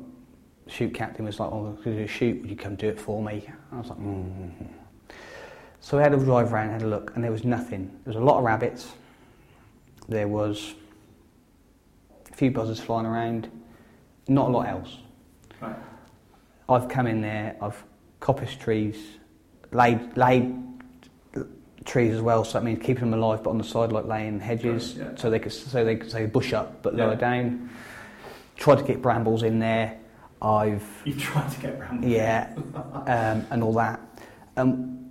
shoot 0.67 0.95
captain 0.95 1.25
was 1.25 1.39
like, 1.41 1.51
oh, 1.51 1.67
I'm 1.67 1.83
going 1.83 1.97
to 1.97 2.07
shoot, 2.07 2.41
would 2.41 2.51
you 2.51 2.57
come 2.57 2.77
do 2.77 2.89
it 2.89 3.01
for 3.01 3.23
me? 3.23 3.49
I 3.73 3.77
was 3.79 3.89
like, 3.89 3.99
mm 3.99 4.51
So 5.81 5.99
I 5.99 6.03
had 6.03 6.15
a 6.15 6.17
drive 6.17 6.53
around, 6.53 6.71
had 6.71 6.83
a 6.83 6.87
look, 6.87 7.13
and 7.15 7.23
there 7.23 7.33
was 7.33 7.45
nothing. 7.45 7.89
There 8.05 8.15
was 8.15 8.17
a 8.17 8.25
lot 8.25 8.39
of 8.39 8.45
rabbits. 8.45 8.93
There 10.09 10.29
was 10.29 10.75
a 12.31 12.35
few 12.35 12.51
buzzards 12.51 12.81
flying 12.81 13.07
around, 13.07 13.51
not 14.29 14.49
a 14.49 14.53
lot 14.53 14.69
else. 14.69 14.99
Right. 15.61 15.77
I've 16.69 16.89
come 16.89 17.07
in 17.07 17.21
there, 17.21 17.57
I've 17.61 17.83
coppiced 18.21 18.59
trees, 18.59 18.97
laid, 19.73 20.17
laid 20.17 20.55
trees 21.85 22.15
as 22.15 22.21
well, 22.21 22.45
so 22.45 22.55
that 22.55 22.65
means 22.65 22.83
keeping 22.83 23.11
them 23.11 23.15
alive, 23.15 23.43
but 23.43 23.51
on 23.51 23.59
the 23.59 23.65
side, 23.65 23.93
like 23.93 24.07
laying 24.07 24.41
hedges, 24.41 24.97
yeah. 24.97 25.11
so 25.17 25.31
they 25.31 25.39
could 25.39 25.53
so 25.53 25.85
they 25.85 25.97
could 25.97 26.11
say 26.11 26.27
bush 26.27 26.53
up 26.53 26.83
but 26.83 26.95
lower 26.95 27.17
down. 27.17 27.71
Tried 28.57 28.79
to 28.79 28.85
get 28.85 29.03
brambles 29.03 29.43
in 29.43 29.59
there. 29.59 29.99
I've 30.43 30.85
You've 31.05 31.21
tried 31.21 31.51
to 31.53 31.61
get 31.61 31.75
around. 31.81 32.05
yeah, 32.05 32.53
um, 33.07 33.47
and 33.51 33.63
all 33.63 33.73
that. 33.75 34.01
Um, 34.57 35.11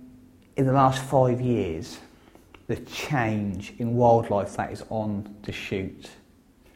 in 0.56 0.66
the 0.66 0.72
last 0.72 1.02
five 1.04 1.40
years, 1.40 1.98
the 2.68 2.76
change 2.76 3.74
in 3.78 3.94
wildlife 3.94 4.56
that 4.56 4.72
is 4.72 4.84
on 4.90 5.34
the 5.42 5.52
shoot. 5.52 6.08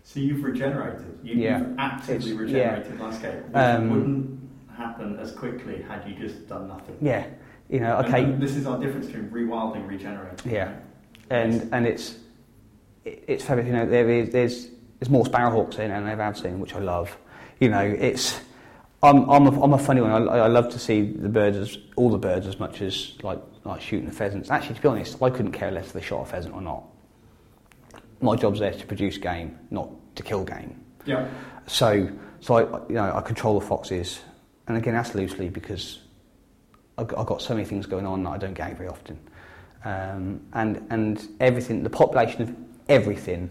So 0.03 0.21
you've 0.21 0.43
regenerated. 0.43 1.19
You, 1.23 1.35
Yeah. 1.37 1.59
You've 1.61 1.79
actively 1.79 2.33
It's- 2.33 2.51
yeah. 2.51 2.59
regenerated 2.75 3.01
landscape, 3.01 3.45
which 3.47 3.57
Um, 3.57 3.91
wouldn't 3.91 4.41
happen 4.77 5.19
as 5.19 5.33
quickly 5.33 5.83
had 5.83 6.07
you 6.09 6.15
just 6.15 6.49
done 6.49 6.69
nothing. 6.69 6.97
Yeah, 7.01 7.25
you 7.69 7.81
know, 7.81 7.99
okay, 7.99 8.25
and 8.25 8.41
this 8.43 8.57
is 8.57 8.67
our 8.67 8.79
difference 8.79 9.07
between 9.07 9.29
rewilding 9.31 9.87
regenerating. 9.89 10.51
Yeah. 10.53 10.73
and 11.31 11.69
and 11.73 11.87
it's 11.87 12.17
it's 13.05 13.45
fabulous. 13.45 13.67
You 13.69 13.73
know, 13.75 13.87
there 13.87 14.09
is 14.11 14.31
there's 14.31 14.69
there's 14.99 15.11
more 15.11 15.25
sparrowhawks 15.25 15.79
in, 15.79 15.91
and 15.91 16.09
I've 16.09 16.19
had 16.19 16.37
seen, 16.37 16.59
which 16.59 16.75
I 16.75 16.79
love. 16.81 17.17
You 17.61 17.69
know, 17.69 17.81
it's 17.81 18.41
I'm 19.03 19.29
I'm 19.31 19.47
a, 19.47 19.63
I'm 19.63 19.73
a 19.73 19.79
funny 19.79 20.01
one. 20.01 20.29
I, 20.29 20.39
I 20.39 20.47
love 20.47 20.71
to 20.71 20.79
see 20.79 21.03
the 21.13 21.29
birds, 21.29 21.57
as, 21.57 21.79
all 21.97 22.11
the 22.11 22.19
birds, 22.19 22.47
as 22.47 22.59
much 22.59 22.81
as 22.83 23.17
like 23.23 23.41
like 23.65 23.81
shooting 23.81 24.07
the 24.07 24.15
pheasants. 24.15 24.51
Actually, 24.51 24.77
to 24.77 24.83
be 24.83 24.89
honest, 24.89 25.23
I 25.23 25.31
couldn't 25.31 25.53
care 25.53 25.71
less 25.71 25.87
if 25.87 25.93
they 25.93 26.01
shot 26.01 26.23
a 26.23 26.25
pheasant 26.27 26.55
or 26.55 26.63
not. 26.63 26.85
My 28.21 28.35
job's 28.35 28.61
there 28.61 28.73
to 28.73 28.87
produce 28.87 29.19
game, 29.19 29.59
not 29.71 29.89
to 30.17 30.23
kill 30.23 30.45
game. 30.45 30.85
Yeah. 31.07 31.29
So, 31.67 32.11
so 32.41 32.55
I, 32.55 32.89
you 32.89 32.95
know, 32.97 33.13
I 33.15 33.21
control 33.21 33.61
the 33.61 33.67
foxes, 33.67 34.21
and 34.67 34.77
again, 34.77 34.95
that's 34.95 35.15
loosely 35.15 35.49
because 35.49 36.01
I've 36.97 37.07
got, 37.09 37.21
I've 37.21 37.27
got 37.27 37.41
so 37.43 37.55
many 37.55 37.65
things 37.65 37.87
going 37.87 38.07
on 38.07 38.25
that 38.25 38.31
I 38.31 38.39
don't 38.39 38.55
get 38.55 38.71
out 38.71 38.77
very 38.77 38.89
often, 38.89 39.19
um, 39.85 40.41
and 40.55 40.85
and 40.91 41.29
everything, 41.41 41.83
the 41.85 41.91
population 41.91 42.43
of 42.43 42.57
everything 42.89 43.51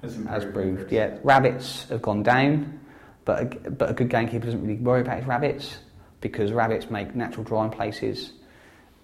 Has 0.00 0.16
has 0.26 0.44
improved. 0.44 0.78
proved. 0.78 0.92
Yeah, 0.92 1.18
rabbits 1.22 1.86
have 1.90 2.00
gone 2.00 2.22
down, 2.22 2.80
but 3.28 3.42
a, 3.42 3.70
but 3.70 3.90
a 3.90 3.92
good 3.92 4.08
gamekeeper 4.08 4.46
doesn't 4.46 4.62
really 4.62 4.80
worry 4.80 5.02
about 5.02 5.18
his 5.18 5.26
rabbits 5.26 5.76
because 6.22 6.50
rabbits 6.50 6.88
make 6.88 7.14
natural 7.14 7.44
drying 7.44 7.70
places 7.70 8.32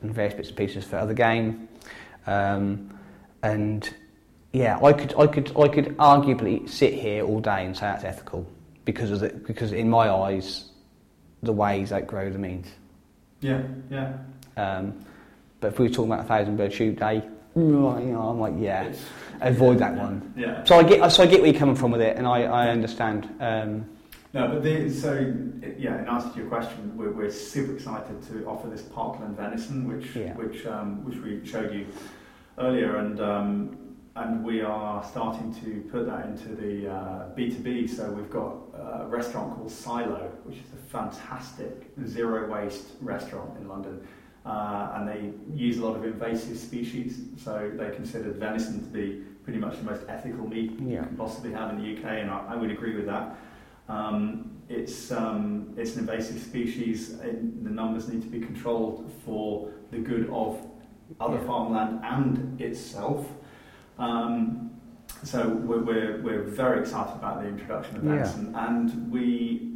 and 0.01 0.15
various 0.15 0.33
bits 0.33 0.49
and 0.49 0.57
pieces 0.57 0.83
for 0.83 0.97
other 0.97 1.13
game, 1.13 1.69
um, 2.27 2.99
and 3.43 3.95
yeah, 4.55 4.83
I 4.83 4.95
could 4.95 5.15
I 5.19 5.27
could 5.27 5.55
I 5.59 5.69
could 5.69 5.95
arguably 5.99 6.67
sit 6.67 6.95
here 6.95 7.23
all 7.23 7.39
day 7.39 7.67
and 7.67 7.77
say 7.77 7.83
that's 7.83 8.03
ethical 8.03 8.51
because 8.87 9.11
of 9.11 9.21
the, 9.21 9.29
because 9.29 9.73
in 9.73 9.91
my 9.91 10.09
eyes, 10.11 10.71
the 11.43 11.53
ways 11.53 11.93
outgrow 11.93 12.31
the 12.31 12.39
means. 12.39 12.69
Yeah, 13.43 13.61
yeah. 13.91 14.17
Um, 14.57 15.05
but 15.61 15.75
if 15.75 15.79
we 15.79 15.89
were 15.89 15.95
talking 15.95 16.11
about 16.11 16.25
a 16.25 16.29
thousand 16.29 16.57
bird 16.57 16.73
shoot 16.73 16.99
day, 16.99 17.23
you 17.57 17.63
know, 17.63 17.91
I'm 17.91 18.41
like, 18.41 18.55
yeah, 18.57 18.91
avoid 19.43 19.81
that 19.81 19.95
one. 19.95 20.33
Yeah. 20.35 20.65
So 20.65 20.79
I 20.79 20.83
get, 20.83 21.13
so 21.13 21.25
I 21.25 21.27
get 21.27 21.43
where 21.43 21.51
you're 21.51 21.61
coming 21.61 21.77
from 21.77 21.91
with 21.91 22.01
it, 22.01 22.17
and 22.17 22.27
I, 22.27 22.45
I 22.45 22.69
understand. 22.69 23.29
Um, 23.39 23.91
No, 24.35 24.49
but 24.49 24.65
the, 24.65 24.91
so 24.91 25.13
yeah, 25.79 26.01
in 26.01 26.09
answer 26.09 26.29
to 26.31 26.39
your 26.41 26.49
question, 26.49 26.97
we're, 26.97 27.13
we're 27.13 27.31
super 27.31 27.73
excited 27.73 28.21
to 28.31 28.45
offer 28.47 28.69
this 28.69 28.83
Parkland 28.83 29.37
venison, 29.37 29.87
which 29.87 30.17
Yeah. 30.17 30.35
which 30.35 30.67
um, 30.67 31.05
which 31.05 31.19
we 31.19 31.47
showed 31.47 31.73
you 31.73 31.87
earlier, 32.59 32.97
and 32.97 33.21
um, 33.21 33.79
and 34.17 34.45
we 34.45 34.61
are 34.61 35.05
starting 35.05 35.55
to 35.63 35.89
put 35.89 36.07
that 36.07 36.27
into 36.27 36.49
the 36.49 37.33
B 37.37 37.49
two 37.49 37.61
B. 37.63 37.87
So 37.87 38.11
we've 38.11 38.29
got 38.29 38.57
a 38.75 39.07
restaurant 39.07 39.55
called 39.55 39.71
Silo, 39.71 40.33
which 40.43 40.57
is 40.57 40.73
a 40.73 40.83
fantastic 40.91 41.93
zero 42.05 42.51
waste 42.51 42.89
restaurant 43.01 43.57
in 43.61 43.69
London. 43.69 44.05
Uh, 44.45 44.93
and 44.97 45.09
they 45.09 45.33
use 45.55 45.79
a 45.79 45.87
lot 45.87 45.97
of 45.97 46.05
invasive 46.05 46.59
species, 46.59 47.21
so 47.43 47.71
they 47.75 47.91
consider 47.95 48.31
venison 48.33 48.81
to 48.81 48.91
be 48.91 49.23
pretty 49.45 49.59
much 49.59 49.79
the 49.79 49.85
most 49.85 50.03
ethical 50.09 50.47
meat 50.47 50.73
you 50.73 50.99
can 50.99 51.17
possibly 51.17 51.51
have 51.53 51.71
in 51.71 51.79
the 51.81 51.97
UK, 51.97 52.05
and 52.21 52.31
I, 52.31 52.49
I 52.51 52.57
would 52.57 52.71
agree 52.71 52.95
with 52.97 53.07
that. 53.07 53.37
Um, 53.89 54.51
it's, 54.69 55.13
um, 55.13 55.75
it's 55.77 55.95
an 55.95 56.01
invasive 56.01 56.41
species. 56.41 57.19
The 57.19 57.71
numbers 57.71 58.09
need 58.09 58.23
to 58.23 58.29
be 58.29 58.41
controlled 58.41 59.11
for 59.25 59.71
the 59.91 59.99
good 59.99 60.29
of 60.31 60.59
other 61.21 61.37
Yeah. 61.37 61.45
farmland 61.47 62.01
and 62.03 62.61
itself. 62.61 63.29
Um, 63.99 64.71
so 65.23 65.49
we're, 65.49 65.83
we're, 65.83 66.23
we're 66.23 66.43
very 66.43 66.81
excited 66.81 67.15
about 67.15 67.43
the 67.43 67.49
introduction 67.49 67.97
of 67.97 68.05
Yeah. 68.05 68.11
venison, 68.17 68.55
and 68.55 69.11
we 69.11 69.71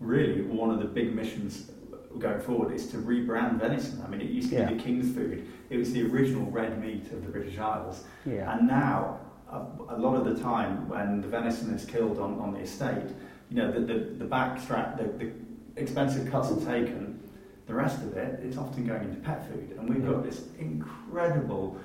really 0.00 0.42
one 0.42 0.70
of 0.70 0.80
the 0.80 0.84
big 0.84 1.14
missions 1.14 1.70
going 2.18 2.40
forward 2.40 2.74
is 2.74 2.88
to 2.88 2.98
rebrand 2.98 3.58
venison. 3.60 4.02
I 4.04 4.08
mean, 4.08 4.20
it 4.20 4.30
used 4.30 4.50
to 4.50 4.56
Yeah. 4.56 4.68
be 4.68 4.74
the 4.74 4.82
king's 4.82 5.14
food. 5.14 5.46
It 5.70 5.76
was 5.78 5.92
the 5.92 6.04
original 6.10 6.50
red 6.50 6.80
meat 6.80 7.04
of 7.12 7.24
the 7.24 7.30
British 7.30 7.58
Isles. 7.58 8.04
yeah, 8.26 8.52
And 8.58 8.66
now, 8.66 9.20
a, 9.50 9.60
a 9.90 9.96
lot 9.98 10.16
of 10.16 10.24
the 10.24 10.42
time 10.42 10.88
when 10.88 11.20
the 11.20 11.28
venison 11.28 11.72
is 11.72 11.84
killed 11.84 12.18
on, 12.18 12.38
on 12.40 12.52
the 12.52 12.60
estate, 12.60 13.10
you 13.52 13.60
know, 13.60 13.70
the, 13.70 13.80
the, 13.80 13.98
the 14.18 14.24
back 14.24 14.58
strap, 14.58 14.96
the, 14.96 15.04
the, 15.04 15.30
expensive 15.76 16.30
cuts 16.30 16.50
are 16.50 16.60
taken, 16.60 17.18
the 17.66 17.74
rest 17.74 18.02
of 18.02 18.16
it, 18.16 18.40
it 18.40 18.46
is 18.46 18.58
often 18.58 18.86
going 18.86 19.02
into 19.04 19.16
pet 19.20 19.46
food. 19.48 19.74
And 19.78 19.88
we've 19.88 20.04
got 20.04 20.22
this 20.22 20.44
incredible 20.58 21.78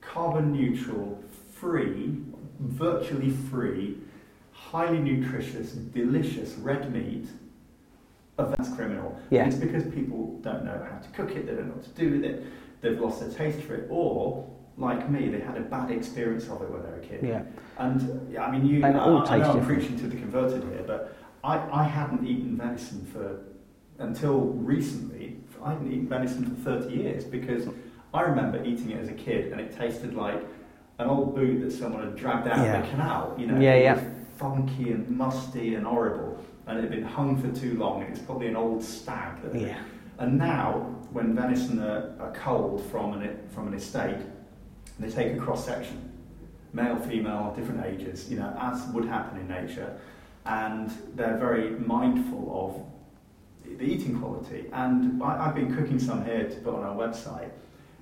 carbon 0.00 0.52
neutral, 0.52 1.22
free, 1.52 2.16
virtually 2.60 3.30
free, 3.30 3.98
highly 4.52 4.98
nutritious, 4.98 5.72
delicious 5.72 6.54
red 6.54 6.92
meat 6.92 7.28
of 8.38 8.54
that's 8.56 8.74
criminal. 8.74 9.18
Yeah. 9.30 9.44
And 9.44 9.52
it's 9.52 9.62
because 9.62 9.84
people 9.84 10.38
don't 10.42 10.64
know 10.64 10.86
how 10.90 10.98
to 10.98 11.08
cook 11.10 11.36
it, 11.36 11.46
they 11.46 11.54
don't 11.54 11.68
know 11.68 11.74
what 11.74 11.84
to 11.84 12.00
do 12.00 12.12
with 12.12 12.24
it, 12.24 12.44
they've 12.80 12.98
lost 12.98 13.20
their 13.20 13.30
taste 13.30 13.66
for 13.66 13.74
it, 13.74 13.86
or 13.90 14.48
like 14.78 15.10
me, 15.10 15.28
they 15.28 15.40
had 15.40 15.56
a 15.56 15.60
bad 15.62 15.90
experience 15.90 16.44
of 16.48 16.62
it 16.62 16.70
when 16.70 16.82
they 16.82 16.88
were 16.88 16.96
a 16.96 17.00
kid. 17.00 17.20
Yeah. 17.22 17.42
And 17.78 18.30
yeah, 18.32 18.44
I 18.44 18.50
mean, 18.50 18.66
you. 18.66 18.84
And 18.84 18.96
I, 18.96 19.00
all 19.00 19.18
I 19.18 19.38
tastes 19.38 19.54
know 19.54 19.60
I'm 19.60 19.66
preaching 19.66 19.98
to 19.98 20.06
the 20.06 20.16
converted 20.16 20.62
here, 20.64 20.84
but 20.86 21.16
I, 21.42 21.58
I 21.72 21.84
hadn't 21.84 22.26
eaten 22.26 22.56
venison 22.56 23.04
for 23.06 23.40
until 23.98 24.40
recently. 24.40 25.38
I 25.64 25.70
hadn't 25.72 25.90
eaten 25.90 26.08
venison 26.08 26.54
for 26.56 26.80
30 26.80 26.94
years 26.94 27.24
because 27.24 27.68
I 28.12 28.20
remember 28.22 28.62
eating 28.64 28.90
it 28.90 29.00
as 29.00 29.08
a 29.08 29.12
kid, 29.14 29.52
and 29.52 29.60
it 29.60 29.76
tasted 29.76 30.14
like 30.14 30.42
an 30.98 31.08
old 31.08 31.34
boot 31.34 31.60
that 31.62 31.70
someone 31.72 32.02
had 32.04 32.16
dragged 32.16 32.46
out 32.46 32.58
Yeah. 32.58 32.76
of 32.78 32.84
the 32.84 32.90
canal. 32.90 33.34
You 33.38 33.46
know, 33.46 33.58
Yeah, 33.60 33.74
it 33.74 33.82
yeah. 33.82 33.94
was 33.94 34.02
funky 34.36 34.92
and 34.92 35.08
musty 35.10 35.74
and 35.74 35.86
horrible, 35.86 36.44
and 36.66 36.78
it 36.78 36.82
had 36.82 36.90
been 36.90 37.02
hung 37.02 37.36
for 37.40 37.50
too 37.58 37.74
long. 37.78 38.00
And 38.02 38.08
it 38.08 38.10
was 38.10 38.20
probably 38.20 38.48
an 38.48 38.56
old 38.56 38.82
stag. 38.82 39.38
Yeah. 39.54 39.78
and 40.18 40.38
now, 40.38 40.94
when 41.12 41.34
venison 41.34 41.80
are, 41.82 42.14
are 42.20 42.32
culled 42.32 42.82
from 42.90 43.14
an, 43.14 43.38
from 43.50 43.68
an 43.68 43.74
estate, 43.74 44.16
they 44.98 45.10
take 45.10 45.34
a 45.34 45.36
cross 45.36 45.64
section, 45.64 46.10
male, 46.72 46.96
female, 46.96 47.52
different 47.56 47.84
ages, 47.84 48.30
you 48.30 48.38
know, 48.38 48.56
as 48.60 48.84
would 48.88 49.04
happen 49.06 49.38
in 49.40 49.48
nature, 49.48 49.98
and 50.46 50.90
they're 51.14 51.36
very 51.36 51.70
mindful 51.70 52.86
of 53.66 53.78
the 53.78 53.84
eating 53.84 54.18
quality. 54.18 54.66
And 54.72 55.22
I, 55.22 55.46
I've 55.48 55.54
been 55.54 55.74
cooking 55.74 55.98
some 55.98 56.24
here 56.24 56.44
to 56.48 56.56
put 56.60 56.74
on 56.74 56.82
our 56.84 56.94
website, 56.94 57.50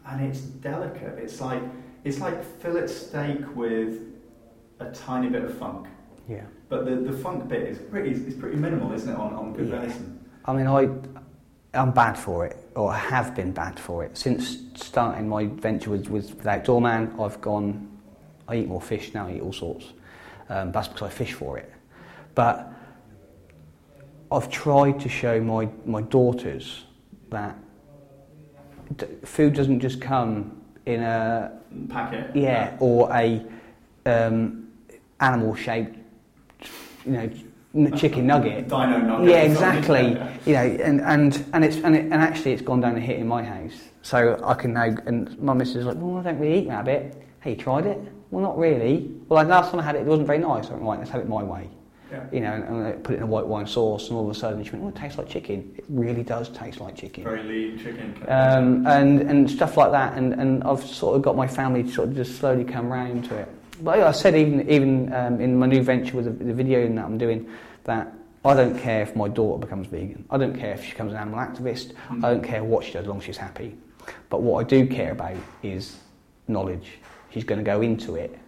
and 0.07 0.25
it's 0.25 0.41
delicate. 0.41 1.19
It's 1.19 1.41
like 1.41 1.63
it's 2.05 2.21
like 2.21 2.45
fillet 2.61 2.87
steak 2.89 3.57
with 3.57 4.01
a 4.81 4.91
tiny 4.93 5.29
bit 5.31 5.43
of 5.45 5.57
funk. 5.57 5.87
Yeah. 6.29 6.45
But 6.69 6.85
the, 6.87 6.97
the 6.97 7.17
funk 7.17 7.49
bit 7.49 7.63
is 7.63 7.79
pretty 7.79 8.11
is 8.13 8.35
pretty 8.35 8.57
minimal, 8.57 8.93
isn't 8.93 9.09
it, 9.09 9.17
on, 9.19 9.33
on 9.35 9.53
good 9.55 9.69
Yeah. 9.69 9.81
venison? 9.81 10.21
I 10.45 10.53
mean, 10.53 10.67
I, 10.67 10.89
I'm 11.79 11.93
bad 11.93 12.19
for 12.19 12.45
it, 12.45 12.57
or 12.75 12.93
have 12.93 13.35
been 13.35 13.53
bad 13.53 13.79
for 13.79 14.05
it. 14.05 14.17
Since 14.17 14.59
starting 14.75 15.29
my 15.29 15.47
venture 15.47 15.91
with, 15.91 16.09
with, 16.09 16.35
with 16.35 16.47
Outdoor 16.47 16.81
Man, 16.81 17.15
I've 17.21 17.41
gone, 17.41 17.89
I 18.49 18.57
eat 18.57 18.69
more 18.69 18.81
fish 18.81 19.15
now, 19.15 19.29
I 19.29 19.35
eat 19.35 19.41
all 19.41 19.53
sorts. 19.53 19.93
Um, 20.49 20.73
that's 20.73 20.89
because 20.89 21.03
I 21.03 21.11
fish 21.11 21.33
for 21.33 21.57
it. 21.59 21.73
But 22.35 22.73
I've 24.31 24.51
tried 24.51 25.01
to 25.01 25.09
show 25.09 25.41
my, 25.41 25.69
my 25.87 26.03
daughters 26.03 26.85
that 27.31 27.57
d- 28.97 29.07
food 29.25 29.55
doesn't 29.55 29.81
just 29.81 30.01
come 30.01 30.61
in 30.87 31.03
a 31.03 31.61
Packet. 31.89 32.35
yeah, 32.37 32.77
or 32.81 33.11
a 33.13 33.45
um, 34.07 34.69
animal-shaped, 35.21 35.97
you 37.07 37.13
know, 37.13 37.31
chicken 37.97 38.27
nugget. 38.27 38.69
Dino 38.69 38.99
nugget. 38.99 39.29
Yeah, 39.29 39.43
exactly. 39.43 40.21
You 40.47 40.53
know, 40.55 40.85
and 40.85 41.01
and 41.01 41.45
and 41.53 41.65
it's 41.65 41.77
and, 41.77 41.97
it, 41.97 42.05
and 42.05 42.15
actually 42.15 42.53
it's 42.53 42.63
gone 42.63 42.81
down 42.81 42.97
a 42.97 43.01
hit 43.01 43.19
in 43.19 43.27
my 43.27 43.43
house. 43.43 43.75
So 44.03 44.41
I 44.45 44.55
can 44.55 44.73
now. 44.73 44.95
And 45.07 45.39
my 45.41 45.55
missus 45.55 45.77
is 45.77 45.87
like, 45.87 45.97
well, 45.99 46.19
I 46.19 46.23
don't 46.23 46.39
really 46.39 46.61
eat 46.61 46.69
that 46.69 46.85
bit. 46.85 47.23
Hey, 47.41 47.51
you 47.51 47.57
tried 47.57 47.87
it? 47.87 47.99
Well, 48.31 48.43
not 48.43 48.59
really. 48.59 49.11
Well, 49.29 49.37
like, 49.37 49.49
last 49.49 49.71
time 49.71 49.81
I 49.81 49.83
had 49.85 49.97
it, 49.97 50.01
it 50.01 50.07
wasn't 50.07 50.27
very 50.27 50.39
nice. 50.39 50.69
I 50.69 50.73
went, 50.73 50.83
right, 50.83 50.99
let's 50.99 51.11
have 51.11 51.21
it 51.21 51.29
my 51.29 51.43
way. 51.43 51.69
Yeah. 52.11 52.25
You 52.33 52.41
know, 52.41 52.53
and, 52.53 52.65
and 52.65 52.87
I 52.87 52.93
put 52.93 53.15
it 53.15 53.19
in 53.19 53.23
a 53.23 53.27
white 53.27 53.47
wine 53.47 53.67
sauce, 53.67 54.09
and 54.09 54.17
all 54.17 54.29
of 54.29 54.35
a 54.35 54.39
sudden 54.39 54.63
she 54.65 54.71
went, 54.71 54.85
oh, 54.85 54.89
it 54.89 54.97
tastes 54.97 55.19
like 55.19 55.29
chicken. 55.29 55.75
It 55.77 55.85
really 55.89 56.23
does 56.23 56.49
taste 56.49 56.81
like 56.81 56.97
chicken. 56.97 57.25
Very 57.25 57.43
lean 57.43 57.79
chicken. 57.79 58.17
Um, 58.29 58.87
and, 58.87 59.23
and 59.23 59.51
stuff 59.51 59.77
like 59.77 59.91
that. 59.93 60.17
And, 60.17 60.35
and 60.35 60.65
I've 60.65 60.83
sort 60.83 61.17
of 61.17 61.23
got 61.23 61.37
my 61.37 61.47
family 61.47 61.83
to 61.83 61.89
sort 61.91 62.09
of 62.09 62.17
just 62.17 62.39
slowly 62.39 62.65
come 62.65 62.93
round 62.93 63.25
to 63.27 63.37
it. 63.37 63.49
But 63.81 64.01
I 64.01 64.13
said 64.13 64.35
even 64.37 64.69
even 64.71 65.13
um, 65.13 65.41
in 65.41 65.59
my 65.59 65.67
new 65.67 65.83
venture 65.83 66.17
with 66.17 66.27
the, 66.27 66.45
the 66.45 66.55
video 66.55 66.87
that 66.89 67.05
I'm 67.05 67.19
doing 67.19 67.49
that 67.85 68.13
I 68.45 68.55
don't 68.55 68.79
care 68.79 69.03
if 69.03 69.17
my 69.17 69.29
daughter 69.29 69.59
becomes 69.59 69.87
vegan. 69.87 70.25
I 70.31 70.37
don't 70.37 70.57
care 70.57 70.75
if 70.75 70.85
she 70.85 70.91
becomes 70.91 71.13
an 71.13 71.19
animal 71.19 71.41
activist. 71.41 71.93
I 72.11 72.31
don't 72.35 72.45
care 72.45 72.63
what 72.63 72.85
she 72.85 72.93
does 72.93 73.03
as 73.03 73.09
long 73.09 73.19
as 73.19 73.25
she's 73.25 73.39
happy. 73.39 73.77
But 74.29 74.43
what 74.43 74.61
I 74.65 74.69
do 74.69 74.87
care 74.87 75.13
about 75.13 75.37
is 75.63 75.97
knowledge. 76.47 76.99
She's 77.31 77.45
going 77.45 77.59
to 77.59 77.65
go 77.65 77.81
into 77.81 78.17
it 78.17 78.39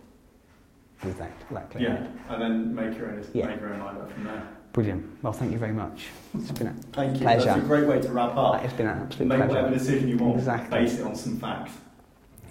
with 1.03 1.19
that, 1.19 1.33
that 1.51 1.71
clear. 1.71 1.83
Yeah, 2.29 2.33
and 2.35 2.43
then 2.43 2.75
make 2.75 2.97
your 2.99 3.11
own, 3.11 3.27
Yeah. 3.33 3.47
make 3.47 3.61
your 3.61 3.73
own 3.73 3.81
mind 3.81 3.99
up 3.99 4.13
from 4.13 4.25
there. 4.25 4.47
Brilliant. 4.73 5.23
Well, 5.23 5.33
thank 5.33 5.53
you 5.53 5.59
very 5.59 5.73
much. 5.73 6.05
It's 6.35 6.51
been 6.51 6.67
a 6.67 6.75
Thank 6.93 7.15
you. 7.15 7.21
pleasure. 7.23 7.47
That's 7.47 7.63
a 7.63 7.67
great 7.67 7.87
way 7.87 7.99
to 7.99 8.13
wrap 8.13 8.37
up. 8.37 8.63
It's 8.63 8.75
been 8.75 8.87
an 8.87 8.99
absolute 8.99 9.29
pleasure. 9.29 9.39
Make 9.39 9.49
pleasure. 9.49 9.63
whatever 9.63 9.79
decision 9.79 10.09
you 10.09 10.19
want. 10.19 10.37
Exactly. 10.37 10.79
Base 10.79 10.99
it 10.99 11.07
on 11.07 11.17
some 11.17 11.41
facts. 11.41 11.73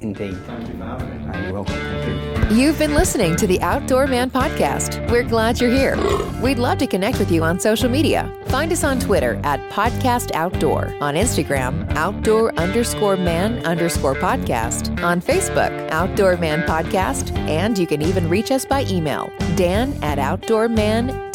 Indeed. 0.01 0.37
Thank 0.45 0.67
you 0.67 0.77
for 0.77 0.83
having 0.83 1.27
me. 1.27 1.31
Ah, 1.33 1.41
you're 1.43 1.53
welcome. 1.53 1.73
Thank 1.75 2.51
you. 2.51 2.57
You've 2.57 2.77
been 2.77 2.93
listening 2.93 3.35
to 3.37 3.47
the 3.47 3.59
Outdoor 3.61 4.05
Man 4.07 4.29
Podcast. 4.29 5.09
We're 5.09 5.23
glad 5.23 5.59
you're 5.59 5.71
here. 5.71 5.97
We'd 6.41 6.59
love 6.59 6.77
to 6.79 6.87
connect 6.87 7.17
with 7.17 7.31
you 7.31 7.43
on 7.43 7.59
social 7.59 7.89
media. 7.89 8.31
Find 8.47 8.71
us 8.71 8.83
on 8.83 8.99
Twitter 8.99 9.39
at 9.43 9.59
Podcast 9.71 10.31
Outdoor, 10.33 10.95
on 11.01 11.15
Instagram, 11.15 11.89
outdoor 11.95 12.53
underscore 12.53 13.17
man 13.17 13.65
underscore 13.65 14.13
podcast, 14.15 15.01
on 15.01 15.21
Facebook, 15.21 15.89
Outdoor 15.89 16.37
Man 16.37 16.61
Podcast, 16.67 17.35
and 17.47 17.77
you 17.77 17.87
can 17.87 18.01
even 18.01 18.29
reach 18.29 18.51
us 18.51 18.63
by 18.63 18.85
email, 18.85 19.31
dan 19.55 19.97
at 20.03 20.19
outdoorman.uk. 20.19 21.25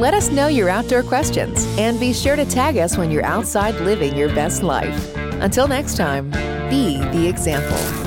Let 0.00 0.14
us 0.14 0.30
know 0.30 0.46
your 0.46 0.70
outdoor 0.70 1.02
questions 1.02 1.66
and 1.78 2.00
be 2.00 2.12
sure 2.14 2.36
to 2.36 2.46
tag 2.46 2.78
us 2.78 2.96
when 2.96 3.10
you're 3.10 3.24
outside 3.24 3.74
living 3.76 4.16
your 4.16 4.28
best 4.30 4.62
life. 4.62 5.14
Until 5.16 5.68
next 5.68 5.96
time, 5.96 6.32
be 6.74 6.98
the 7.12 7.28
example. 7.28 8.03